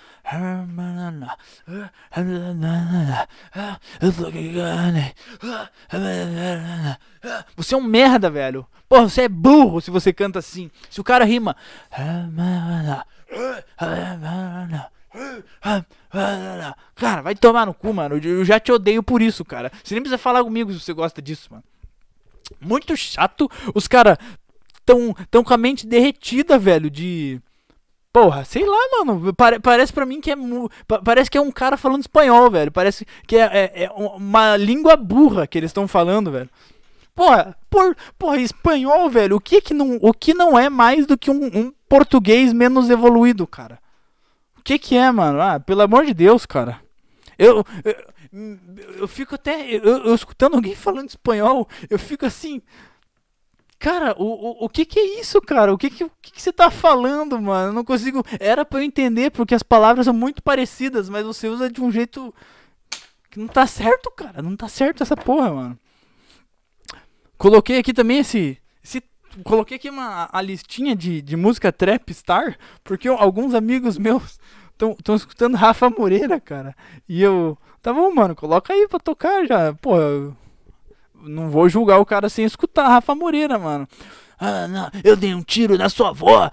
Você 7.57 7.75
é 7.75 7.79
um 7.79 7.83
merda, 7.83 8.31
velho. 8.31 8.67
Porra, 8.89 9.09
você 9.09 9.23
é 9.23 9.29
burro 9.29 9.81
se 9.81 9.91
você 9.91 10.13
canta 10.13 10.39
assim. 10.39 10.71
Se 10.89 11.01
o 11.01 11.05
cara 11.05 11.25
rima. 11.25 11.57
Cara, 16.95 17.23
vai 17.23 17.35
tomar 17.35 17.67
no 17.67 17.75
cu, 17.75 17.93
mano. 17.93 18.17
Eu 18.19 18.45
já 18.45 18.61
te 18.61 18.71
odeio 18.71 19.03
por 19.03 19.21
isso, 19.21 19.45
cara. 19.45 19.73
Você 19.83 19.95
nem 19.95 20.03
precisa 20.03 20.19
falar 20.19 20.45
comigo 20.45 20.73
se 20.73 20.81
você 20.81 20.93
gosta 20.93 21.21
disso, 21.21 21.49
mano. 21.51 21.65
Muito 22.61 22.97
chato. 22.97 23.51
Os 23.75 23.89
caras 23.89 24.17
tão, 24.85 25.15
tão 25.31 25.43
com 25.43 25.55
a 25.55 25.59
mente 25.59 25.87
derretida, 25.87 26.59
velho, 26.59 26.91
de 26.91 27.41
Porra, 28.13 28.45
sei 28.45 28.65
lá, 28.67 29.05
mano. 29.05 29.33
Pare, 29.35 29.61
parece 29.61 29.93
pra 29.93 30.05
mim 30.05 30.21
que 30.21 30.33
é. 30.33 30.37
Parece 31.05 31.31
que 31.31 31.39
é 31.39 31.41
um 31.41 31.53
cara 31.53 31.77
falando 31.77 32.01
espanhol, 32.01 32.51
velho. 32.51 32.73
Parece 32.73 33.07
que 33.27 33.37
é, 33.37 33.43
é, 33.43 33.85
é 33.85 33.91
uma 33.91 34.57
língua 34.57 34.97
burra 34.97 35.47
que 35.47 35.57
eles 35.57 35.71
estão 35.71 35.87
falando, 35.87 36.33
velho. 36.33 36.51
Porra, 37.15 37.57
por, 37.69 37.97
porra, 38.19 38.39
espanhol, 38.39 39.09
velho. 39.09 39.37
O 39.37 39.41
que 39.41 39.61
que 39.61 39.75
não, 39.75 39.99
o 40.01 40.13
que 40.13 40.35
não 40.35 40.59
é 40.59 40.69
mais 40.69 41.07
do 41.07 41.17
que 41.17 41.31
um, 41.31 41.47
um 41.47 41.73
português 41.89 42.53
menos 42.53 42.91
evoluído, 42.91 43.47
cara? 43.47 43.79
O 44.59 44.63
que 44.63 44.79
que 44.79 44.97
é, 44.97 45.11
mano? 45.11 45.41
Ah, 45.41 45.61
pelo 45.61 45.83
amor 45.83 46.05
de 46.05 46.15
Deus, 46.15 46.45
cara. 46.45 46.81
Eu, 47.39 47.65
eu, 47.85 48.59
eu 48.99 49.09
fico 49.09 49.37
até. 49.37 49.71
Eu, 49.71 50.05
eu 50.05 50.15
escutando 50.15 50.55
alguém 50.55 50.75
falando 50.77 51.09
espanhol, 51.09 51.69
eu 51.89 51.99
fico 51.99 52.27
assim. 52.27 52.61
Cara, 53.81 54.15
o, 54.19 54.25
o, 54.25 54.65
o 54.67 54.69
que 54.69 54.85
que 54.85 55.01
é 55.01 55.21
isso, 55.21 55.41
cara? 55.41 55.73
O 55.73 55.79
que 55.79 55.89
que, 55.89 56.05
o 56.05 56.11
que 56.21 56.33
que 56.33 56.43
você 56.43 56.53
tá 56.53 56.71
falando, 56.71 57.41
mano? 57.41 57.71
Eu 57.71 57.73
não 57.73 57.83
consigo. 57.83 58.23
Era 58.39 58.63
para 58.63 58.81
eu 58.81 58.83
entender, 58.85 59.31
porque 59.31 59.55
as 59.55 59.63
palavras 59.63 60.05
são 60.05 60.13
muito 60.13 60.43
parecidas, 60.43 61.09
mas 61.09 61.25
você 61.25 61.49
usa 61.49 61.71
de 61.71 61.81
um 61.81 61.91
jeito 61.91 62.33
que 63.31 63.41
não 63.41 63.49
tá 63.49 63.67
certo, 63.67 64.11
cara. 64.11 64.43
Não 64.43 64.55
tá 64.55 64.69
certo 64.69 65.03
essa 65.03 65.17
porra, 65.17 65.51
mano. 65.51 65.79
Coloquei 67.39 67.79
aqui 67.79 67.95
também 67.95 68.19
esse. 68.19 68.59
esse 68.85 69.03
coloquei 69.45 69.79
aqui 69.79 69.89
uma 69.89 70.29
a 70.31 70.43
listinha 70.43 70.95
de, 70.95 71.23
de 71.23 71.35
música 71.35 71.73
Trap 71.73 72.13
Star, 72.13 72.59
porque 72.85 73.09
eu, 73.09 73.17
alguns 73.17 73.55
amigos 73.55 73.97
meus 73.97 74.39
estão 74.75 75.17
escutando 75.17 75.57
Rafa 75.57 75.89
Moreira, 75.89 76.39
cara. 76.39 76.77
E 77.09 77.23
eu. 77.23 77.57
Tá 77.81 77.95
bom, 77.95 78.15
mano, 78.15 78.37
coloca 78.37 78.75
aí 78.75 78.87
pra 78.87 78.99
tocar 79.01 79.47
já. 79.47 79.73
Pô, 79.73 79.97
não 81.23 81.51
vou 81.51 81.69
julgar 81.69 81.99
o 81.99 82.07
cara 82.07 82.29
sem 82.29 82.45
escutar 82.45 82.89
Rafa 82.89 83.15
Moreira, 83.15 83.59
mano. 83.59 83.89
Ah, 84.43 84.67
não, 84.67 84.91
eu 85.05 85.17
dei 85.17 85.35
um 85.35 85.43
tiro 85.43 85.77
na 85.77 85.91
sua 85.91 86.09
avó. 86.09 86.51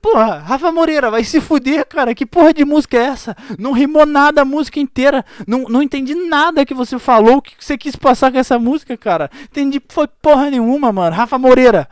Porra, 0.00 0.38
Rafa 0.38 0.72
Moreira, 0.72 1.10
vai 1.10 1.22
se 1.22 1.42
fuder, 1.42 1.86
cara. 1.86 2.14
Que 2.14 2.24
porra 2.24 2.54
de 2.54 2.64
música 2.64 2.96
é 2.96 3.00
essa? 3.02 3.36
Não 3.58 3.72
rimou 3.72 4.06
nada 4.06 4.40
a 4.40 4.46
música 4.46 4.80
inteira. 4.80 5.22
Não, 5.46 5.64
não 5.64 5.82
entendi 5.82 6.14
nada 6.14 6.64
que 6.64 6.72
você 6.72 6.98
falou. 6.98 7.36
O 7.36 7.42
que 7.42 7.52
você 7.58 7.76
quis 7.76 7.94
passar 7.94 8.32
com 8.32 8.38
essa 8.38 8.58
música, 8.58 8.96
cara? 8.96 9.30
Entendi 9.42 9.78
foi 9.90 10.06
porra 10.06 10.50
nenhuma, 10.50 10.90
mano. 10.90 11.14
Rafa 11.14 11.38
Moreira, 11.38 11.86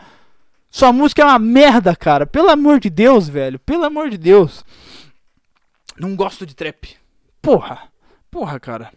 sua 0.70 0.90
música 0.90 1.20
é 1.20 1.26
uma 1.26 1.38
merda, 1.38 1.94
cara. 1.94 2.26
Pelo 2.26 2.48
amor 2.48 2.80
de 2.80 2.88
Deus, 2.88 3.28
velho. 3.28 3.58
Pelo 3.58 3.84
amor 3.84 4.08
de 4.08 4.16
Deus. 4.16 4.64
Não 5.98 6.16
gosto 6.16 6.46
de 6.46 6.54
trap. 6.54 6.96
Porra. 7.42 7.82
Porra, 8.30 8.58
cara. 8.58 8.90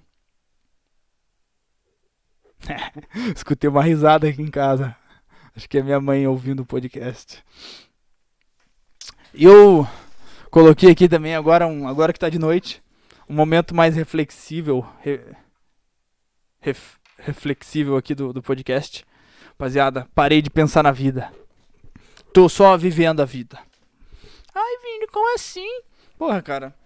Escutei 3.36 3.70
uma 3.70 3.84
risada 3.84 4.28
aqui 4.28 4.42
em 4.42 4.50
casa. 4.50 4.96
Acho 5.56 5.68
que 5.68 5.78
é 5.78 5.84
minha 5.84 6.00
mãe 6.00 6.26
ouvindo 6.28 6.62
o 6.62 6.66
podcast. 6.66 7.44
Eu 9.34 9.88
coloquei 10.50 10.92
aqui 10.92 11.08
também 11.08 11.36
agora 11.36 11.68
um, 11.68 11.88
agora 11.88 12.14
que 12.14 12.20
tá 12.20 12.30
de 12.30 12.40
noite, 12.40 12.82
um 13.28 13.34
momento 13.34 13.76
mais 13.76 13.96
reflexível, 13.96 14.86
re, 15.02 15.22
ref, 16.60 16.96
reflexível 17.18 17.98
aqui 17.98 18.16
do, 18.16 18.34
do 18.34 18.42
podcast. 18.42 19.06
Rapaziada, 19.50 20.08
parei 20.16 20.42
de 20.42 20.50
pensar 20.50 20.84
na 20.84 20.92
vida. 20.92 21.32
Tô 22.34 22.48
só 22.48 22.78
vivendo 22.78 23.22
a 23.22 23.26
vida. 23.26 23.60
Ai, 24.56 24.78
Vini, 24.84 25.08
como 25.08 25.36
assim? 25.36 25.82
Porra, 26.18 26.42
cara 26.42 26.79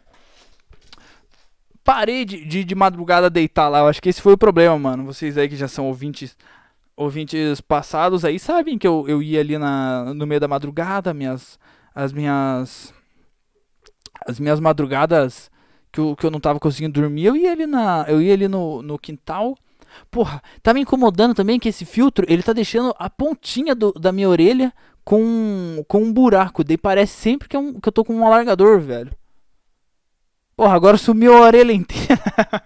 parei 1.84 2.26
de, 2.26 2.46
de, 2.46 2.64
de, 2.64 2.76
madrugada 2.76 3.30
deitar 3.30 3.70
lá. 3.70 3.80
Eu 3.80 3.88
acho 3.88 4.02
que 4.02 4.10
esse 4.10 4.22
foi 4.22 4.34
o 4.34 4.38
problema, 4.38 4.78
mano. 4.78 5.06
Vocês 5.06 5.38
aí 5.38 5.50
que 5.50 5.56
já 5.56 5.68
são 5.68 5.88
ouvintes 5.88 6.38
ouvintes 6.96 7.60
passados 7.60 8.24
aí 8.24 8.38
sabem 8.38 8.78
que 8.78 8.88
eu, 8.88 9.06
eu 9.08 9.22
ia 9.22 9.40
ali 9.40 9.58
na, 9.58 10.14
no 10.14 10.28
meio 10.28 10.40
da 10.40 10.48
madrugada, 10.48 11.12
minhas, 11.12 11.58
as 11.94 12.14
minhas 12.14 12.94
as 14.28 14.40
minhas 14.40 14.60
madrugadas 14.60 15.50
que 15.92 16.00
eu, 16.00 16.16
que 16.16 16.24
eu 16.24 16.32
não 16.32 16.40
tava 16.40 16.60
conseguindo 16.60 17.02
dormir, 17.02 17.26
eu 17.26 17.36
ia 17.36 17.52
ali 17.52 17.66
na 17.66 18.06
eu 18.08 18.22
ia 18.22 18.34
ali 18.34 18.48
no, 18.48 18.82
no 18.82 18.98
quintal. 19.00 19.56
Porra, 20.10 20.42
tá 20.62 20.74
me 20.74 20.82
incomodando 20.82 21.36
também 21.36 21.60
que 21.60 21.70
esse 21.70 21.86
filtro, 21.86 22.26
ele 22.28 22.42
tá 22.42 22.54
deixando 22.54 22.96
a 22.98 23.10
pontinha 23.10 23.76
do, 23.76 23.92
da 23.94 24.12
minha 24.12 24.28
orelha 24.28 24.74
com, 25.04 25.84
com 25.88 26.00
um 26.04 26.12
buraco. 26.12 26.64
Daí 26.64 26.78
parece 26.78 27.14
sempre 27.14 27.48
que, 27.48 27.56
é 27.56 27.60
um, 27.60 27.80
que 27.80 27.90
eu 27.90 27.94
tô 27.94 28.04
com 28.04 28.16
um 28.16 28.26
alargador, 28.26 28.80
velho. 28.80 29.12
Porra, 30.56 30.76
agora 30.76 30.97
sumiu 30.97 31.36
a 31.36 31.41
orelha 31.41 31.74
inteira. 31.74 32.20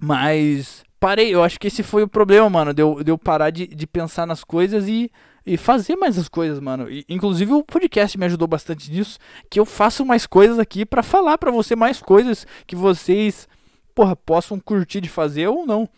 Mas, 0.00 0.84
parei. 1.00 1.34
Eu 1.34 1.42
acho 1.42 1.58
que 1.58 1.66
esse 1.66 1.82
foi 1.82 2.02
o 2.02 2.08
problema, 2.08 2.48
mano. 2.48 2.72
De 2.72 2.82
eu, 2.82 3.02
de 3.02 3.10
eu 3.10 3.18
parar 3.18 3.50
de, 3.50 3.66
de 3.66 3.86
pensar 3.86 4.26
nas 4.26 4.44
coisas 4.44 4.86
e, 4.86 5.10
e 5.44 5.56
fazer 5.56 5.96
mais 5.96 6.16
as 6.16 6.28
coisas, 6.28 6.60
mano. 6.60 6.88
E, 6.88 7.04
inclusive 7.08 7.52
o 7.52 7.64
podcast 7.64 8.16
me 8.16 8.26
ajudou 8.26 8.46
bastante 8.46 8.90
nisso. 8.90 9.18
Que 9.50 9.58
eu 9.58 9.64
faço 9.64 10.04
mais 10.04 10.26
coisas 10.26 10.58
aqui 10.58 10.86
para 10.86 11.02
falar 11.02 11.36
para 11.36 11.50
você 11.50 11.74
mais 11.74 12.00
coisas 12.00 12.46
que 12.66 12.76
vocês, 12.76 13.48
porra, 13.94 14.14
possam 14.14 14.60
curtir 14.60 15.00
de 15.00 15.08
fazer 15.08 15.48
ou 15.48 15.66
não. 15.66 15.88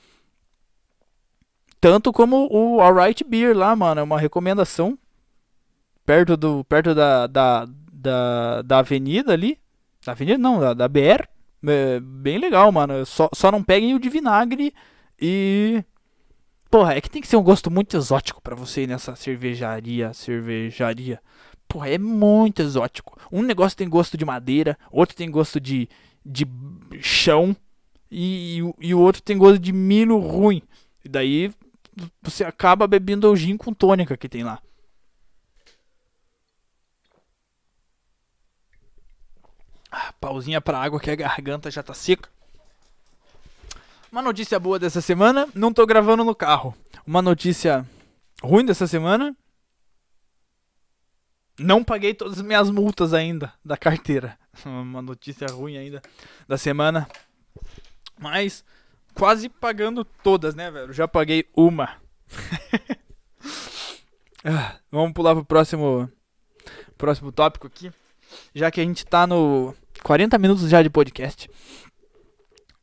Tanto 1.81 2.13
como 2.13 2.49
o 2.51 2.81
Alright 2.81 3.23
Beer 3.25 3.57
lá, 3.57 3.75
mano. 3.77 4.01
É 4.01 4.05
uma 4.05 4.19
recomendação. 4.19 4.99
Perto 6.07 6.37
do. 6.37 6.65
Perto 6.65 6.95
da. 6.95 7.27
Da, 7.27 7.69
da, 7.93 8.63
da 8.63 8.79
avenida 8.79 9.33
ali. 9.33 9.59
Da 10.11 10.13
avenida 10.13 10.39
não, 10.39 10.59
da, 10.59 10.75
da 10.75 10.89
BR. 10.89 11.25
É 11.65 12.01
bem 12.01 12.39
legal, 12.39 12.73
mano. 12.73 13.07
Só, 13.07 13.29
só 13.33 13.53
não 13.53 13.63
peguem 13.63 13.95
o 13.95 14.01
de 14.01 14.09
vinagre 14.09 14.75
e. 15.21 15.85
Porra, 16.69 16.95
é 16.95 17.01
que 17.01 17.11
tem 17.11 17.23
que 17.23 17.29
ser 17.29 17.37
um 17.37 17.43
gosto 17.43 17.71
muito 17.71 17.97
exótico 17.97 18.41
para 18.41 18.57
você 18.57 18.83
ir 18.83 18.87
nessa 18.87 19.15
cervejaria, 19.15 20.13
cervejaria. 20.13 21.21
Porra, 21.69 21.91
é 21.91 21.99
muito 21.99 22.63
exótico. 22.63 23.19
Um 23.31 23.43
negócio 23.43 23.77
tem 23.77 23.89
gosto 23.89 24.17
de 24.17 24.25
madeira, 24.25 24.77
outro 24.91 25.17
tem 25.17 25.31
gosto 25.31 25.61
de, 25.61 25.89
de 26.25 26.47
chão 27.01 27.55
e, 28.11 28.61
e, 28.61 28.89
e 28.89 28.95
o 28.95 29.01
outro 29.01 29.23
tem 29.23 29.37
gosto 29.37 29.59
de 29.59 29.73
milho 29.73 30.19
ruim. 30.19 30.63
E 31.05 31.09
daí 31.09 31.53
você 32.23 32.45
acaba 32.45 32.87
bebendo 32.87 33.31
o 33.31 33.37
gin 33.37 33.57
com 33.57 33.73
tônica 33.73 34.17
que 34.17 34.29
tem 34.29 34.43
lá. 34.43 34.61
Ah, 39.91 40.13
pausinha 40.21 40.61
pra 40.61 40.79
água 40.79 41.01
que 41.01 41.11
a 41.11 41.17
garganta 41.17 41.71
já 41.71 41.83
tá 41.83 41.93
seca. 41.93 42.29
Uma 44.11 44.23
notícia 44.23 44.59
boa 44.59 44.79
dessa 44.79 45.01
semana, 45.01 45.49
não 45.55 45.73
tô 45.73 45.87
gravando 45.87 46.25
no 46.25 46.35
carro. 46.35 46.75
Uma 47.07 47.23
notícia 47.23 47.87
ruim 48.43 48.65
dessa 48.65 48.87
semana. 48.87 49.37
Não 51.59 51.85
paguei 51.85 52.15
todas 52.15 52.39
as 52.39 52.43
minhas 52.43 52.71
multas 52.71 53.13
ainda 53.13 53.53
da 53.65 53.77
carteira. 53.77 54.39
Uma 54.65 55.03
notícia 55.03 55.47
ruim 55.49 55.77
ainda 55.77 56.01
da 56.49 56.57
semana. 56.57 57.09
Mas 58.19 58.65
quase 59.15 59.49
pagando 59.49 60.05
todas, 60.05 60.55
né, 60.55 60.71
velho? 60.71 60.93
Já 60.93 61.07
paguei 61.07 61.49
uma. 61.55 61.97
ah, 64.45 64.77
vamos 64.91 65.13
pular 65.13 65.35
pro 65.35 65.45
próximo 65.45 66.11
próximo 66.97 67.33
tópico 67.33 67.67
aqui. 67.67 67.93
Já 68.55 68.71
que 68.71 68.81
a 68.81 68.85
gente 68.85 69.05
tá 69.05 69.27
no 69.27 69.75
40 70.03 70.39
minutos 70.39 70.69
já 70.69 70.83
de 70.83 70.91
podcast. 70.91 71.49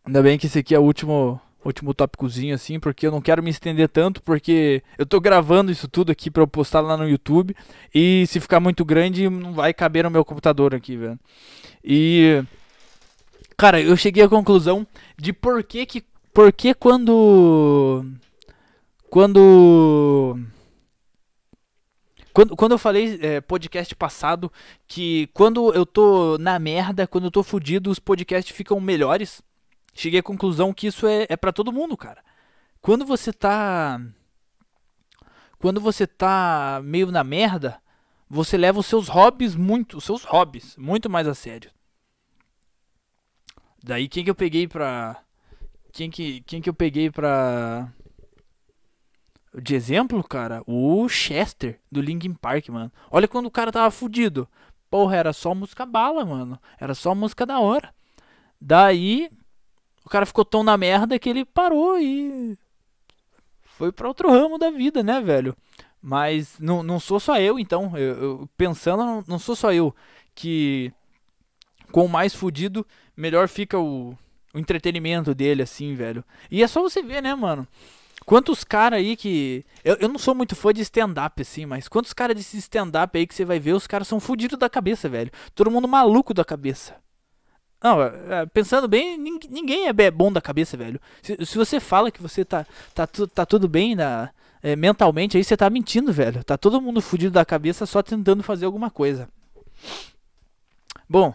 Ainda 0.05 0.21
bem 0.21 0.37
que 0.37 0.45
esse 0.45 0.59
aqui 0.59 0.73
é 0.73 0.79
o 0.79 0.83
último, 0.83 1.39
último 1.65 1.93
tópicozinho, 1.93 2.55
assim, 2.55 2.79
porque 2.79 3.07
eu 3.07 3.11
não 3.11 3.21
quero 3.21 3.43
me 3.43 3.49
estender 3.49 3.89
tanto, 3.89 4.21
porque 4.21 4.81
eu 4.97 5.05
tô 5.05 5.19
gravando 5.19 5.71
isso 5.71 5.87
tudo 5.87 6.11
aqui 6.11 6.31
pra 6.31 6.43
eu 6.43 6.47
postar 6.47 6.81
lá 6.81 6.95
no 6.95 7.09
YouTube. 7.09 7.55
E 7.93 8.25
se 8.27 8.39
ficar 8.39 8.59
muito 8.59 8.85
grande, 8.85 9.29
não 9.29 9.53
vai 9.53 9.73
caber 9.73 10.03
no 10.03 10.11
meu 10.11 10.23
computador 10.23 10.73
aqui, 10.73 10.95
velho. 10.95 11.19
E. 11.83 12.43
Cara, 13.57 13.81
eu 13.81 13.97
cheguei 13.97 14.23
à 14.23 14.29
conclusão 14.29 14.85
de 15.17 15.33
por 15.33 15.63
que 15.63 15.85
que. 15.85 16.03
Por 16.33 16.53
que 16.53 16.73
quando. 16.73 18.05
Quando. 19.09 20.39
Quando, 22.37 22.55
quando 22.55 22.71
eu 22.73 22.77
falei 22.77 23.17
é, 23.19 23.41
podcast 23.41 23.95
passado 23.95 24.51
que 24.87 25.25
quando 25.33 25.73
eu 25.73 25.87
tô 25.87 26.37
na 26.37 26.59
merda, 26.59 27.07
quando 27.07 27.23
eu 27.23 27.31
tô 27.31 27.41
fudido, 27.41 27.89
os 27.89 27.97
podcasts 27.97 28.55
ficam 28.55 28.79
melhores 28.79 29.41
cheguei 29.95 30.19
à 30.19 30.23
conclusão 30.23 30.71
que 30.71 30.85
isso 30.85 31.07
é, 31.07 31.25
é 31.29 31.35
para 31.35 31.51
todo 31.51 31.73
mundo, 31.73 31.97
cara. 31.97 32.23
Quando 32.79 33.07
você 33.07 33.33
tá. 33.33 33.99
Quando 35.57 35.81
você 35.81 36.05
tá 36.05 36.79
meio 36.83 37.11
na 37.11 37.23
merda, 37.23 37.81
você 38.29 38.55
leva 38.55 38.81
os 38.81 38.85
seus 38.85 39.07
hobbies 39.07 39.55
muito. 39.55 39.97
Os 39.97 40.03
seus 40.03 40.23
hobbies 40.23 40.77
muito 40.77 41.09
mais 41.09 41.27
a 41.27 41.33
sério. 41.33 41.71
Daí 43.83 44.07
quem 44.07 44.23
que 44.23 44.29
eu 44.29 44.35
peguei 44.35 44.67
pra. 44.67 45.23
Quem 45.91 46.11
que, 46.11 46.41
quem 46.41 46.61
que 46.61 46.69
eu 46.69 46.73
peguei 46.75 47.09
pra. 47.09 47.91
De 49.59 49.75
exemplo, 49.75 50.23
cara, 50.23 50.61
o 50.67 51.07
Chester 51.09 51.79
do 51.91 51.99
Linkin 51.99 52.33
Park, 52.33 52.69
mano. 52.69 52.91
Olha 53.09 53.27
quando 53.27 53.47
o 53.47 53.51
cara 53.51 53.71
tava 53.71 53.89
fudido. 53.89 54.47
Porra, 54.89 55.15
era 55.15 55.33
só 55.33 55.55
música 55.55 55.85
bala, 55.85 56.23
mano. 56.23 56.59
Era 56.79 56.93
só 56.93 57.15
música 57.15 57.45
da 57.45 57.59
hora. 57.59 57.93
Daí 58.61 59.29
o 60.05 60.09
cara 60.09 60.25
ficou 60.25 60.45
tão 60.45 60.63
na 60.63 60.77
merda 60.77 61.19
que 61.19 61.29
ele 61.29 61.43
parou 61.43 61.99
e 61.99 62.57
foi 63.63 63.91
para 63.91 64.07
outro 64.07 64.29
ramo 64.29 64.57
da 64.57 64.69
vida, 64.69 65.03
né, 65.03 65.19
velho? 65.21 65.55
Mas 66.01 66.57
não, 66.59 66.81
não 66.83 66.99
sou 66.99 67.19
só 67.19 67.39
eu, 67.39 67.59
então. 67.59 67.91
Eu, 67.97 68.23
eu 68.23 68.49
pensando, 68.55 69.23
não, 69.27 69.39
sou 69.39 69.55
só 69.55 69.73
eu 69.73 69.93
que 70.33 70.93
com 71.91 72.07
mais 72.07 72.33
fudido, 72.33 72.85
melhor 73.15 73.47
fica 73.47 73.77
o, 73.79 74.15
o 74.53 74.59
entretenimento 74.59 75.33
dele, 75.33 75.63
assim, 75.63 75.95
velho. 75.95 76.23
E 76.49 76.63
é 76.63 76.67
só 76.67 76.81
você 76.81 77.01
ver, 77.01 77.21
né, 77.21 77.33
mano? 77.33 77.67
Quantos 78.27 78.65
caras 78.65 78.99
aí 78.99 79.15
que. 79.15 79.65
Eu, 79.85 79.95
eu 80.01 80.09
não 80.09 80.19
sou 80.19 80.35
muito 80.35 80.53
fã 80.53 80.73
de 80.73 80.81
stand-up, 80.81 81.41
assim, 81.41 81.65
mas 81.65 81.87
quantos 81.87 82.11
caras 82.11 82.35
desse 82.35 82.57
stand-up 82.57 83.17
aí 83.17 83.25
que 83.25 83.33
você 83.33 83.45
vai 83.45 83.57
ver, 83.57 83.71
os 83.71 83.87
caras 83.87 84.05
são 84.05 84.19
fudidos 84.19 84.59
da 84.59 84.69
cabeça, 84.69 85.07
velho. 85.07 85.31
Todo 85.55 85.71
mundo 85.71 85.87
maluco 85.87 86.33
da 86.33 86.43
cabeça. 86.43 86.95
Não, 87.81 88.03
é, 88.03 88.41
é, 88.41 88.45
pensando 88.45 88.85
bem, 88.85 89.17
ninguém 89.17 89.87
é 89.87 90.11
bom 90.11 90.29
da 90.29 90.41
cabeça, 90.41 90.75
velho. 90.75 90.99
Se, 91.21 91.37
se 91.45 91.57
você 91.57 91.79
fala 91.79 92.11
que 92.11 92.21
você 92.21 92.43
tá, 92.43 92.67
tá, 92.93 93.07
tá 93.07 93.45
tudo 93.45 93.69
bem 93.69 93.95
na, 93.95 94.29
é, 94.61 94.75
mentalmente, 94.75 95.37
aí 95.37 95.43
você 95.43 95.55
tá 95.55 95.69
mentindo, 95.69 96.11
velho. 96.11 96.43
Tá 96.43 96.57
todo 96.57 96.81
mundo 96.81 96.99
fudido 96.99 97.31
da 97.31 97.45
cabeça 97.45 97.85
só 97.85 98.03
tentando 98.03 98.43
fazer 98.43 98.65
alguma 98.65 98.91
coisa. 98.91 99.29
Bom, 101.07 101.33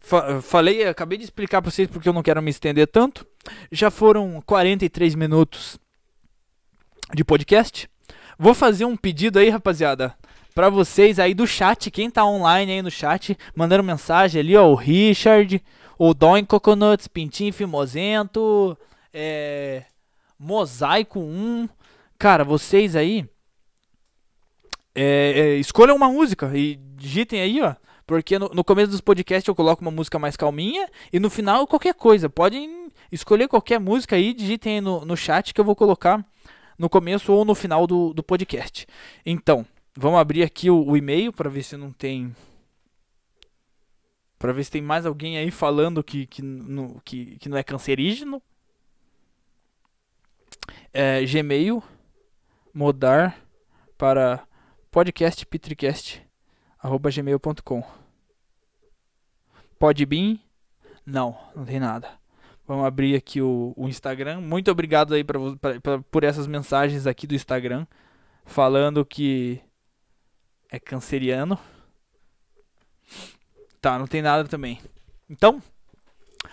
fa 0.00 0.42
falei, 0.42 0.86
acabei 0.86 1.16
de 1.16 1.24
explicar 1.24 1.62
pra 1.62 1.70
vocês 1.70 1.88
porque 1.88 2.10
eu 2.10 2.12
não 2.12 2.22
quero 2.22 2.42
me 2.42 2.50
estender 2.50 2.86
tanto. 2.88 3.26
Já 3.70 3.90
foram 3.90 4.42
43 4.44 5.14
minutos 5.14 5.78
de 7.14 7.24
podcast. 7.24 7.88
Vou 8.38 8.54
fazer 8.54 8.84
um 8.84 8.96
pedido 8.96 9.38
aí, 9.38 9.48
rapaziada 9.48 10.14
para 10.58 10.70
vocês 10.70 11.20
aí 11.20 11.34
do 11.34 11.46
chat, 11.46 11.88
quem 11.88 12.10
tá 12.10 12.24
online 12.24 12.72
aí 12.72 12.82
no 12.82 12.90
chat, 12.90 13.38
mandando 13.54 13.84
mensagem 13.84 14.40
ali, 14.40 14.56
ó, 14.56 14.66
o 14.66 14.74
Richard, 14.74 15.62
o 15.96 16.12
Don 16.12 16.44
Coconuts, 16.44 17.06
Pintinho 17.06 17.52
Fimosento, 17.52 18.76
é, 19.14 19.84
Mosaico 20.36 21.20
1. 21.20 21.68
Cara, 22.18 22.42
vocês 22.42 22.96
aí 22.96 23.24
é, 24.96 25.32
é, 25.36 25.54
escolham 25.58 25.94
uma 25.94 26.08
música 26.08 26.50
e 26.52 26.74
digitem 26.96 27.40
aí, 27.40 27.62
ó. 27.62 27.76
Porque 28.04 28.36
no, 28.36 28.48
no, 28.48 28.64
começo 28.64 28.90
dos 28.90 29.00
podcasts 29.00 29.46
eu 29.46 29.54
coloco 29.54 29.82
uma 29.82 29.92
música 29.92 30.18
mais 30.18 30.36
calminha 30.36 30.88
e 31.12 31.20
no 31.20 31.30
final 31.30 31.68
qualquer 31.68 31.94
coisa. 31.94 32.28
Podem 32.28 32.77
escolher 33.10 33.48
qualquer 33.48 33.80
música 33.80 34.16
aí, 34.16 34.32
digitem 34.32 34.76
aí 34.76 34.80
no, 34.80 35.04
no 35.04 35.16
chat 35.16 35.52
que 35.52 35.60
eu 35.60 35.64
vou 35.64 35.76
colocar 35.76 36.24
no 36.78 36.88
começo 36.88 37.32
ou 37.32 37.44
no 37.44 37.54
final 37.54 37.86
do, 37.86 38.12
do 38.12 38.22
podcast. 38.22 38.86
Então, 39.24 39.66
Vamos 40.00 40.20
abrir 40.20 40.44
aqui 40.44 40.70
o, 40.70 40.86
o 40.86 40.96
e-mail 40.96 41.32
para 41.32 41.50
ver 41.50 41.64
se 41.64 41.76
não 41.76 41.90
tem. 41.90 42.32
Para 44.38 44.52
ver 44.52 44.62
se 44.62 44.70
tem 44.70 44.80
mais 44.80 45.04
alguém 45.04 45.36
aí 45.36 45.50
falando 45.50 46.04
que, 46.04 46.24
que, 46.24 46.40
no, 46.40 47.00
que, 47.00 47.36
que 47.38 47.48
não 47.48 47.58
é 47.58 47.64
cancerígeno. 47.64 48.40
É, 50.92 51.24
Gmail 51.24 51.82
mudar 52.72 53.44
para 53.96 54.46
podcastpitricast@gmail.com. 54.92 57.82
Podbean? 59.80 60.38
Não, 61.04 61.36
não 61.56 61.64
tem 61.64 61.80
nada. 61.80 62.17
Vamos 62.68 62.84
abrir 62.84 63.16
aqui 63.16 63.40
o, 63.40 63.72
o 63.74 63.88
Instagram. 63.88 64.42
Muito 64.42 64.70
obrigado 64.70 65.14
aí 65.14 65.24
pra, 65.24 65.40
pra, 65.58 65.80
pra, 65.80 65.98
por 66.02 66.22
essas 66.22 66.46
mensagens 66.46 67.06
aqui 67.06 67.26
do 67.26 67.34
Instagram 67.34 67.86
falando 68.44 69.06
que 69.06 69.58
é 70.70 70.78
canceriano. 70.78 71.58
Tá, 73.80 73.98
não 73.98 74.06
tem 74.06 74.20
nada 74.20 74.46
também. 74.46 74.82
Então, 75.30 75.62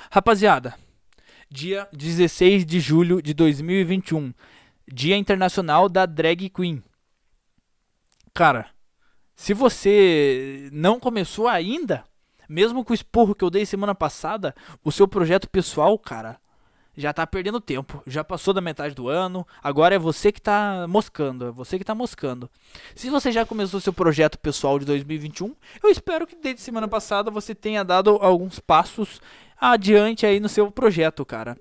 rapaziada, 0.10 0.78
dia 1.52 1.86
16 1.92 2.66
de 2.66 2.80
julho 2.80 3.22
de 3.22 3.34
2021, 3.34 4.34
Dia 4.88 5.18
Internacional 5.18 5.90
da 5.90 6.06
Drag 6.06 6.50
Queen. 6.50 6.82
Cara, 8.34 8.70
se 9.36 9.54
você 9.54 10.70
não 10.72 10.98
começou 10.98 11.50
ainda, 11.50 12.06
mesmo 12.48 12.84
com 12.84 12.92
o 12.92 12.96
esporro 12.96 13.36
que 13.36 13.44
eu 13.44 13.50
dei 13.50 13.66
semana 13.66 13.96
passada, 13.96 14.56
o 14.84 14.92
seu 14.92 15.08
projeto 15.08 15.50
pessoal, 15.50 15.98
cara, 15.98 16.40
já 16.98 17.12
tá 17.12 17.28
perdendo 17.28 17.60
tempo. 17.60 18.02
Já 18.08 18.24
passou 18.24 18.54
da 18.54 18.62
metade 18.62 18.96
do 18.96 19.10
ano. 19.10 19.46
Agora 19.62 19.96
é 19.96 20.00
você 20.00 20.32
que 20.32 20.42
tá 20.42 20.86
moscando. 20.88 21.48
É 21.48 21.52
você 21.52 21.78
que 21.78 21.84
tá 21.84 21.94
moscando. 21.94 22.50
Se 22.96 23.10
você 23.10 23.32
já 23.32 23.46
começou 23.46 23.80
seu 23.80 23.92
projeto 23.92 24.40
pessoal 24.40 24.80
de 24.80 24.86
2021, 24.86 25.54
eu 25.84 25.90
espero 25.90 26.26
que 26.26 26.36
desde 26.36 26.62
semana 26.62 26.88
passada 26.88 27.30
você 27.30 27.54
tenha 27.54 27.84
dado 27.84 28.12
alguns 28.22 28.60
passos 28.60 29.22
adiante 29.60 30.26
aí 30.26 30.40
no 30.40 30.48
seu 30.48 30.72
projeto, 30.72 31.26
cara. 31.26 31.58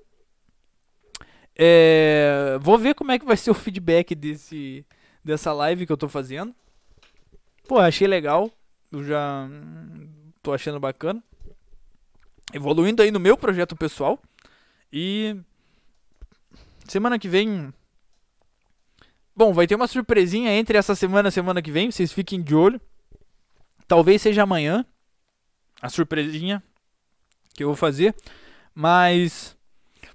É, 1.57 2.57
vou 2.61 2.77
ver 2.77 2.95
como 2.95 3.11
é 3.11 3.19
que 3.19 3.25
vai 3.25 3.37
ser 3.37 3.51
o 3.51 3.53
feedback 3.53 4.13
desse, 4.13 4.85
dessa 5.23 5.53
live 5.53 5.85
que 5.85 5.91
eu 5.91 5.97
tô 5.97 6.07
fazendo. 6.07 6.53
Pô, 7.67 7.79
achei 7.79 8.07
legal. 8.07 8.49
Eu 8.91 9.03
já 9.03 9.47
hum, 9.49 10.07
tô 10.45 10.53
achando 10.53 10.79
bacana. 10.79 11.23
Evoluindo 12.53 13.01
aí 13.01 13.09
no 13.09 13.19
meu 13.19 13.35
projeto 13.35 13.75
pessoal. 13.75 14.21
E 14.93 15.35
semana 16.87 17.17
que 17.17 17.27
vem. 17.27 17.73
Bom, 19.35 19.51
vai 19.51 19.65
ter 19.65 19.73
uma 19.73 19.87
surpresinha 19.87 20.51
entre 20.51 20.77
essa 20.77 20.93
semana 20.93 21.29
e 21.29 21.31
semana 21.31 21.63
que 21.63 21.71
vem. 21.71 21.89
Vocês 21.89 22.13
fiquem 22.13 22.41
de 22.41 22.53
olho. 22.53 22.79
Talvez 23.87 24.21
seja 24.21 24.43
amanhã. 24.43 24.85
A 25.81 25.89
surpresinha 25.89 26.63
que 27.55 27.63
eu 27.63 27.67
vou 27.67 27.75
fazer. 27.75 28.15
Mas. 28.73 29.57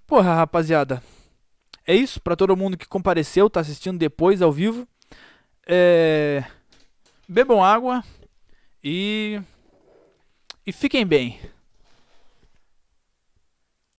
Porra, 0.06 0.34
rapaziada. 0.34 1.02
É 1.84 1.94
isso 1.94 2.20
para 2.20 2.36
todo 2.36 2.56
mundo 2.56 2.76
que 2.78 2.86
compareceu, 2.86 3.50
tá 3.50 3.58
assistindo 3.58 3.98
depois 3.98 4.40
ao 4.40 4.52
vivo. 4.52 4.86
É... 5.66 6.44
Bebam 7.28 7.64
água 7.64 8.04
e 8.82 9.40
e 10.70 10.72
fiquem 10.72 11.04
bem. 11.04 11.36